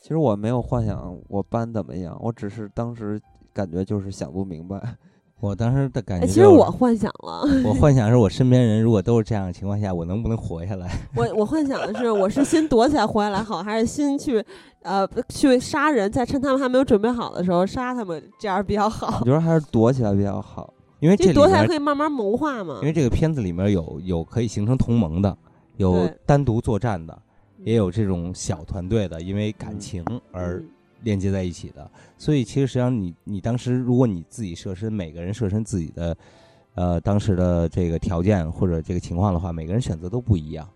[0.00, 3.20] 其实我没有幻想我班怎么样，我只是当时
[3.52, 4.96] 感觉就是想不明白。
[5.40, 10.90] 我当时的感哎，觉、就是，其实我幻想了， 我幻想是我身边人如果都是这样的情况下，我能不能活下来？
[11.14, 14.44] 我我幻想的是，我是先躲起来活下来好，还是先去
[14.82, 19.24] 呃去杀人，再趁他们还没有准备好的时候杀他们，这样比较好我。
[19.24, 20.72] 觉得还是躲起来比较好。
[21.00, 22.86] 因为这躲起来可以慢慢谋划嘛因。
[22.88, 25.38] 为这个片子里面有有可以形成同盟的，
[25.76, 27.16] 有单独作战的，
[27.58, 30.68] 也有这种小团队的，因为感嗯情而嗯
[31.04, 31.88] 链接在一起的。
[32.18, 36.14] 所以其实实际上你你当时如果你自己设身，每个人设身自己的
[36.74, 40.68] 呃当时的这个条件或者这个情况的话，每个人选择都不一样。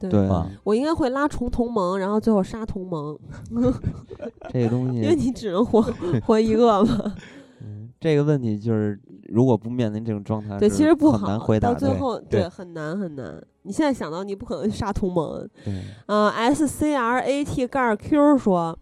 [0.00, 0.28] 对
[0.62, 3.18] 我应该会拉重同盟，然后最后杀同盟，
[4.52, 5.82] 这个东西因为，你只能活
[6.24, 7.14] 活一个嘛。
[7.60, 11.72] 嗯这个问题就是，如果不面临这种状态，对，其实不好，很难回答。
[11.72, 13.44] 到最后对很难很难。
[13.62, 15.48] 你现在想到你不可能杀同盟。
[15.64, 18.78] 对，呃，S C R A T 杠 Q 说，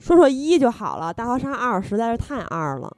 [0.00, 2.90] 说说一就好了，大逃杀二实在是太二了。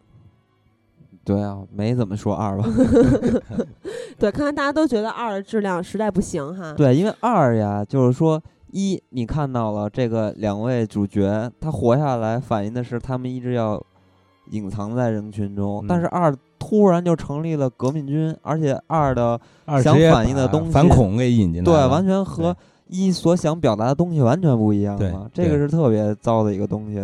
[1.25, 2.65] 对啊，没怎么说二吧。
[4.19, 6.73] 对，看来大家都觉得二的质量实在不行哈。
[6.73, 13.81] 对，因为二呀，就是说一，你看到了这个两位主角他活下来，反映的是他们一直要
[14.51, 19.41] 隐藏在人群中，但嗯是二突然就成立了革命军，而且二的
[19.83, 22.57] 想反映的东西反恐给引进来对，完全和
[22.93, 27.01] 一所想表达的东西完全不一样对了，这个是特别糟的一个东西。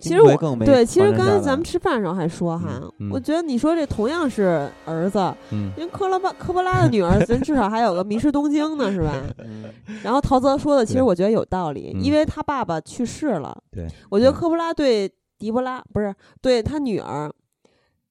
[0.00, 5.18] 其实我更没对，其实刚才咱们吃饭的时候还说哈，嗯嗯我觉得你说这同样是儿子，
[5.50, 9.12] 嗯因为科拉巴科波拉的女儿， 咱至少还有个《迷失东京》呢，是吧？
[9.38, 9.64] 嗯
[10.04, 13.56] 然后陶泽说的，其实我觉得有道理，嗯因为他爸爸去世了。
[13.72, 17.28] 对，我觉得嗯科波拉对迪波拉不是对他女儿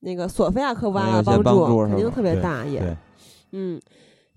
[0.01, 2.97] 那个索菲亚科波拉的帮助肯定特别大也，对，
[3.53, 3.81] 嗯。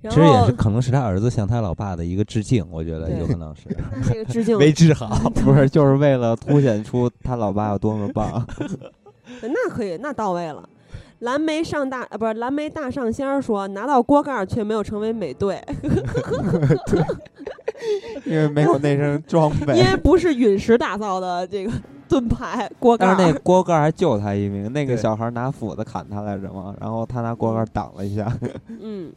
[0.02, 5.08] 然其实也是可能是他儿子向他老爸的一个致敬，我觉得有可能是 那这个致敬， 没治好。
[5.44, 8.46] 不是，就是为了凸显出他老爸有多么棒。
[9.42, 10.68] 那可以，那到位了。
[11.20, 15.62] 蓝莓上大啊，不是蓝莓大上仙儿说拿到锅盖儿却没有成为美队，
[18.24, 19.84] 因为没有那身装备因。
[19.84, 21.70] 为不是陨石打造的这个
[22.08, 23.14] 盾牌锅盖儿。
[23.18, 28.26] 但是那锅盖还救他一命，那个小孩拿斧子砍他来着嘛，然后他拿锅盖挡了一下。
[28.80, 29.12] 嗯，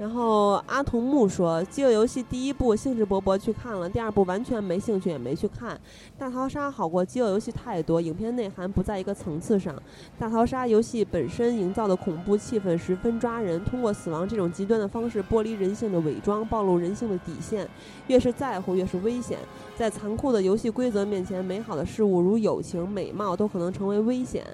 [0.00, 5.78] 然后阿童木说，《饥饿游戏》第一部兴致勃勃去看了，第二部完全没兴趣也没去看。
[6.18, 9.74] 大逃杀好过《饥饿游戏》太多，影片内涵不在一个层次上。
[10.18, 17.68] 大逃杀游戏本身营造的恐怖气氛十分抓人，通过死亡这种极端的方式剥离人性的伪装，暴露人性的底线。
[18.06, 19.36] 越是在乎，越是危险。
[19.76, 24.46] 在残酷的游戏规则面前，美好的事物如友情、美貌都可能成为危险。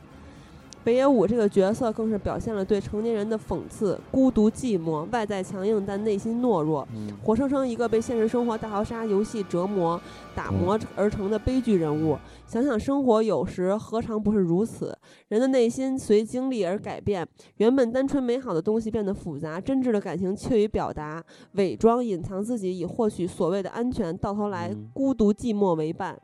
[0.87, 10.01] 北野武这个角色更是表现了对成年人的讽刺：孤独、寂寞，外在强硬但内心懦弱，嗯，活生生一个被现实生活大逃杀游戏折磨、
[10.32, 12.16] 打磨而成的悲剧人物。
[12.47, 14.97] 想想生活有时何尝不是如此？
[15.26, 17.26] 人的内心随经历而改变，
[17.57, 21.20] 原本单纯美好的东西变得复杂，真挚的感情怯于表达，
[21.55, 26.14] 伪装隐藏自己以获取所谓的安全，到头来嗯孤独寂寞为伴。
[26.14, 26.20] 嗯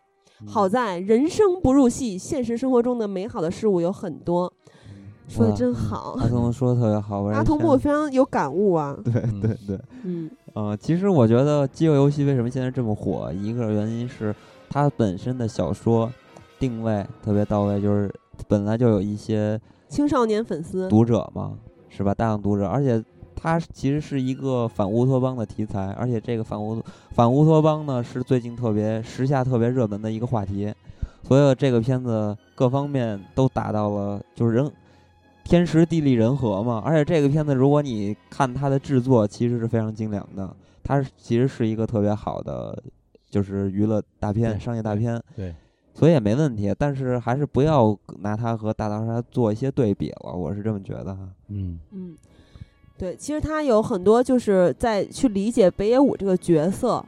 [0.47, 4.53] 好在人生不入戏，现实生活中的美好的事物有很多。
[5.29, 8.95] 说的真好，阿童说的特别好，阿童木非常有感悟啊。
[9.03, 14.35] 对嗯对对，嗯呃，其实我觉得《饥饿游戏》为什么现在这么火，一个原因是
[14.69, 16.13] 它本身的小说
[16.59, 18.13] 定位特别到位，就是
[18.47, 21.57] 本来就有一些青少年粉丝，读者嘛，
[21.89, 22.13] 是吧？
[22.13, 23.03] 大量读者，而且
[23.43, 26.81] 它其实是一个反乌托邦的题材，而且这个反乌
[27.11, 30.73] 反乌托邦呢是最近特别时下特别热门的一个话题，
[31.25, 34.71] 所以这个片子各方面都达到了就是人
[35.43, 36.81] 天时地利人和嘛。
[36.87, 42.81] 而且这个片子如果你看它的制作，其实是非常精良的，它其实是一个特别好的
[43.29, 45.21] 就是娱乐大片、商业大片。
[45.35, 45.53] 对，
[45.95, 46.73] 所以也没问题。
[46.79, 51.29] 但是还是不要拿它和大逃杀做一些对比了，我是这么觉得哈。
[51.49, 52.17] 嗯嗯，
[53.03, 57.05] 对，其实他有很多就是在去理解北野武这个角色，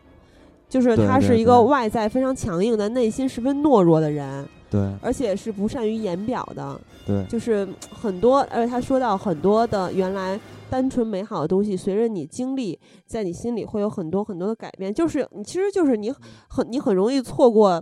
[0.69, 6.81] 就是他是一个外在非常强硬，但内心十分懦弱的人，对而且是不善于言表的。
[7.07, 10.37] 对就是很多，而且他说到很多的原来
[10.69, 12.77] 单纯美好的东西，随着你经历，
[13.07, 14.93] 在你心里会有很多很多的改变。
[14.93, 16.13] 就是你其实就是你
[16.49, 17.81] 很你很容易错过，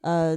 [0.00, 0.36] 呃。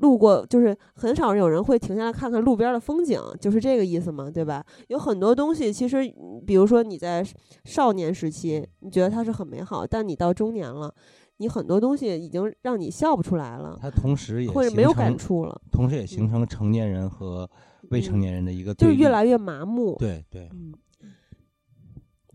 [0.00, 4.64] 路过就是很少有人会停下来看看路边的风景，就是这个意思嘛，对吧？
[4.88, 7.24] 有很多东西，其实嗯比如说你在
[7.64, 10.94] 少年时期，你觉得它是很美好，但你到中年了，
[11.38, 17.48] 你很多东西已经让你笑不出来了，它同时也或者没有感触了，同时也形成成年人和
[17.90, 19.96] 未成年人的一个就越来越麻木。
[19.98, 20.74] 对对，嗯，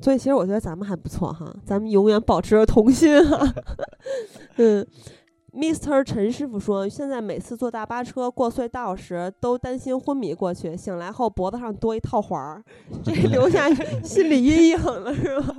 [0.01, 3.53] 所以其实我觉得咱们还不错哈，咱们永远保持着童心哈。
[4.57, 4.85] 嗯
[5.53, 6.03] ，Mr.
[6.03, 12.63] 陈师傅说，现在每次坐大巴车过隧道时，都担心昏迷过去，醒来后脖子上多一套环儿，
[13.03, 13.69] 这留下
[14.03, 15.55] 心理阴影了是吧？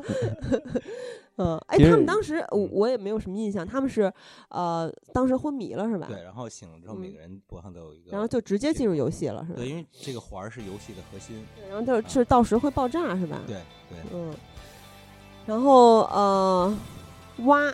[1.38, 4.12] 嗯，哎，他们当时我我也没有什么印象，他们是
[4.50, 6.06] 呃当时昏迷了是吧？
[6.08, 9.56] 对，然后醒了之后，每嗯个人脖子上都有一个，然后就直接进入游戏了是吧？
[9.56, 13.40] 对，因为这个环儿是游戏的核心，对然后就是到时会爆炸是吧？
[13.46, 13.56] 对
[13.88, 14.32] 对，嗯，
[15.46, 16.76] 然后呃，
[17.46, 17.72] 蛙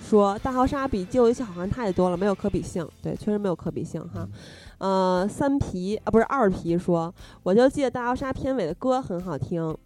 [0.00, 2.86] 说大逃杀比旧游戏好看太多了，没有可比性。
[3.02, 4.28] 对，确实没有可比性哈。
[4.78, 9.76] 呃，三皮啊，不是二皮说，我就记得大逃杀片尾的歌很好听。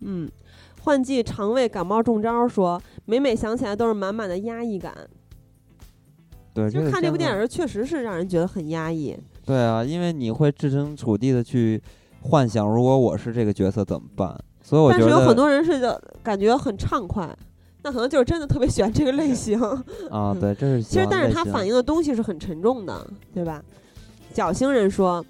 [0.00, 0.30] 嗯，
[0.82, 4.94] 换季肠胃感冒中招说，每每想起来都是满满的压抑感。
[6.52, 9.16] 对，其实看这部电影确实是让人觉得很压抑。
[9.44, 11.82] 对啊，因为你会置身处地的去
[12.20, 14.38] 幻想，如果我是这个角色怎么办？
[14.62, 17.28] 所以我但觉得是有很多人是的感觉很畅快，
[17.86, 19.60] 那可能就是真的特别喜欢这个类型。
[20.10, 23.62] 啊，嗯对，这是其实，但是它反映的东西是很沉重的，对吧？
[24.34, 25.24] 角星人说，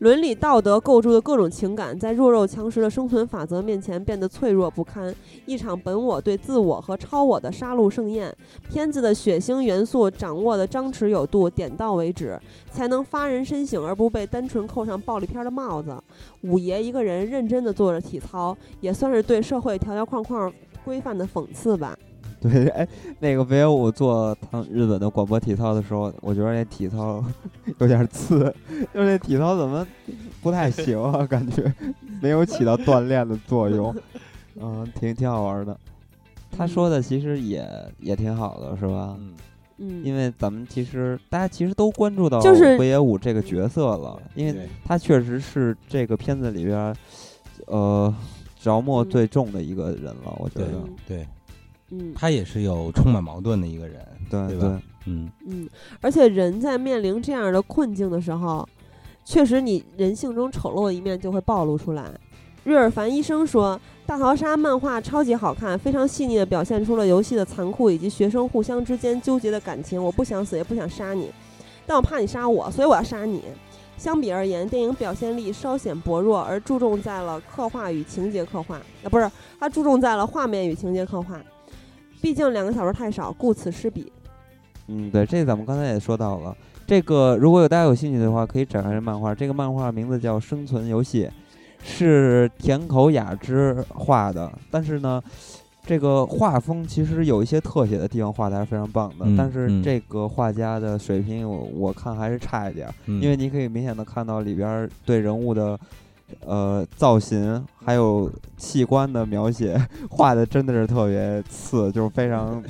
[0.00, 5.14] 伦理道德构筑的各种情感，在弱肉强食的生存法则面前变得脆弱不堪。
[5.46, 8.30] 一场本我对自我和超我的杀戮盛宴，
[8.70, 12.38] 片子的血腥元素掌握的张弛有度，点到为止，
[12.70, 15.96] 才能发人深省，而不被单纯扣上暴力片的帽子。
[16.42, 20.52] 五爷一个人认真的做着体操，也算是对社会条条框框
[20.86, 21.98] 规范的讽刺吧。
[22.40, 22.86] 对，哎，
[23.18, 27.24] 那个北野武做他们日本的广播体操的时候，我觉得那体操
[27.78, 28.54] 有点次，
[28.94, 29.84] 就是那体操怎么
[30.42, 31.26] 不太行啊？
[31.26, 31.72] 感觉
[32.22, 33.92] 没有起到锻炼的作用，
[34.60, 35.76] 嗯，挺挺好玩的。
[36.56, 37.68] 他说的其实也
[37.98, 39.16] 也挺好的，是吧？
[39.18, 39.34] 嗯，
[39.78, 46.96] 嗯，因为咱们其实大家其实都关注到就是北野武这个角色了，因为他确实是这个片子里边儿，
[47.66, 48.14] 呃，
[48.66, 50.66] 着墨嗯最重的一个人了，我觉得。
[51.06, 51.24] 对，
[51.90, 54.82] 嗯他也是有充满矛盾的一个人，对对对吧？
[55.06, 55.68] 嗯，嗯，
[56.00, 58.68] 而且人在面临这样的困境的时候，
[59.24, 62.10] 确实你人性中丑陋的一面就会暴露出来。
[62.64, 70.02] 瑞尔凡医生说，《大逃杀》漫画超级好看，非常细腻的表现出了游戏的残酷以及学生互相之间纠结的感情。
[70.02, 71.30] 我不想死，也不想杀你，
[71.86, 73.42] 但我怕你杀我，所以我要杀你。
[73.96, 81.40] 相比而言，电影表现力稍显薄弱，而注重在了刻画与情节刻画，啊，不是，它注重在了画面与情节刻画。
[82.20, 84.12] 毕竟两个小时太少，顾此失彼。
[84.88, 86.56] 嗯，对，这咱们刚才也说到了。
[86.86, 89.34] 这个如果有大家有兴趣的话，可以展开这漫画。
[89.34, 91.24] 这个漫画名字叫《生存游戏》，
[91.82, 94.52] 是田口雅之画的。
[94.70, 95.20] 但是呢，
[95.86, 99.24] 这个画风其实有一些特写的地方画的还是非常棒的。
[99.24, 105.78] 嗯但是嗯这个画家的水平我，我看还是差一点儿，嗯因为你可以明显的看到里边儿对人物的。
[106.44, 109.80] 呃，造型还有器官的描写
[110.10, 112.60] 画的真的是特别次，就是非常，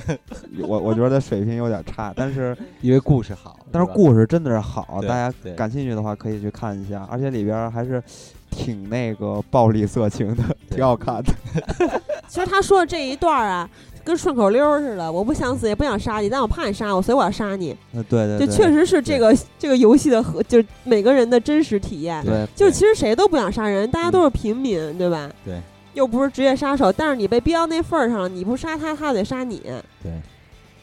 [0.61, 7.99] 我我觉得水平有点差，但是 因为故事好，但是吧故事真的是好，对大家对感兴趣的话可以去看一下，而且里边儿还是
[8.57, 11.31] 挺那个暴力色情的，挺好看的。
[12.27, 13.69] 其实他说的这一段儿啊，
[14.03, 15.11] 跟顺口溜儿似的。
[15.11, 17.75] 我不想死，也不想杀你，但我怕你杀我，所以我要杀你。
[17.93, 22.25] 呃，对对对，就确实是这个这个游戏的和，就是每个人的真实体验。
[22.25, 25.29] 对，就是其实谁都不想杀人，大家都是平民，对吧？
[25.45, 25.61] 对。
[25.93, 29.63] 又不是职业杀手，但是你被逼到那份儿上了，你不杀他，他得杀你，
[30.03, 30.11] 对，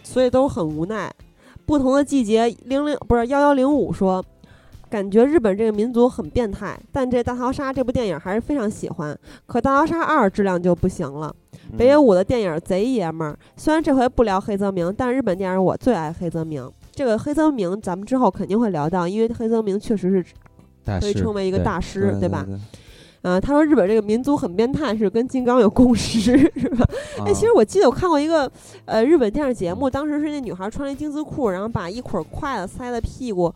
[0.03, 1.09] 所以都很无奈。
[1.65, 4.25] 不同的季节，零零不是幺幺零五说，
[4.95, 9.19] 感觉日本这个民族很变态，但这《大逃杀》这部电影还是非常喜欢。
[9.45, 11.35] 可《大逃杀二》质量就不行了。
[11.73, 16.71] 嗯北野武的电影贼爷们儿，虽然这回不聊黑泽明，但日本电影我最爱黑泽明。
[16.93, 20.25] 这个黑泽明咱们之后肯定会聊到，因为黑泽明确实是
[20.85, 22.45] 大师可以称为一个对大师，对吧？
[22.47, 22.57] 对
[23.23, 26.21] 呃，他说日本这个民族很变态，是跟金刚有共识，
[26.55, 26.87] 是吧？
[27.19, 28.49] 啊哎，其实我记得我看过一个
[28.85, 33.51] 呃日本电视节目，当时是那女孩穿了一丁字裤，然后把一捆筷子塞在屁股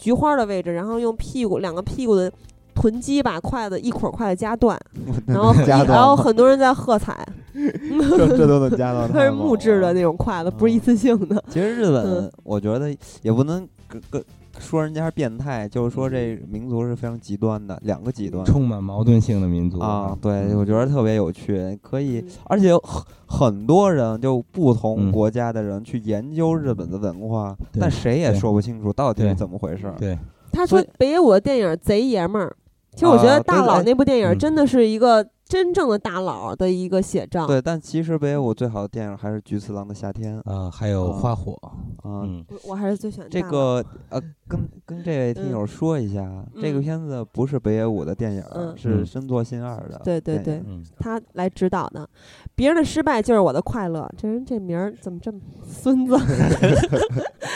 [0.00, 2.32] 菊花的位置，然后用屁股两个屁股的
[2.74, 4.78] 臀肌把筷子一捆筷子夹断，
[5.28, 11.42] 然后然后很多人在喝彩，这这都能夹到 它是木质的那种筷子，不是一次性的。
[11.48, 14.24] 其实日本嗯，我觉得也不能跟跟
[14.60, 18.44] 说人家是变态，就是说这民族是非常极端的，两个极端。
[18.44, 20.16] 充满矛盾性的民族啊。
[20.20, 20.58] 对，嗯。
[20.58, 25.12] 我觉得特别有趣，可以嗯，而且有很很多人就不同嗯。
[25.12, 29.94] 国家的人去研究日本的文化，对但谁也说不清楚到底是怎么回事儿。
[29.98, 30.18] 对，
[30.52, 32.54] 他说北野武的电影贼爷们儿，
[32.94, 34.38] 其实我觉得大佬哎那部电影嗯。
[34.38, 37.44] 真的是一个真正的大佬的一个写照。
[37.44, 42.22] 对，但其实北野武最好的电影还是《菊次郎的夏天》呃，还有啊花火，啊。
[42.22, 48.42] 嗯，我还是最喜欢这个呃，跟 跟这位听嗯友说一下，这个嗯片子不是北野武的电影
[48.76, 50.00] 是嗯深作信二的。
[50.04, 52.08] 对对对，嗯，他来指导的。
[52.54, 54.08] 别人的失败就是我的快乐。
[54.16, 56.16] 这人这名儿怎么这么孙子？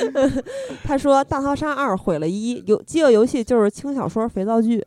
[0.82, 4.84] 他说《大逃杀二》毁了一，游饥饿游戏就是轻小说肥皂剧。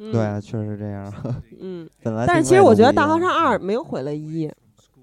[0.00, 1.12] 嗯、对，啊，确实这样。
[1.60, 4.50] 嗯，本来但是其实我觉得《大逃杀二》没有毁了一，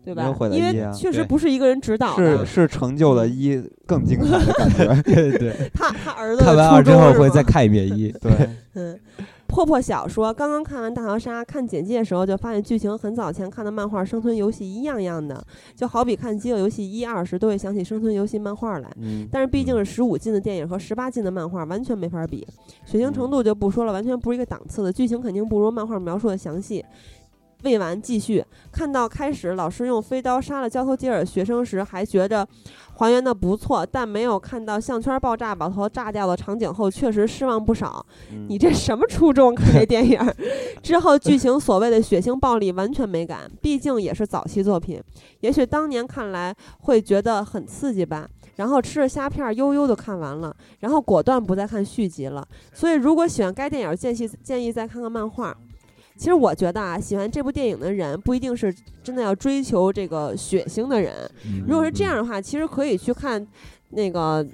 [0.04, 0.24] 对吧？
[0.24, 0.56] 没有毁了？
[0.56, 5.02] 因一啊为确实不是一个人指导是的，是成就了一更精彩的感觉。
[5.04, 8.32] 对对，他他儿子看完二之后会再看一遍一，对，
[8.76, 9.00] 嗯，
[9.52, 15.45] 破破小说刚刚看完《大逃杀》，看简介的时候就发现剧情很早前看的漫画《生存游戏》一样样的，
[15.76, 18.89] 就好比看《饥饿游戏》一二时都会想起《生存游戏》漫画来。
[19.02, 22.47] 嗯，但是毕竟是十五禁的电影和十八禁的漫画，完全没法比。
[22.86, 24.93] 血腥程度就不说了，完全不是一个档次的。
[24.93, 26.86] 剧情肯定不如漫画描述的详细。
[27.64, 32.47] 未完继续，看到开始老师用飞刀杀了交头接耳学生时，还觉着
[32.97, 38.05] 还原的不错，但没有看到项圈爆炸把头炸掉的场景后，确实失望不少。
[38.32, 40.36] 嗯你这什么初衷看这电影儿？
[40.82, 45.01] 之后剧情所谓的血腥暴力完全没感，毕竟也是早期作品，
[45.41, 48.28] 也许当年看来会觉得很刺激吧。
[48.57, 52.45] 然后吃着虾片儿悠悠的看完了，然后果断不再看续集了。
[52.74, 55.55] 所以如果喜欢该电影，建议建议再看看漫画。
[56.22, 61.12] 其实我觉得啊，喜欢这部电影的人不一定是真的要追求这个血腥的人。
[61.48, 63.44] 嗯如果是这样的话，其实可以去看
[63.90, 64.46] 那个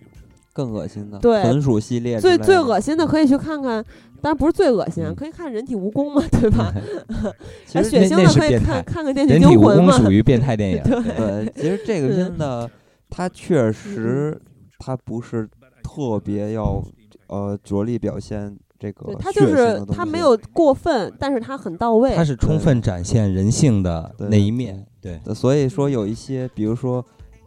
[0.53, 3.83] 更恶心的对豚鼠系列最，最恶心的，可以去看看。
[4.21, 6.73] 当然不是最恶心可以看人体蜈蚣嘛，对吧？
[7.67, 9.93] 其实那那腥的可以是变态看看个《电锯人体蜈惊魂》嘛。
[9.97, 12.69] 蚣属于变态电影， 对对，其实这个嗯片子
[13.09, 14.39] 它确实
[14.79, 15.45] 它不是
[15.83, 16.81] 特别要
[17.27, 22.15] 呃着力表现这个对，他就是他没有过分，但是他很到位。
[22.15, 27.03] 他是充分展现人性的那一面，对，呃所以说有一些，比如说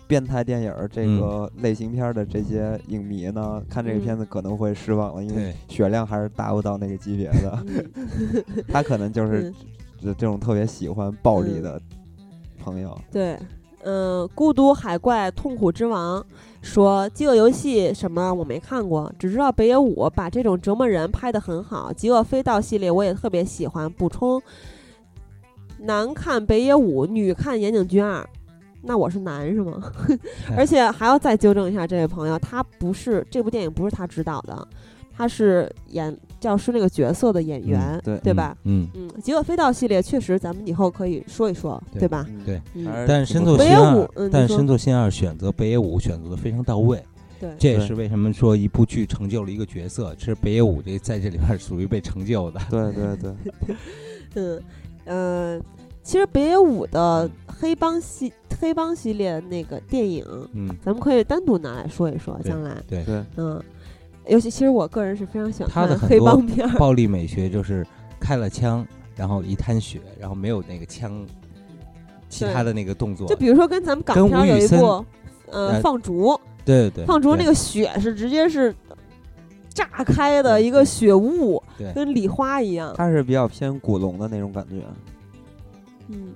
[0.07, 7.65] 变态电影儿这嗯个类型片儿的这些影迷呢，看这个嗯片子可能会失望了，因为血量还是达不到那个级别的。
[7.67, 9.55] 嗯，他可能就是嗯
[10.03, 11.83] 这这种特别喜欢暴力嗯的
[12.59, 12.99] 朋友。
[13.13, 13.39] 对，
[13.83, 16.25] 嗯，孤独海怪痛苦之王
[16.61, 23.91] 说《饥饿游戏》什么我没看过，只知道北野武把这种折磨人拍得很好，《饥饿飞盗》系列我也特别喜欢。
[23.91, 24.41] 补充，
[25.79, 28.29] 男看北野武，女看岩井俊二。
[28.83, 29.93] 那我是男是吗？
[30.57, 34.69] 而且还要再纠正一下这位朋友，他不是这部电影不是他指导的，
[35.15, 38.57] 他是演教师那个角色的演员，对对吧？
[38.65, 38.89] 嗯？
[38.95, 42.27] 嗯，《极恶飞盗》系列确实，咱们以后可以说一说，对对吧？
[42.29, 42.41] 嗯。
[42.45, 43.69] 对，嗯，但是深作新
[44.33, 47.01] 但深作新二选择北野武选择的非常到位，
[47.39, 50.15] 对，这也是为什么说一部剧成就了一个角色。
[50.17, 53.77] 其实北野武这在这里边属于被成就的，对对对，
[54.35, 54.63] 嗯
[55.05, 55.61] 呃，
[56.03, 63.25] 其实北野武的黑帮系黑帮系列那个电影，嗯，咱们可以单独拿来说一说，将来，对，对。
[63.37, 63.63] 嗯，
[64.31, 67.85] 尤其其实我个人是非常喜欢他的很多帮片儿，暴力美学就是
[68.21, 68.87] 开了枪，
[69.17, 71.27] 然后一滩血，然后没有那个枪
[72.29, 75.05] 其对他的那个动作，就比如说跟咱们港跟片儿有一部，
[75.51, 78.73] 呃，呃放逐，对对对，放逐那个血是直接是
[79.69, 82.95] 炸开的一个血雾，对跟礼花一样。
[82.97, 84.85] 它是比较偏古龙的那种感觉。
[86.07, 86.35] 嗯，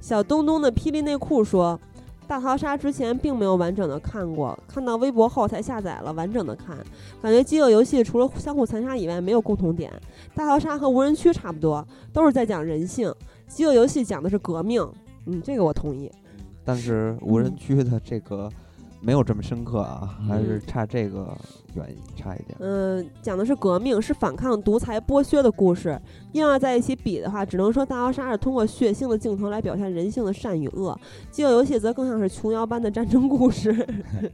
[0.00, 1.78] 小东东的霹雳内裤说，
[2.26, 6.76] 《大逃杀》之前并没有完整的看过，看到微博后才下载了完整的看。
[7.20, 9.92] 感觉饥饿游戏除了相互残杀以外没有共同点，
[10.34, 13.12] 大逃杀和无人区差不多，都是在讲人性。
[13.46, 14.86] 饥饿游戏讲的是革命，
[15.26, 16.10] 嗯，这个我同意。
[16.64, 18.50] 但是无人区的这个
[19.04, 21.36] 没有这么深刻啊，还是嗯差这个
[21.74, 22.56] 原因差一点。
[22.58, 26.00] 嗯，讲的是革命，是反抗独裁剥削的故事。
[26.32, 30.98] 硬要在一起比的话，只能说《大逃杀》是通过血腥的镜头来表现人性的善与恶，
[31.34, 33.86] 《饥饿游戏》则更像是琼瑶般的战争故事。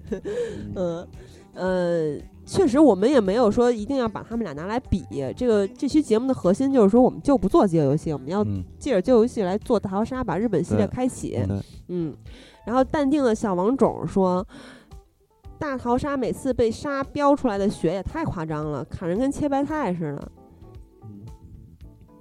[0.77, 1.07] 嗯，
[1.55, 2.17] 呃，
[2.47, 5.05] 确实我们也没有说一定要把他们俩拿来比。
[5.37, 11.31] 这个这期节目的核心就是说，我们就不做饥饿游戏，我们要嗯，借着饥饿游戏来做大逃杀，把日本系列开启。
[11.47, 12.15] 对嗯，
[12.71, 14.47] 然后淡定的小王种说。
[15.59, 20.33] 大逃杀每次被杀飙出来的血也太夸张了，砍人跟切白菜似的。
[21.03, 21.21] 嗯，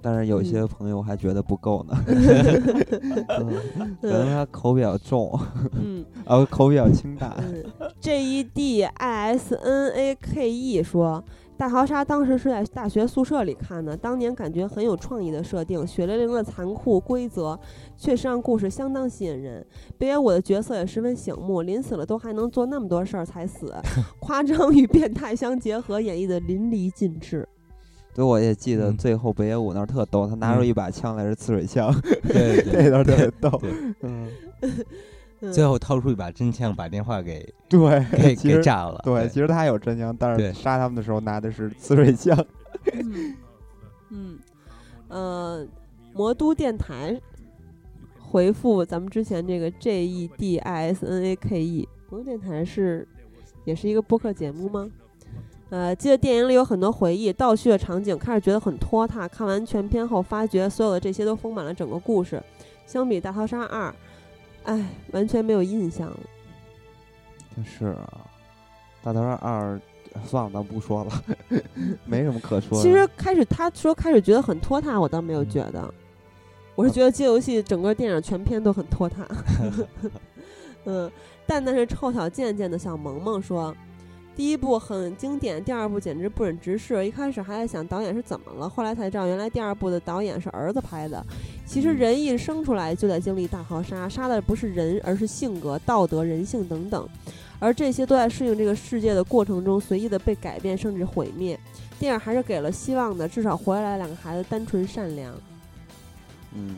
[0.02, 1.96] 但是有些嗯朋友还觉得不够呢，
[3.28, 5.40] 嗯可能他口比较重，
[5.72, 7.34] 嗯啊，口比较清淡。
[7.38, 11.24] 嗯，J E D I S N A K E 说，
[11.60, 17.60] 大逃杀当时是在大学宿舍里看的，当年感觉很有创意的设定，血淋淋的残酷规则，
[17.98, 19.62] 确实让故事相当吸引人。
[19.98, 23.74] 北野武的角色也十分醒目，临死了都还能做那么多事儿才死，
[24.18, 27.46] 夸张与变态相结合，演绎的淋漓尽致。
[28.14, 31.94] 对，我也记得嗯最后北野武那儿特逗，他拿出嗯一把枪来是刺水枪，
[32.26, 33.62] 对 对这段特别逗。
[34.00, 34.30] 嗯，
[35.40, 39.00] 嗯最后掏出一把真枪，把电话给 对，给给炸了。
[39.02, 42.36] 对，其实他有真枪，但对是杀他们的时候拿的是刺水枪。
[42.92, 43.36] 嗯
[44.10, 44.38] 嗯，
[45.08, 45.66] 呃，
[46.12, 47.18] 魔都电台
[48.18, 53.06] 回复咱们之前这个 J E D I S N A K E，魔都电台是
[53.64, 54.88] 也是一个播客节目吗？
[55.70, 59.28] 呃，记得电影里有很多回忆、倒叙的场景，开始觉得很拖沓。
[59.28, 62.42] 看完全片后，发觉所有的这些都丰满了整个故事。
[62.86, 63.88] 相比《大逃杀二》，
[64.64, 66.18] 哎，完全没有印象了。
[67.64, 68.26] 是啊，
[69.02, 69.80] 大逃杀二，
[70.24, 71.24] 算了，咱不说了，
[72.04, 72.82] 没什么可说的。
[72.82, 75.92] 其实开始他说开始觉得很拖沓，我倒没有觉得，
[76.74, 79.26] 我是觉得《街游戏》整个电影全片都很拖沓。
[80.84, 81.10] 嗯，
[81.46, 83.74] 蛋蛋是臭小贱贱的小萌萌说，
[84.40, 87.06] 第一部很经典，第二部简直不忍直视。
[87.06, 91.22] 一开始还在想导演是怎么了，后来才知道原来第二部的导演是儿子拍的。
[91.66, 97.06] 其实人一生出来就在经历大逃杀，杀的不是人，而是性格、道德、人性等等。
[97.58, 101.60] 而这些都在适应这个世界的过程中随意的被改变，甚至毁灭。
[101.98, 105.34] 电影还是给了希望的，至少活下来两个孩子单纯善良。
[106.54, 106.76] 嗯，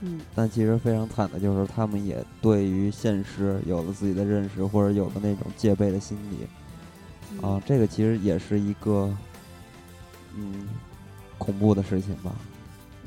[0.00, 6.48] 嗯但其实非常惨的就是他们也对于现实有了自己的认识，或者有了那种戒备的心理嗯
[7.42, 7.60] 啊。
[7.64, 9.10] 这个其实也是一个
[10.36, 10.68] 嗯
[11.36, 12.32] 恐怖的事情吧。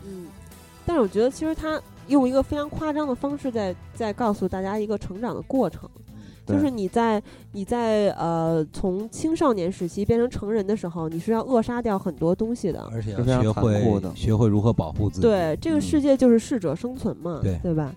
[0.05, 0.27] 嗯，
[0.85, 5.89] 但是我觉得其实他用一个非常夸张的方式在在告诉大家一个成长的过程，
[6.45, 7.21] 就是你在
[7.51, 12.81] 你在呃从青少年时期变成成人的时候，你是要扼杀掉很多东西的。
[12.91, 15.21] 而且要学会学会如何保护自己。
[15.21, 17.93] 对，这个嗯世界就是适者生存嘛，对吧？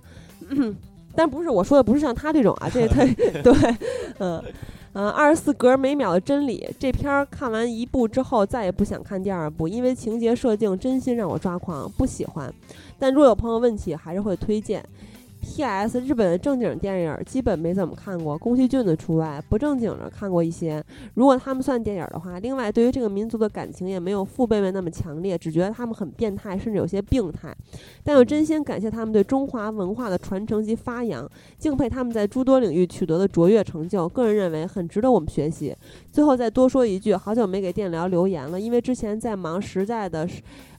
[1.16, 3.06] 但不是我说的，不是像他这种啊，这特
[3.42, 3.76] 对，
[4.18, 4.42] 嗯
[4.94, 12.54] 嗯，二十四格每秒的真理，这片儿看完一部之后，再也不想看第二部，因为情节设定真心让我抓狂，不喜欢。
[12.96, 14.84] 但若有朋友问起，还是会推荐。
[15.44, 16.00] P.S.
[16.00, 20.82] 日本的正经电影基本没怎么看过，宫崎骏的除外，不正经的看过一些。
[21.12, 27.54] 如果他们算电影的话，另外对于这个民族的感情也没有父辈们那么强烈，只觉得他们很变态，甚至有些病态。
[28.02, 35.76] 但又真心感谢他们对中华文化的传承及发扬，敬佩他们在诸多领域取得的卓越成就，个人认为很值得我们学习。
[36.10, 40.26] 最后再多说一句，好久没给电聊留言了，因为之前在忙实在的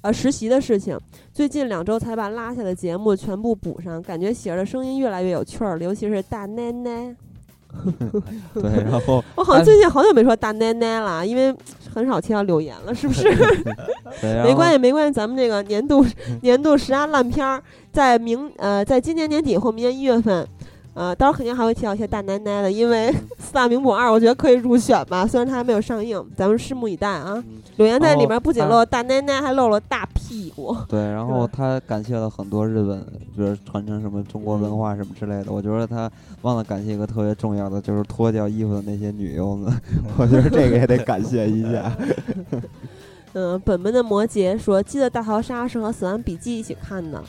[0.02, 0.98] 呃实习的事情，
[1.32, 7.15] 最近两周才把落下的节目全部补上，感觉写儿的声音越来越有趣儿，尤其是大奶奶。
[8.53, 11.53] 对，然后我好像最近好久没说大奶奶了，因为
[11.94, 13.27] 很少听到留言了，是不是？
[14.45, 16.06] 没关系，没关系，咱们这个年度
[16.41, 17.61] 年度十大烂片儿，
[17.91, 20.48] 在明呃，在今年年底或明年一月份，
[20.96, 27.34] 呃，到时候肯定还会提到一些大奶奶的，因为嗯 四大名捕二，我觉得可以入选吧，虽然它还没有上映，咱们拭目以待啊。
[27.36, 30.74] 嗯柳岩在里哦面不仅露了大奶奶，还露了大屁股。
[30.88, 33.06] 对，然后他感谢了很多日本，
[33.36, 35.52] 比如传承什么中国文化什么之类的。
[35.52, 36.10] 我觉得他
[36.44, 39.70] 忘了感谢一个特别重要的，就是脱掉衣服的那些女优们。
[40.18, 41.92] 我觉得这个也得感谢一下。
[43.34, 47.22] 嗯，本本的摩羯说，记得大逃杀是和死亡笔记一起看的，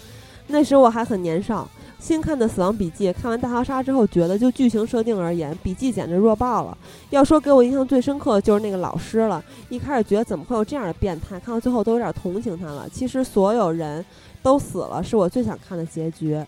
[0.46, 1.68] 那时我还很年少。
[1.98, 6.76] 新看的《死亡笔记》，看完《大逃杀》之后，觉得就剧情设定而言，笔记简直弱爆了。
[7.10, 9.42] 要说给我印象最深刻的就是那个老师了。
[9.68, 12.88] 一开始觉得怎么会有这样的变态，看到最后都有点同情他了。
[12.90, 14.04] 其实所有人
[14.42, 16.40] 都死了，是我最想看的结局。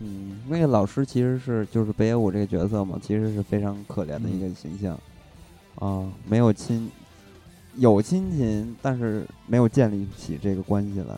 [0.00, 4.98] 嗯，那个老师其实是就是北野武这个角色嘛，其实是非常可怜的一个形象。
[5.76, 6.90] 啊，没有亲，
[7.76, 11.16] 有亲情，但是没有建立起这个关系来。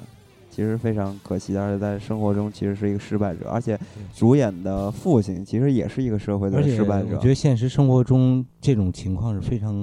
[0.55, 3.77] 其实非常可惜，而且在生活中其实是一个失败者，而且
[4.15, 7.27] 主演的父亲其实也是一个社会的失败者我觉。
[7.27, 9.75] 得现实生活中这种情况是非常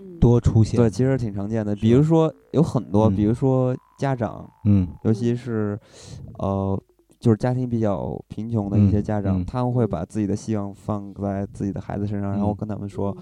[0.00, 0.82] 嗯，多出现的。
[0.82, 1.76] 对，其实挺常见的。
[1.76, 5.78] 比如说有很多，比嗯如说家长，嗯，尤其是
[6.38, 6.76] 呃，
[7.20, 13.16] 就是家庭比较贫穷的一些嗯家长，嗯他们会把自己的希望放在自己的孩子身上，然后嗯跟他们说，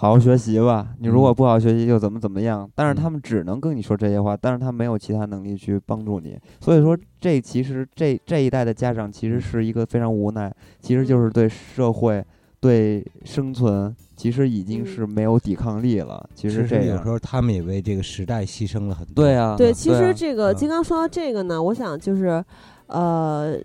[0.00, 2.70] 好好学习吧，你如果嗯不好好学习就怎么怎么样。
[2.72, 6.38] 但是他嗯们只能跟你说这些话，但是他没有其他能力去帮助你。
[6.60, 12.24] 所以说，这其实这这一代的家长其实嗯是一个非常无奈，其实就是对社会、
[12.60, 16.24] 对生存，其实已经嗯是没有抵抗力了。
[16.32, 19.24] 其实这样有时候他们也为这个时代牺牲了很多。
[19.24, 22.44] 对啊，对，其啊实这个嗯金刚说到这个呢，我想就是，
[22.86, 23.58] 呃，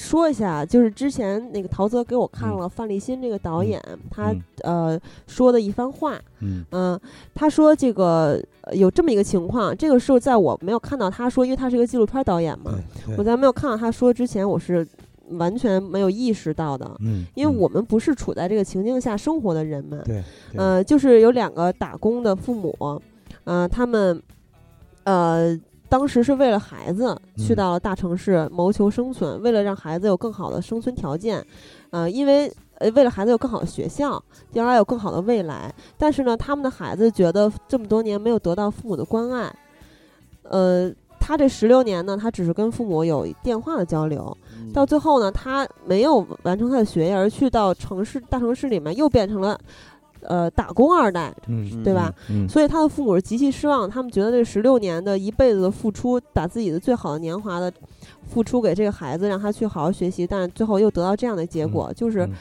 [0.00, 2.58] 说一下，就是之前那个陶泽给我看嗯。
[2.58, 3.66] 了范立新这个导嗯。
[3.66, 4.42] 演他嗯。
[4.62, 6.64] 呃说的一番话，嗯。
[6.72, 6.98] 嗯，
[7.34, 12.72] 他说这个呃有这么一个情况，这个是在我没有看到他说，因为他是一个纪录片导演嘛，
[13.18, 14.86] 我在没有看到他说之前，我是
[15.32, 20.24] 完全没有意识到的，嗯，因为嗯我们不是处在这个情境下生活的人们，对。
[20.52, 23.00] 对呃，就是有两个打工的父母，
[23.44, 24.20] 呃，他们
[25.04, 25.56] 呃
[25.90, 31.44] 当时是为了孩子去嗯到了大城市谋求生存，为了让孩子有更好的生存条件，
[31.90, 34.22] 呃，因为呃为了孩子有更好的学校，
[34.52, 39.54] 将来有更好的未来，但是呢，他们的孩子觉得这么多年没有得到父母的关爱，
[40.44, 40.90] 呃。
[41.22, 44.72] 他这十六年呢，他只是跟父母有电话的交流，嗯。
[44.72, 49.56] 到最后呢，他没有完成他的学业，而去到城市大城市里面又变成了，
[50.22, 52.12] 呃，打工二代，嗯对吧？
[52.28, 57.72] 嗯，所以他的父母是极其失望，他们觉得这十六年的一辈子的付出，把自己的最好的年华的
[58.28, 62.32] 付出给这个孩子，让他去好好学习，但是最后又得到这样的结果，就是嗯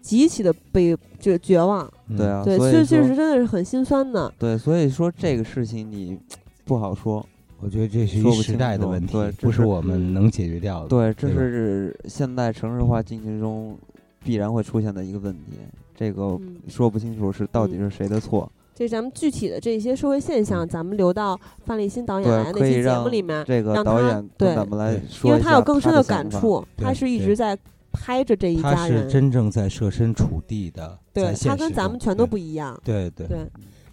[0.00, 1.90] 极其的悲，这绝望。
[2.08, 4.32] 嗯对啊，对，所以这这说是真的是很心酸的。
[4.38, 6.18] 对，所以说这个事情你
[6.64, 7.24] 不好说。
[7.60, 10.88] 我觉得这是一时代的问题对，不是是我们能解决掉的。
[10.88, 13.76] 对，这是现代城市化进程中
[14.22, 15.58] 必然会出现的一个问题。
[15.98, 18.48] 这个嗯，说不清楚是到底嗯是谁的错。
[18.72, 26.30] 这咱们具体的这些社会现象，嗯咱们留到范立新导演对来那期节目里面，这个让他导演对咱们来说因为他有更深的感。
[26.30, 27.58] 触，他是一直在
[27.90, 29.04] 拍着这一家他是。
[29.08, 32.80] 真正在设身处地的，对他跟咱们全都不一样。
[32.84, 33.38] 对对对，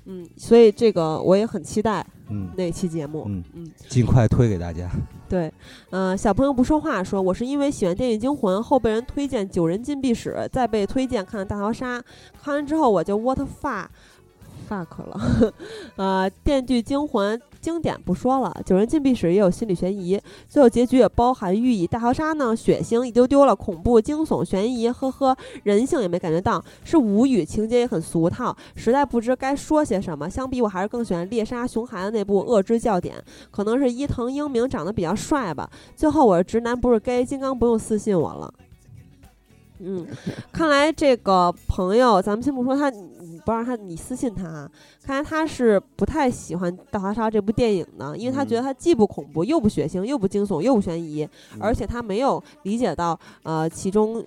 [0.05, 2.49] 嗯，所以这个我也很期待嗯。
[2.55, 3.25] 那期节目。
[3.27, 4.89] 嗯，嗯，尽快推给大家。
[5.27, 5.51] 对，
[5.89, 11.99] 呃，小朋友不说话说，我是因为喜欢电影《惊魂》，后被人推荐《九人禁闭室》，再被推荐看《大逃杀》，
[12.41, 13.87] 看完之后我就 what fuck
[14.67, 15.53] fuck 了。
[15.97, 21.85] 呃，《电锯惊魂》经典不说了，《九人禁闭室》也有心理悬疑，最后结局也包含寓意。
[21.85, 30.29] 大逃杀呢，血腥一丢丢了，恐怖、惊悚、悬疑，呵呵，人性也没感觉到，是无语，情节也很俗套，实在不知该说些什么。
[30.29, 33.15] 相比，我还是更喜欢猎杀熊孩子那部《恶之教典》，
[33.51, 35.69] 可能是伊藤英明长得比较帅吧。
[35.95, 38.53] 最后我是直男不是 gay，金刚不用私信我了。
[39.79, 40.07] 嗯，
[40.53, 42.89] 看来这个朋友，咱们先不说他，
[43.45, 44.71] 不让他你私信他啊，
[45.03, 51.27] 看来他是不太喜欢《大逃杀》这部电影的，因为他觉得它既不恐怖，又不血腥，又不惊悚，又不悬疑，
[51.59, 54.23] 而且他没有理解到呃其中，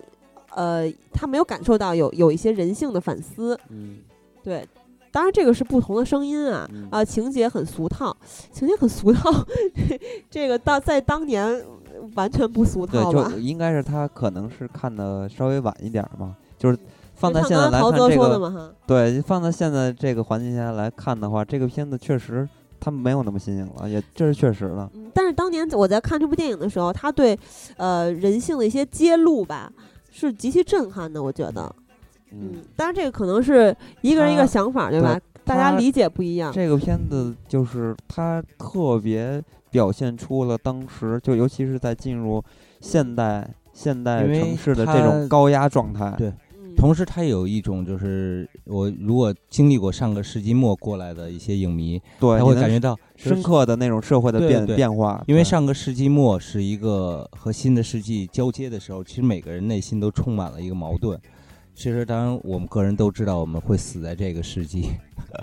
[0.55, 3.59] 呃他没有感受到有有一些人性的反思。
[3.69, 3.97] 嗯，
[4.41, 4.65] 对，
[5.11, 8.15] 当然这个是不同的声音啊，嗯啊、情节很俗套，
[8.51, 9.29] 情节很俗套，
[10.31, 11.61] 这个当在当年
[12.15, 13.39] 完全不俗，套吧就？
[13.39, 16.77] 应该是他可能是看的稍微晚一点儿嘛，就是
[17.19, 22.47] 放在现在来看这个，对，放在现在这个环境下来看的话，这个片子确实
[22.79, 24.89] 它没有那么新颖了，也这是确实的。
[24.93, 27.37] 嗯，但是当年我在看这部电影的时候，他对
[27.75, 29.69] 呃人性的一些揭露吧，
[30.09, 31.75] 是极其震撼的，我觉得。
[32.31, 35.19] 嗯，嗯，当然这个可能是一个人一个想法，对吧？
[35.43, 36.53] 大家理解不一样。
[36.53, 42.41] 这个片子就是它特别表现出了当时就尤其是在进入
[42.79, 46.13] 现代现代城市的这种高压状态。
[46.17, 46.37] 对嗯
[46.79, 55.21] 同时，它有一种就是我如果经历过上个世纪末过来的一些影迷，对，他会感觉到就是深刻的那种社会的变变化。
[55.27, 61.19] 因为上个世纪末是一个和新的世纪交接的时候，其实每个人内心都充满了一个矛盾。
[61.75, 64.89] 其实，当然我们个人都知道我们会死在这个世纪，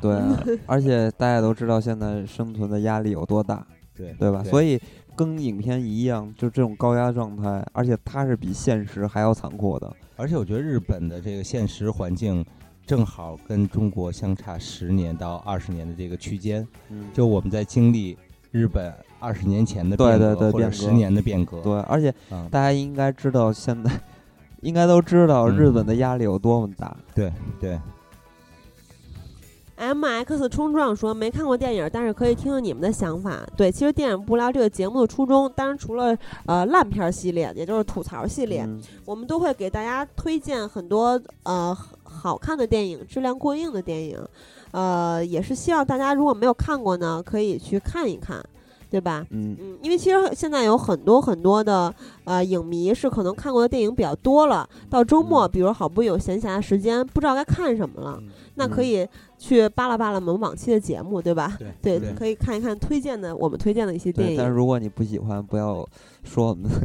[0.03, 4.45] 对啊， 而且大家都知道现在生存的压力有多大，对对吧？
[4.45, 4.81] 所以以
[5.17, 9.91] 跟影片一样，就这种高压状态，而且它是比现实还要残酷的。
[10.17, 12.45] 而且我觉得日本的这个现实环境
[12.87, 18.17] 正好跟中国相差十年到二十年的这个区间，嗯，就我们在经历
[18.51, 23.91] 日本二十年前的对变革对对变革或者十年的变革，对，而且嗯，大家应该知道，现在
[24.63, 26.97] 应该都知道嗯日本的压力有多么大。
[27.15, 27.79] 对对，
[29.77, 33.47] M X 冲撞说没看过电影，但是可以听听你们的想法。
[33.57, 36.16] 对，其实电影不聊这个节目的初衷，当然除了
[36.47, 44.19] 呃烂片儿系列，也就是吐槽系列，嗯我们都会给大家推荐很多呃好看的电影，质量过硬的电影。
[44.73, 48.44] 呃，也是希望大家如果没有看过呢，可以去看一看。
[48.89, 49.27] 对吧？
[49.31, 51.93] 嗯嗯，因为其实现在有很多很多的
[52.27, 58.23] 呃影迷是可能看过的电影比较多了，到周末，嗯比如好不容易有闲暇时间，不知道该看什么了，
[58.57, 59.09] 那可以
[59.39, 61.57] 去扒拉扒拉我们往期的节目，对吧？
[61.81, 64.57] 对对，可以看一看推荐的我们推荐的一些电影，但是影。
[64.57, 65.86] 如果你不喜欢，不要
[66.23, 66.69] 说我们。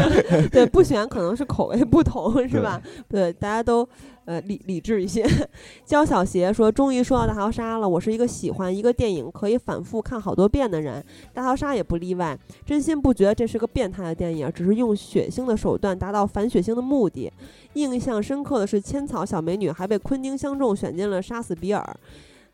[0.50, 2.80] 对，不喜欢可能是口味不同，是吧？
[3.08, 3.86] 对，大家都
[4.24, 5.26] 呃理理智一些。
[5.84, 12.38] 焦小邪说：“终于说到大逃杀了，我是一个喜欢一个电影可以反复看好多遍的人，大逃杀也不例外。
[12.64, 17.32] 真心不觉得这是个变态的电影，只是用血腥的手段达到反血腥的目的。
[17.72, 21.82] 印象深刻的是千草小美女还被昆汀相中选进了杀死比尔。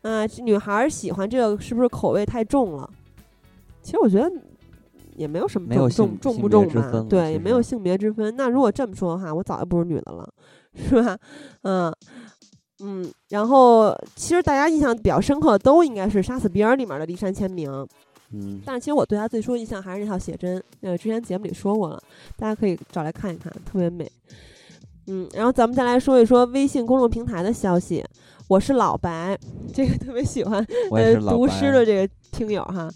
[0.01, 2.89] 啊、这女孩儿喜欢这个是不是口味太重了？
[3.81, 4.31] 其实我觉得。”
[5.17, 8.35] 也没有什么重重不重性别之分，了吧对，也没有性别之分。
[8.37, 10.29] 那如果这么说的话，我早就不是女的了，
[10.77, 11.17] 是吧？
[11.63, 11.91] 嗯
[12.83, 13.11] 嗯。
[13.29, 17.67] 然后，其实大家印象比较深刻的都应该是《杀死比尔》里面的骊山签名，
[18.31, 22.01] 嗯，但是其实我对他最初印象还是那套写真，呃，之前节目里说过了，
[22.35, 24.11] 大家可以找来看一看，特别美。
[25.07, 28.03] 嗯，然后咱们再来说一说微信公众平台的消息。
[28.49, 29.37] 我是老白，
[29.73, 32.89] 这个特别喜欢呃读诗的这个听友哈。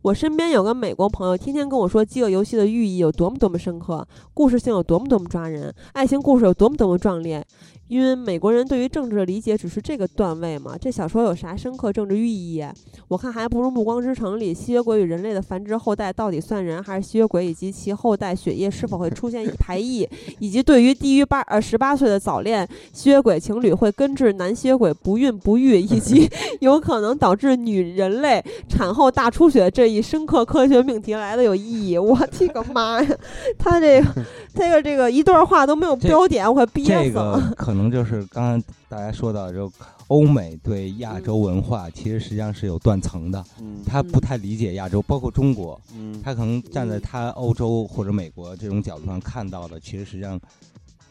[0.00, 7.44] 我身边有个美国朋友，天天跟我说《饥饿游戏》的寓意有多么多么深刻，故事性有多么多么抓人，爱情故事有多么多么壮烈。
[7.92, 12.72] 因为美国人对于政治的理解只是这个段位嘛，这小说有啥深刻政治寓意呀？
[13.06, 20.08] 我看还不如《暮光之城》里吸血鬼与人类的繁殖后代到底算人还是吸血鬼，以及其后代血液是否会出现排异，
[20.38, 26.26] 以及对于低于八呃十八岁的早恋吸血鬼情侣会根治男吸血鬼不孕不育，以及
[26.60, 31.98] 有可能导致女人类产后大出血这一深刻科学命题来的有意义。
[31.98, 33.16] 我的个妈呀！
[33.58, 34.24] 他这个
[34.56, 37.38] 这个这个一段话都没有标点，我快憋死了。
[37.38, 39.70] 个可能就是刚刚大家说到，就
[40.08, 43.82] 欧美对亚洲文化其实实际上是有断层的，嗯。
[43.86, 47.00] 他不太理解亚洲，包括中国，嗯，他可能站在嗯。
[47.00, 50.38] 他欧洲或者美国这种角度上看到的，其实实际上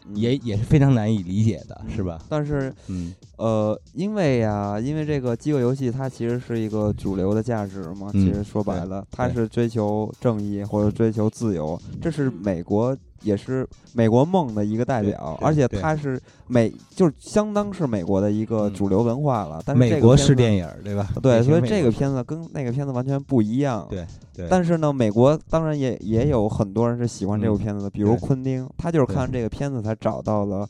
[0.08, 0.16] 嗯。
[0.16, 2.20] 也也是非常难以理解的，是吧？
[2.28, 2.74] 但是？
[2.88, 12.34] 嗯，呃，因为呀，因为这个饥饿游戏它其实是一个主流的价值嘛，嗯其实说白了，它是追求正义或者追求自由，这是嗯。
[12.42, 19.62] 美国也是美国梦的一个代表，而且对它是美就是相当是美国的一个嗯主流文化了。
[19.66, 21.10] 但是美国式这个片子电影对吧？
[21.22, 23.88] 对，所以这个片子跟那个片子完全不一样。
[23.90, 30.68] 对对，但是呢，美国当然也也有很多人是喜欢这部嗯片子的，比如昆汀，他就是对看这个片子才找到了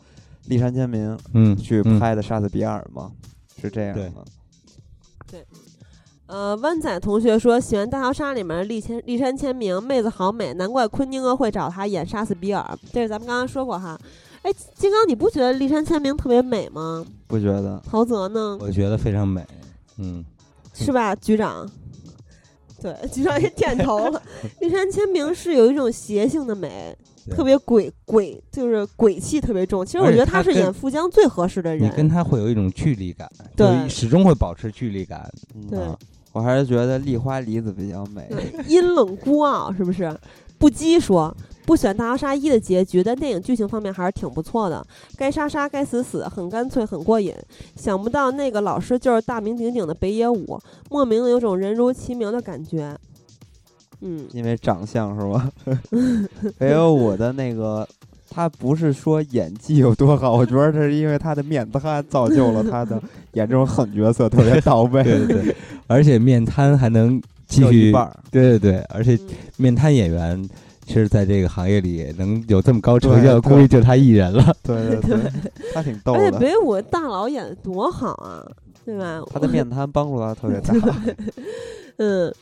[0.47, 3.11] 立山千明嗯去嗯拍的《杀死比尔》嘛，
[3.61, 4.25] 是这样对的。
[6.31, 12.65] 呃，湾仔同学说喜欢《大逃杀》里面的立千立山签名，妹子好美，难怪昆汀哥会找她演杀死比尔。
[12.93, 13.99] 这是咱们刚刚说过哈。
[14.43, 17.05] 哎，金刚，你不觉得立山签名特别美吗？
[17.27, 17.83] 不觉得？
[17.85, 18.57] 陶泽呢？
[18.61, 19.45] 我觉得非常美，
[19.97, 20.23] 嗯，
[20.73, 21.69] 是吧，局长？
[22.81, 24.23] 对，局长也点头了。
[24.61, 26.95] 立山签名是有一种邪性的美，
[27.29, 29.85] 特别鬼鬼，就是鬼气特别重。
[29.85, 32.07] 其实我觉得他是演富江最合适的人你跟。
[32.07, 35.29] 他会有一种距离感，对始终会保持距离感。
[35.53, 35.99] 嗯对啊
[36.31, 38.27] 我还是觉得丽花梨子比较美。
[38.67, 40.15] 阴冷孤傲，是不是？
[40.57, 41.35] 不羁说
[41.65, 44.85] 不选《大逃杀一》的结局，但电影剧情方面还是挺不错的。
[45.17, 47.33] 该杀杀，该死死，很干脆，很过瘾。
[47.75, 50.59] 想不到那个老师就是大名鼎鼎的北野武，
[50.89, 52.95] 莫名的有种人如其名的感觉。
[54.01, 55.49] 嗯，因为长相是吧？
[56.59, 57.87] 北野武的那个，
[58.33, 62.99] 他不是说演技有多好， 我觉得这是因为他的面瘫造就了他的
[63.33, 65.03] 演这种狠角色特别到位。
[65.03, 65.55] 对对对，
[65.87, 69.27] 而且面瘫还能继续半，对对对，而且嗯
[69.57, 70.49] 面瘫演员
[70.85, 74.55] 其实在这个行业里能有这么高成就，估计就他一人了。
[74.63, 75.31] 对对对，
[75.73, 76.19] 他挺逗的。
[76.19, 78.45] 而且北舞大佬演的多好啊，
[78.85, 79.21] 对吧？
[79.29, 80.73] 他的面瘫帮助他特别大。
[81.97, 82.33] 嗯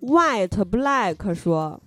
[0.00, 1.80] ，White Black 说，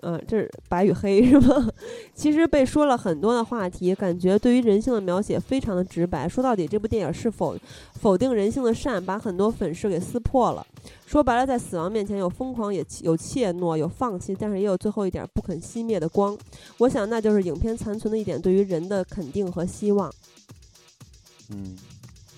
[0.00, 1.70] 嗯，这是白与黑是吗？
[2.14, 6.28] 其实被说了很多的话题，感觉对于人性的描写非常的直白。
[6.28, 7.56] 说到底，这部电影是否
[7.94, 10.66] 否定人性的善，把很多粉饰给撕破了。
[11.06, 16.36] 说白了，在死亡面前有疯狂，也有怯懦，有放弃，但是也有最后一点不肯熄灭的光。
[16.78, 20.12] 我想，那就是影片残存的一点对于人的肯定和希望。
[21.50, 21.76] 嗯，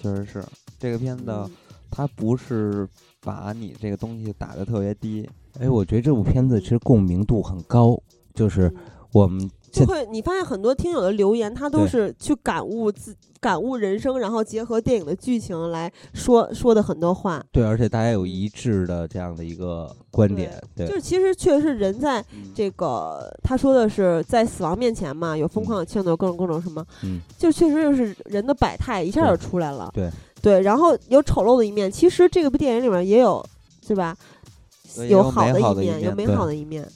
[0.01, 0.45] 确实是
[0.79, 1.51] 这个片子，嗯
[1.91, 2.87] 它不是
[3.23, 5.29] 把你这个东西打得特别低。
[5.61, 8.01] 哎，我觉得这部片子其实共鸣度很高，
[8.35, 8.73] 就是
[9.13, 17.45] 我们就会你发现很多听友的留言，他都是去感悟自感悟人生，然后结合电影的剧情来说说的很多话。
[17.53, 29.91] 对，而且大家有一致的这样的一个观点，对就是其实确实是人在嗯这个他说的是在死亡面前嘛，有疯狂有怯懦，有各种各种什么，嗯，就确实就是人的百态一下就出来了。
[29.93, 30.09] 对
[30.41, 33.45] 对，然后有丑陋的一面，其实这个部电影里面也有，
[33.87, 34.17] 对吧？
[35.07, 36.87] 有好的一面，有美好的一面。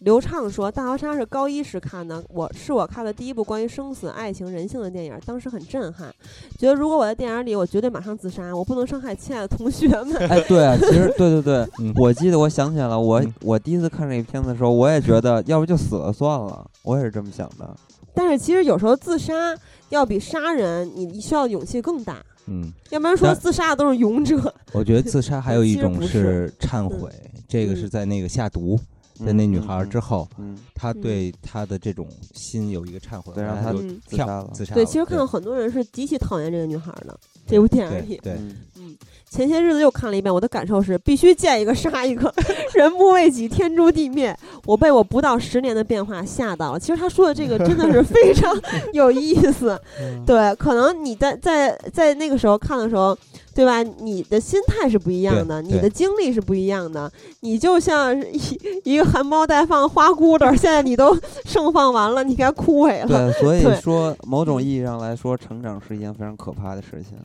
[0.00, 6.12] 刘畅说，《大逃杀》是高一时看的，我是我看的第一部关于生死、爱情、人性的电影，当时很震撼，
[6.58, 10.16] 觉得如果我在电影里，我绝对马上自杀，我不能伤害亲爱的同学们。
[10.28, 17.76] 哎，对啊，其实对对 对， 嗯我记得我想起来了，我嗯我第一次看这个片子的时候，我也觉得要不就死了算了，我也是这么想的。
[18.12, 19.56] 但是其实有时候自杀
[19.90, 24.52] 要比杀人，你需要勇气更大，嗯，要不然说自杀的都是勇者。
[24.72, 26.52] 我觉得自杀还有 一种是。
[26.58, 27.10] 忏悔，
[27.48, 28.76] 这个嗯是在那个下毒
[29.18, 31.00] 的嗯那女孩嗯之后，嗯，她嗯。
[31.00, 34.00] 对她的这种心有一个忏悔，对让她后来就嗯。
[34.08, 34.48] 跳自杀了。
[34.48, 34.84] 对，自杀了。
[34.86, 38.20] 其实看到很多人是极其讨厌这个女孩的，这部电影里。
[38.22, 38.34] 对。
[38.76, 38.96] 嗯，
[39.32, 42.30] 前些日子又看了一遍，我的感受是必须见一个杀一个，
[42.74, 44.36] 人不为己，天诛地灭。
[44.66, 46.78] 我被我不到十年的变化吓到了。
[46.78, 48.54] 其实他说的这个真的是非常
[48.92, 49.80] 有意思。
[49.98, 53.16] 嗯对，可能你在在在那个时候看的时候，
[53.54, 53.82] 对吧？
[53.82, 57.10] 你的心态是不一样的，你的经历是不一样的。
[57.40, 58.38] 你就像一
[58.84, 63.06] 一个含苞待放花骨朵儿，现在你都盛放完了，你该枯萎了。
[63.08, 67.16] 对，所以说某种意义上来说，成长是一件非常可怕的事情，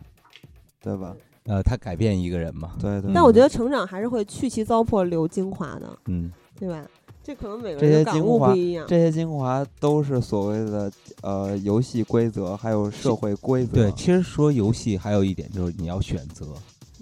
[0.81, 1.13] 对吧？
[1.47, 3.11] 呃，他改变一个人嘛，对对。
[3.13, 6.85] 但我觉得成长还是会去其糟粕留精华的，嗯，对吧？
[7.23, 8.85] 这可能每个人的感悟不一样。
[8.87, 10.89] 这些精华都是所谓的
[11.21, 13.73] 呃游戏规则，还有社会规则。
[13.73, 16.45] 对，其实说游戏还有一点就是你要选择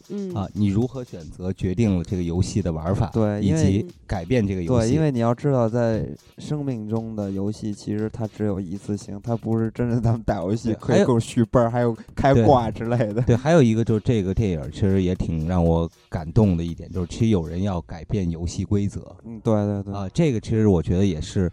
[0.10, 6.07] 嗯啊，你如何选择决定了这个游戏的玩法，以对以及改变这个游戏对，因为你要知道，在
[6.38, 13.22] 生命中的游戏其实它只有一次性，它不是真的咱们打游戏对还有可以续本儿，还有开挂之类的。
[13.23, 19.94] 对，还有一个就是这个电影其实也挺让我感动的一点，就是其实有人要改变游戏规则嗯，对对对。
[19.94, 21.52] 啊，这个其实我觉得也是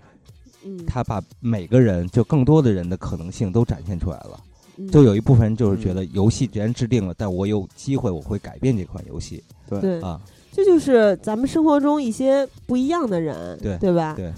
[0.65, 4.39] 嗯，他把每个人就更多的人的可能性都展现出来了。
[4.77, 4.89] 嗯。
[4.89, 5.97] 就有一部分人就是觉嗯。
[5.97, 9.81] 得游戏既然制定了，但我有机会我会改变这款游戏对。
[9.81, 10.21] 对，啊。
[10.55, 14.13] 这就是咱们生活中一些不一样的人，对对吧？
[14.15, 14.31] 对，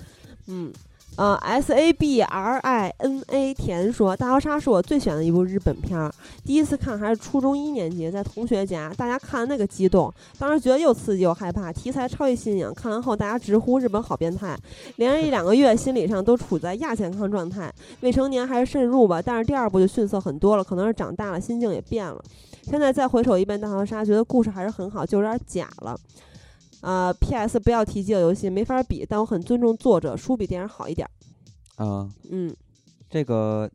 [0.47, 0.73] 嗯，
[1.17, 6.13] 呃，S A B R I N A 田说，《大逃杀》是我最喜欢的一部日本片儿。
[6.45, 12.75] 第一次看还是初中一年级，在同学家，大家看那个激动，当时觉得又刺激又害怕，题材超级新颖。
[12.75, 14.59] 看完后，大家直呼日本好变态，
[14.97, 17.73] 连着一两个月，心理上都处在亚健康状态。
[18.01, 22.21] 未成年还是慎入吧，但是第二部就逊色很多了，可能是长大了，心境也变了。
[22.65, 25.97] 现在再回首一遍《大逃杀》，觉得故事还是很好，就有点假了。
[26.85, 27.59] 呃，P.S.
[27.59, 31.11] 不要提饥饿游戏，没法比，但我很尊重作者，书比电影好一点儿。
[31.85, 32.55] 啊，嗯，
[33.09, 33.69] 这个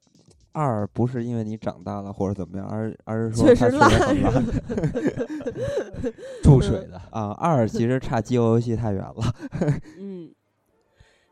[0.51, 3.89] 二不是因为你长大了或者怎么样，而而是说确实烂
[6.43, 7.31] 注水的，啊。
[7.31, 9.33] 二其实差饥饿游戏太远了。
[9.97, 10.29] 嗯，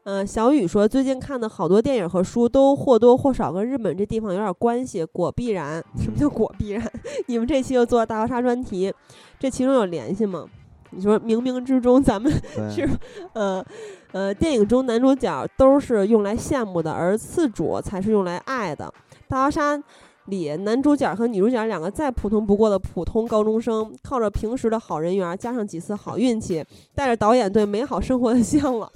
[0.03, 5.83] 呃，小雨说，最近看的好多电影和书都或多或少跟日本这地方有点关系，果必然。
[6.01, 6.91] 什么叫果必然？
[7.27, 8.93] 你们这期又做大逃杀专题，
[9.39, 10.45] 这其中有联系吗？
[10.91, 12.31] 你说冥冥之中咱们，
[12.69, 12.87] 是
[13.33, 13.63] 呃
[14.11, 18.91] 呃，电影中男主角都是用来羡慕的，而次主才是用来爱的。
[19.27, 19.81] 大逃杀
[20.25, 26.63] 里，男主角和女主角两个再普通不过的普通高中生，靠着平时的好人缘，加上几次好运气，
[26.95, 28.89] 带着导演对美好生活的向往，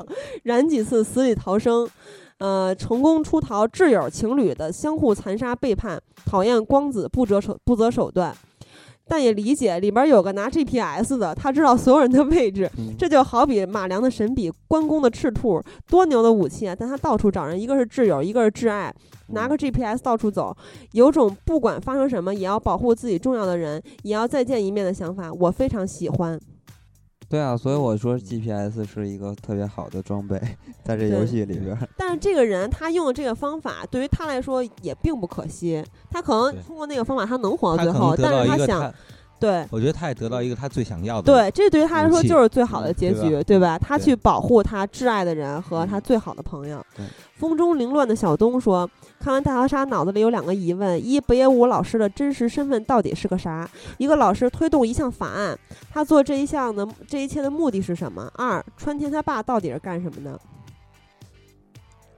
[0.44, 1.90] 燃几次死里逃生。
[2.38, 8.36] 呃，成功出逃挚友情侣的相互残杀背叛，讨厌光子不择手不择手段，
[9.12, 16.74] 但也理解里边有个拿 GPS 的，他知道所有人的位置，嗯这就好比马良的神笔，关公的赤兔，多牛的武器啊！
[16.74, 18.94] 但他到处找人，一个是挚友，一个是挚爱，
[19.34, 20.56] 拿个 GPS 到处走，
[20.94, 26.40] 有种不管发生什么也要保护自己重要的人，也要再见一面的想法，我非常喜欢。
[27.32, 30.38] 对啊，所以我说 GPS 是一个特别好的装备，
[30.84, 31.88] 在这游戏里边儿。
[31.96, 38.94] 但是这个人他用的这个方法，对于他来说也并不可惜，他可能通过那个方法他能活到最后，但是他想他，
[39.42, 39.66] 对。
[39.72, 41.34] 我觉得他也得到一个他最想要的。
[41.34, 43.78] 对，这对于他来说就是最好的结局，对吧？
[43.80, 46.86] 他去保护他挚爱的人和他嗯最好的朋友。
[47.34, 48.88] 风中凌乱的小东说
[49.20, 53.68] ：“看完大逃杀，脑子里有两个疑问：一，北野武老师的真实身份到底是个啥？
[53.98, 55.58] 一个老师推动一项法案，
[55.92, 58.32] 他做这一项的这一切的目的是什么？
[58.36, 60.40] 二，川田他爸到底是干什么的？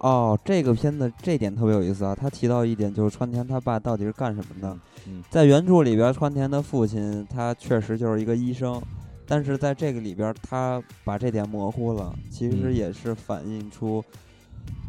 [0.03, 2.13] 哦，这个片子这点特别有意思啊！
[2.13, 4.77] 他提到一点，就是川田他爸到底是干什么的。
[5.07, 8.81] 嗯，在原著里边，川田的父亲他确实就是一个医生，
[9.25, 14.03] 但是在这个里边，他把这点模糊了，其实嗯也是反映出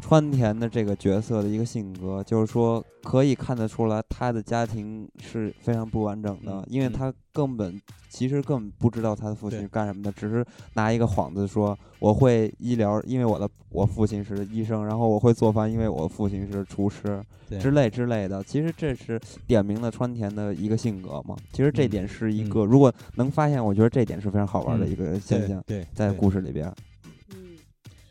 [0.01, 10.45] 川田的这个角色的一个性格，就是说可以看得出来他的家庭是非常不完整的，嗯因为嗯他根本其实根本不知道他的父亲是干什么的，只是
[10.75, 17.19] 拿一个幌子说我会医疗，因为我的我父亲是医生，然后我会做饭，因为我父亲是厨师
[17.59, 18.43] 之类之类的。
[18.43, 21.35] 其实这是点明了川田的一个性格嘛。
[21.51, 26.71] 其实这嗯点是一嗯个，如果能发现，我觉得这点是非常好玩的嗯一个现象，对，在对故事里边。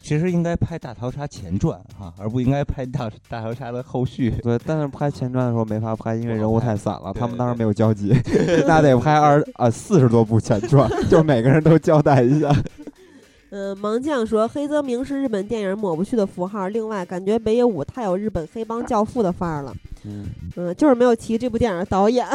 [0.05, 4.31] 嗯，其实应该拍大逃杀前传哈，而不应该拍大大逃杀的后续。
[4.45, 8.15] 对，但是拍前传的时候没法拍，因为人物太散了，他们当时没有交集，
[8.69, 12.55] 那得拍二啊四十多部前传， 就每个人都交代一下。
[13.51, 16.67] 嗯，盲将说黑泽明是日本电影抹不去的符号。
[16.69, 19.73] 另外，感觉北野武太有日本黑帮教父的范儿了。
[20.05, 20.27] 嗯，
[20.57, 22.27] 嗯，就是没有提这部电影的导演。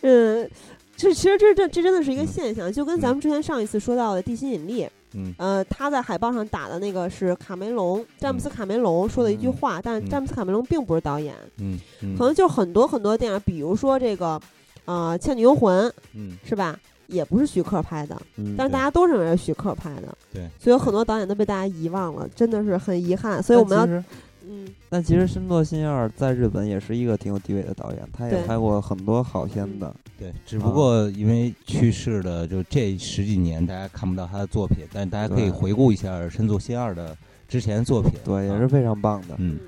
[0.00, 0.48] 嗯，
[0.96, 4.90] 这其实这这这真的是一个现象，就跟咱们之前上一次说到的《地心引力》，嗯
[5.36, 9.52] 呃，他在海报上打的那个是卡梅隆，詹姆斯卡梅隆说的一句嗯。
[9.52, 12.16] 话，但詹姆斯卡梅隆并不是导演，嗯嗯。
[12.16, 14.40] 可能就很多很多电影，比如说这个，
[14.84, 16.36] 呃，《倩女幽魂》嗯。
[16.44, 16.78] 是吧？
[17.08, 23.42] 也不是徐克拍的，嗯但是大家都认为是徐克拍的，对，所以有很多导演都被大家遗忘了，真的是很遗憾。
[23.42, 23.84] 所以我们要
[24.48, 29.92] 嗯，但其实深作新二在日本也是一个挺有地位的导演，他也拍过很多好片子。
[30.18, 37.16] 对，只不过因为去世了，就这十几年大家看不到他的作品，但大家可以回顾一下深作新二的
[37.48, 38.12] 之前的作品。
[38.24, 39.34] 对，也啊是非常棒的。
[39.38, 39.58] 嗯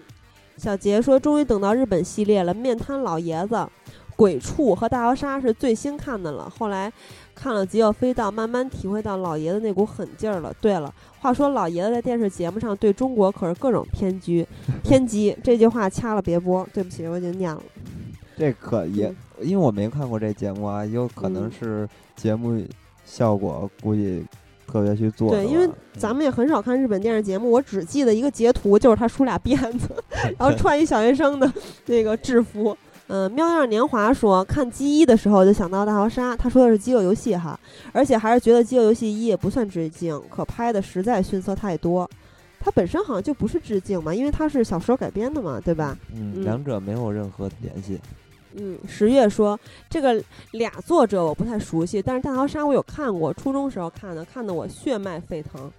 [0.57, 3.55] 小杰说，终于等到日本系列了，《面瘫老爷子》、
[4.15, 6.49] 《鬼畜》和《大逃杀》是最新看的了。
[6.49, 6.93] 后来
[7.35, 10.55] 看了《极恶飞盗》，慢慢体会到老爷子那股狠劲儿了。
[10.61, 14.47] 对了，话说老爷子在电视节目上对中国可是各种偏 激，
[14.83, 16.67] 偏激这句话掐了别播。
[16.73, 17.63] 对不起，我已经念了。
[18.37, 22.61] 这可也嗯，因为我没看过这节目啊，有可能嗯是节目
[23.05, 24.25] 效果估计
[24.67, 25.31] 特别去做。
[25.31, 29.89] 对，因为咱们也很少看日本电视节目，我只记得一个截图，就是他梳俩辫子，
[30.39, 31.53] 然后穿一小学生的
[31.87, 32.77] 那个制服。
[33.09, 37.59] 嗯，喵样年华说看《机一》的时候就想到大逃杀，他说的是《饥饿游戏》哈，
[37.93, 42.09] 而且还是觉得《饥饿游戏一》也不算致敬，可拍的实在逊色太多。
[42.59, 45.95] 它本身好像就不是致敬嘛，因为它是小说改编的嘛，对吧？
[46.15, 48.01] 嗯，嗯两者没有任何联系。
[48.57, 49.59] 嗯，十月说
[49.91, 50.23] 这个
[50.53, 55.71] 俩作者我不太熟悉，但是《大逃杀》我有看过，初中时候看的，看得我血脉沸腾。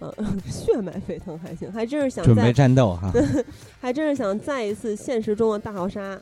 [0.00, 0.12] 嗯，
[0.48, 3.10] 血脉沸腾还行，还真是想准备再，战斗哈。
[3.80, 6.16] 还真是想再一次现实中的大逃杀。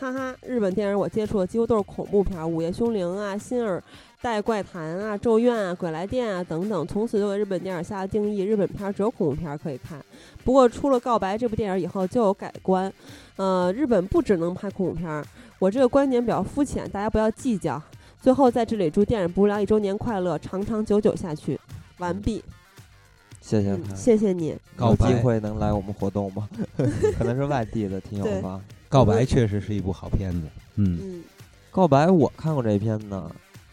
[0.00, 3.82] 哈哈，日本电影我接触的几乎都是恐怖片，《午夜凶铃》啊，《新耳
[4.22, 10.02] 带怪谈》啊，《咒怨》啊，《鬼来电》啊等等，从此就给日本电影下了定义，日本片只有恐怖片可以看。
[10.42, 12.90] 不过出了《告白》这部电影以后就有改观，
[13.36, 15.22] 呃，日本不只能拍恐怖片儿，
[15.58, 17.80] 我这个观点比较肤浅，大家不要计较。
[18.22, 21.60] 最后在这里祝电影不无聊一周年快乐，长长久久下去。
[21.98, 22.52] 完毕，嗯
[23.42, 24.56] 谢谢他，谢谢你。
[24.78, 26.48] 有机会能来我们活动吗？
[27.18, 28.58] 可能是外地的听友吧。
[28.90, 30.46] 告白确实是一部好片子。
[30.74, 31.22] 嗯嗯
[31.70, 33.22] 告白我看过这片子，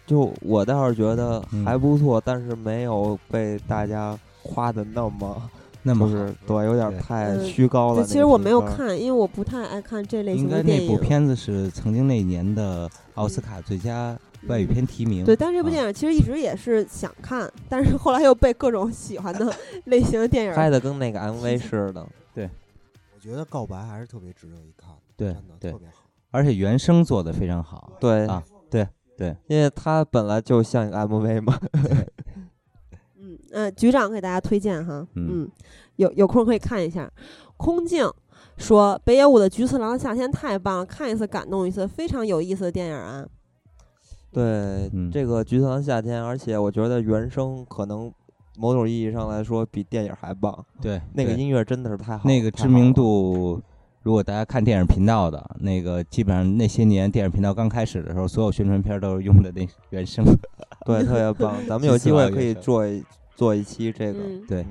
[0.05, 5.49] 就我倒是觉得嗯还不错，但是没有被大家夸的那么，
[5.81, 8.03] 那么是对，有点对太嗯虚高了。
[8.05, 10.85] 其实我没有看，因为我不太爱看这类型应该的电影。
[10.87, 14.15] 那部片子是曾经那年的奥斯卡最佳
[14.47, 15.25] 外语片提名。
[15.25, 19.51] 对，但是这部啊电影其实一直也是想看，但是后来又被各种喜欢的
[19.85, 22.05] 类型的电影拍的跟那个 MV 似的。
[22.35, 22.47] 对
[23.15, 26.05] 我觉得告白还是特别值得一看的，对对特别好。
[26.31, 27.93] 而且原声做的非常好。
[27.99, 28.87] 对啊对
[29.17, 31.59] 对，因为它本来就像一个 MV 嘛。
[33.19, 35.51] 嗯呃，局长给大家推荐哈，嗯嗯，
[35.95, 37.11] 有有空可以看一下。
[37.57, 38.07] 空镜
[38.57, 43.25] 说北野武的《菊次郎的夏天》太棒了，看一次感动一次，非常有意思的电影啊。
[44.31, 48.11] 对，嗯这个《菊次郎夏天》，而且我觉得原声可能
[48.57, 50.63] 某种意义上来说比电影还棒。
[50.79, 53.59] 对，那个音乐真的是太好了，那个知名度，
[54.07, 60.23] 如果大家看电影频道的那个，基本上那些年电影频道刚开始的时候，所有宣传片都是用的那原声。
[60.87, 61.57] 对，特别棒。
[61.67, 63.03] 咱们有机会可以做一
[63.35, 64.19] 做一期这个。
[64.21, 64.65] 嗯，对，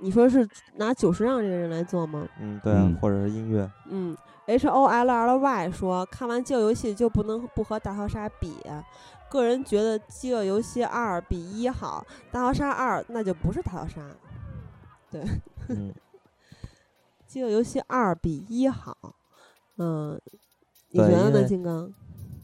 [0.00, 2.26] 你说是拿久石让这个人来做吗？
[2.40, 3.70] 嗯，对啊嗯，或者是音乐。
[3.90, 4.16] 嗯
[4.46, 8.54] ，H O L L Y 说看完《饥饿游戏》就不能不和《大逃杀》比。
[9.28, 14.00] 个人觉得《饥饿游戏二》比一好，《大逃杀二》那就不是大逃杀，
[15.10, 15.22] 《对
[15.68, 15.92] 嗯，
[17.32, 18.94] 饥饿游戏二》比一好。
[19.78, 20.20] 嗯，
[20.90, 21.90] 你觉得呢，金刚？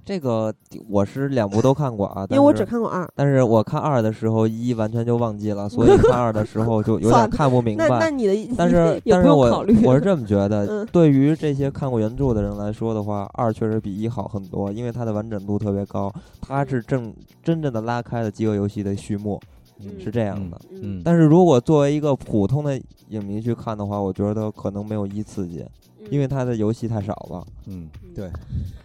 [0.02, 0.50] 这个
[0.88, 3.06] 我是两部都看过啊，因为我只看过二。
[3.14, 8.10] 但是我看二的时候一完全就忘记了，所以 看二的时候就有点看不明那那白。
[8.10, 16.10] 你的但是 也但是我我是这么觉得，嗯对于这些看过原著的人来说的话，二确实比一好很多，因为它的完整度特别高，
[16.40, 19.38] 它是正真正的拉开了饥饿游戏的序幕。
[19.80, 20.60] 嗯是这样的。
[20.70, 25.64] 嗯但是如果作为一个普通的影迷去看的话，我觉得可能没有一刺激，
[26.10, 27.46] 因为它的游戏太少了。
[27.66, 28.30] 嗯嗯，对，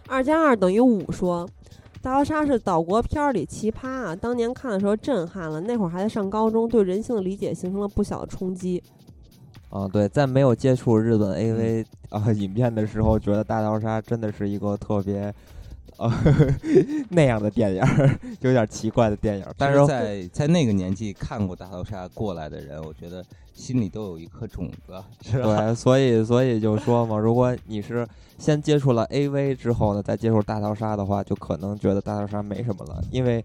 [0.08, 1.48] 二加二等于五说。
[2.02, 4.14] 大逃杀是岛国片儿里奇葩啊！
[4.14, 8.82] 当年看的时候震撼了，那会儿还在上高中，对人性的理解形成了不小的冲击。
[9.70, 15.34] 啊，对，在没有接触日本嗯 AV 啊影片的时候，觉得《大逃杀》真的是一个特别
[15.98, 16.12] 呃
[17.10, 19.54] 那样的电影儿，有点奇怪的电影儿。
[19.56, 24.94] 但是在在那个年纪看过大逃杀过来的人，我觉得心里都有一颗种子，
[25.30, 25.56] 是吧？
[25.66, 28.06] 对，所以所以就说嘛，如果你是
[28.38, 33.44] 先接触了 AV 之后呢，再接触大逃杀的话，就可能觉得大逃杀没什么了，因为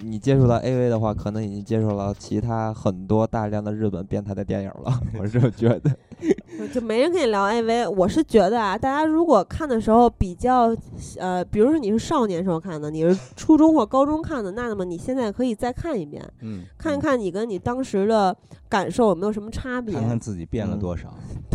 [0.00, 5.00] 你接触到 AV 的话，可能已经接触了其他很多大量的日本变态的电影了。
[5.18, 5.90] 我是觉得，
[6.72, 7.90] 就没人跟你聊 AV。
[7.90, 10.76] 我是觉得啊，大家如果看的时候比较，
[11.18, 18.36] 呃，比如说你是少年时候看的，你是初中或高中看的，那那么你现在可以再看一遍，嗯，看一看你跟你当时的
[18.68, 19.94] 感受有没有什么差别。
[19.94, 21.14] 看看自己变了嗯多少。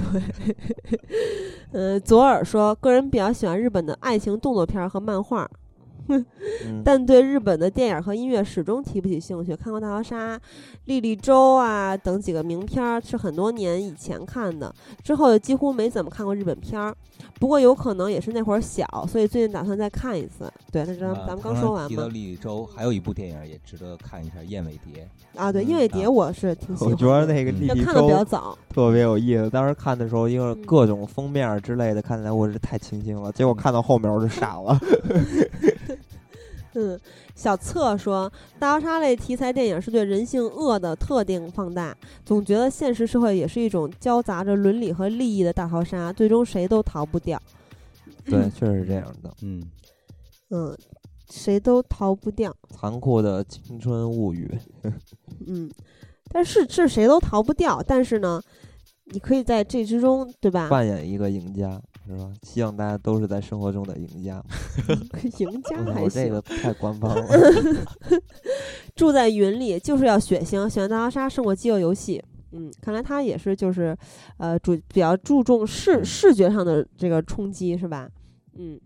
[1.72, 5.48] 呃，左耳说，个人比较喜欢日本的爱情动作片儿和漫画，
[6.10, 9.56] 嗯， 但对日本的电影和音乐始终提不起兴趣。
[9.56, 10.36] 看过《大逃杀》
[10.86, 14.74] 《莉莉周》啊等几个名片儿，是很多年以前看的，
[15.04, 16.96] 之后几乎没怎么看过日本片儿。
[17.40, 20.52] 不过有可能也是那会儿小，所以最近打算再看一次。
[20.72, 22.10] 对，那咱啊咱们刚说完提到嘛。
[22.10, 28.58] 莉莉周，还有一部电影也值得看一下，《燕尾蝶啊，对，燕尾蝶我是挺喜欢我，觉得那个嗯莉莉就看的比较早。
[28.70, 29.50] 特别有意思。
[29.50, 33.32] 当时看的时候，因为嗯各种封面之类的，看起来我是太清新了。
[33.32, 34.78] 结果看到后面我就傻了。
[36.80, 36.98] 嗯，
[37.36, 41.94] 小策说，大逃杀类题材电影是对人性恶的特定放大，
[42.24, 47.38] 总觉得现实社会也是一种交杂着伦理和利益的大逃杀，最终谁都逃不掉。
[48.24, 49.34] 对， 确实是这样的。
[49.42, 49.62] 嗯，
[50.52, 50.78] 嗯，
[51.30, 52.56] 谁都逃不掉。
[52.70, 54.50] 残酷的青春物语。
[55.46, 55.70] 嗯，
[56.32, 58.42] 但是是谁都逃不掉，但是呢，
[59.12, 60.70] 你可以在这之中，对吧？
[60.70, 62.32] 扮演一个赢家，是吧？
[62.42, 64.44] 希望大家都是在生活中的赢家。
[65.38, 66.30] 赢家还我这行。
[66.32, 67.24] 个太官方了。
[68.96, 72.24] 住在云里就是要血腥，喜欢大逃杀胜过饥饿游戏。
[72.52, 73.96] 嗯，看来他也是就是，
[74.38, 78.10] 呃，主比较注重视视觉上的这个冲击，是吧？
[78.56, 78.80] 嗯，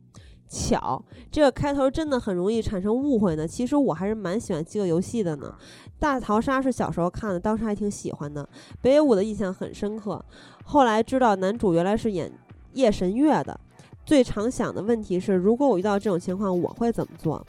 [0.50, 1.02] 巧，
[1.32, 3.48] 这个开头真的很容易产生误会呢。
[3.48, 5.56] 其实我还是蛮喜欢饥饿游戏的呢。
[5.98, 8.48] 大逃杀是小时候看的，当时还挺喜欢的。
[8.82, 10.24] 北野武的印象很深刻。
[10.66, 12.30] 后来知道男主原来是演
[12.74, 13.60] 夜神月的。
[14.06, 17.46] 最常想的问题是，如果我遇到这种情况，我会怎么做？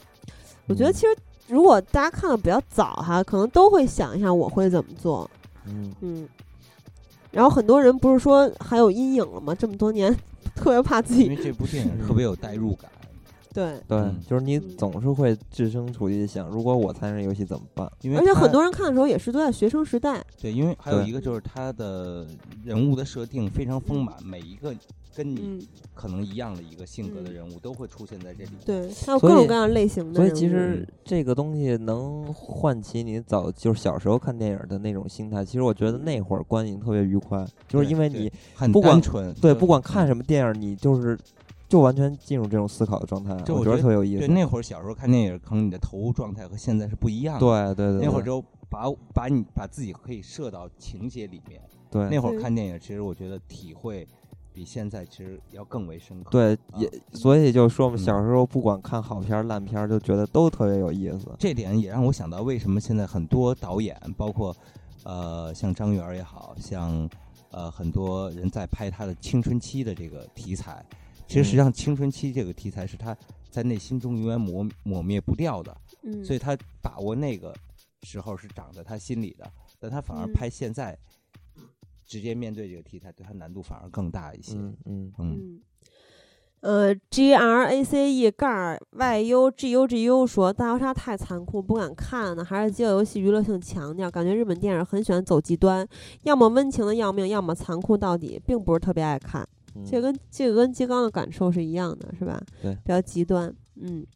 [0.69, 1.09] 我觉得其实
[1.49, 5.29] 如果大家看的比较早哈，可能都会想一下我会怎么做。
[5.67, 6.29] 嗯，嗯，
[7.33, 9.55] 然后很多人不是说还有阴影了吗？
[9.55, 10.15] 这么多年，
[10.55, 11.25] 特别怕自己。
[11.25, 12.91] 因为这部电影特别有代入感。
[13.53, 17.91] 对，对，嗯就是你嗯总是会置身处地地想，如果我参与游戏怎么办？
[18.03, 20.25] 因为而且很多人看的时候也是都在学生时代。
[20.41, 22.27] 对，因为还有一个就是他的
[22.65, 24.75] 人物的设定非常丰满，每一个
[25.15, 28.51] 跟你嗯，可能一样的一个性格的嗯人物都会出现在这里。
[28.65, 30.33] 对，还有所以各种各样类型的所以。
[30.35, 35.45] 其实这个东西能唤起你早就是小时候看电影的那种心态。
[35.45, 41.19] 其实我觉得那会儿观影特别愉快，就是因为你很不管单纯，对就不管看什么电影，你就是
[41.69, 44.27] 就完全进入这种思考的状态，我觉得就我觉得特别有意思。
[44.27, 47.41] 对那会儿小时候看电影，可能你的投入状态和现在是不一样的。
[47.41, 51.61] 对对对，那会儿就把把你把自己可以设到情节里面。
[51.91, 54.05] 对那会儿看电影，其实我觉得体会
[54.55, 56.31] 比现在其实要更为深刻。
[56.31, 61.35] 对啊也所以就说嘛，嗯小时候不管看好片儿烂片儿，就觉得都特别有意思。
[61.39, 64.57] 这点也让我想到，为什么现在很多导演，包括
[65.03, 67.11] 呃像张元儿也好像
[67.51, 70.85] 呃很多人在拍他的青春期的这个题材。
[71.27, 73.17] 其实实际上，青春期这个题材是他
[73.51, 77.53] 在内心中永远抹抹灭不掉的，嗯，所以他把握那个
[78.03, 79.51] 时候是长在他心里的，
[79.81, 80.97] 但他反而嗯拍现在，
[82.15, 84.55] 直接面对这个题材，对他难度反而更大一些。
[84.55, 85.61] 嗯嗯，嗯嗯，
[86.61, 94.11] 呃，G R A C E 盖儿 Y U G U G U 说大逃杀太残酷，不敢看呢，还是饥饿游戏娱乐性强点儿。
[94.13, 95.85] 感觉日本电影很喜欢走极端，
[96.23, 99.43] 要么温情的要命，要么残酷到底，并不是特别爱看。
[99.75, 102.41] 嗯这跟这个跟金刚的感受是一样的，是吧？
[102.63, 103.53] 对比较极端。
[103.75, 104.07] 嗯，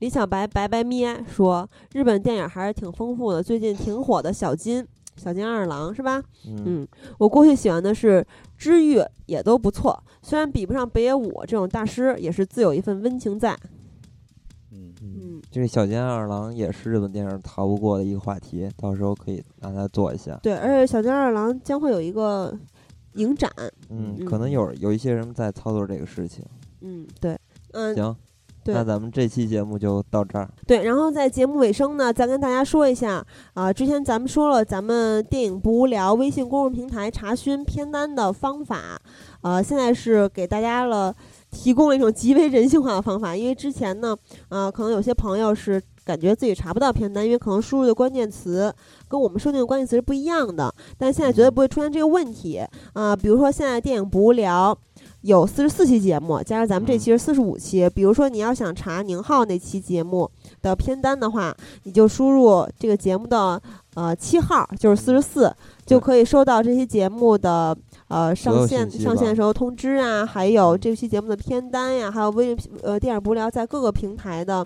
[0.00, 4.84] 李小白白白咩说，日本电影还是挺丰富的，最近挺火的小金。
[5.18, 6.22] 小金二郎是吧？
[6.46, 6.88] 嗯嗯，
[7.18, 8.24] 我过去喜欢的是
[8.56, 10.02] 知遇，也都不错。
[10.22, 13.56] 虽然比不上北野武这种大师，也是自有一份温情在。
[14.70, 20.38] 嗯嗯，嗯，这个小金二郎也是日本电影逃不过的一个话题，到时候可以拿它做一下。
[20.42, 22.56] 对，而且小金二郎将会有一个
[23.14, 23.50] 影展。
[23.88, 26.44] 嗯，嗯可能有有一些人在操作这个事情。
[26.80, 27.36] 嗯，对，
[27.72, 28.27] 嗯，行，对
[28.74, 30.48] 那咱们这期节目就到这儿。
[30.66, 33.24] 对，然后在节目尾声呢，再跟大家说一下
[33.54, 39.00] 啊、之前咱们说了，咱们电影不无聊微信公众平台查询片单的方法，
[39.42, 41.14] 呃，现在是给大家了
[41.50, 44.16] 提供了一种极为人性化的方法，因为之前呢，
[44.48, 48.72] 呃，可能有些朋友是感觉自己查不到片单，因为可能输入的关键词
[49.08, 52.60] 跟我们设定的关键词是不一样的，但现在绝对不会出现这个问题
[52.92, 54.76] 啊、比如说现在电影不无聊。
[55.22, 57.90] 有四十四期节目，加上咱们这期是四十五期。
[57.90, 60.30] 比如说，你要想查宁浩那期节目
[60.62, 63.60] 的片单的话，你就输入这个节目的
[63.94, 65.52] 呃七号，就是四十四，
[65.84, 67.76] 就可以收到这期节目的
[68.06, 74.64] 呃上线上线时候通知啊，还有这期节目的片单呀，还有微呃电影不无聊在各个平台的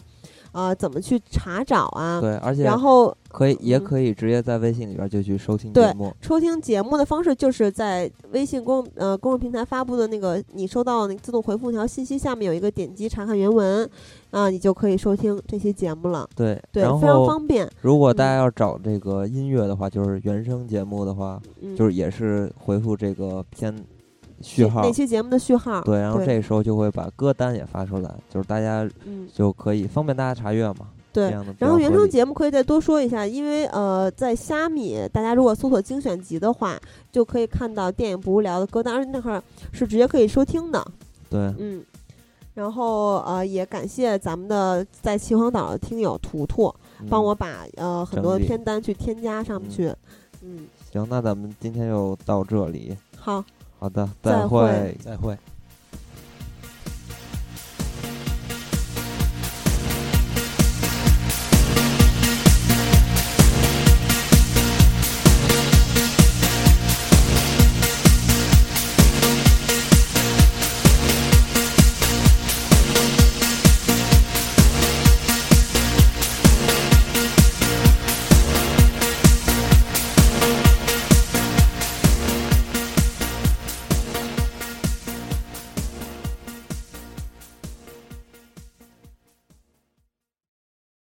[0.53, 2.21] 呃怎么去查找啊。
[2.21, 6.15] 对，而且然后可以也嗯可以直接在微信里边就去收听节目。
[6.21, 13.89] 收听节目的方式就是在微信公呃公众平台发布的那个你收到那个自动回复那条信息下面有一个点击查看原文，
[14.31, 16.29] 啊、你就可以收听这些节目了。
[16.35, 17.69] 对，对，然非常后方便。
[17.81, 23.75] 如果大嗯家要找这个音乐的话，就是原声节目的话，嗯，就是也是回复这个片
[24.43, 24.91] 序号哪。
[24.91, 25.81] 期节目的序号？
[25.83, 30.89] 对，然后这时候就会把歌单也发出来，就是大家嗯，就可以方便大家查阅嘛。
[31.13, 39.43] 对然后原声较合理节目可以再多说一下，因为呃，在虾米大家如果搜索精选集的话，就可以看到电影不无聊的歌单，而且那块儿
[39.73, 40.83] 是直接可以收听的。
[41.29, 41.85] 对，嗯，
[42.55, 46.75] 然后呃，也感谢咱们的在秦皇岛的听友图图，
[47.11, 49.95] 帮嗯我把呃很多片单去添加上嗯去。
[50.41, 52.97] 嗯，行，那咱们今天就到这里。
[53.19, 53.45] 好，
[53.83, 54.97] 好的，再会会。
[55.03, 55.37] 再会。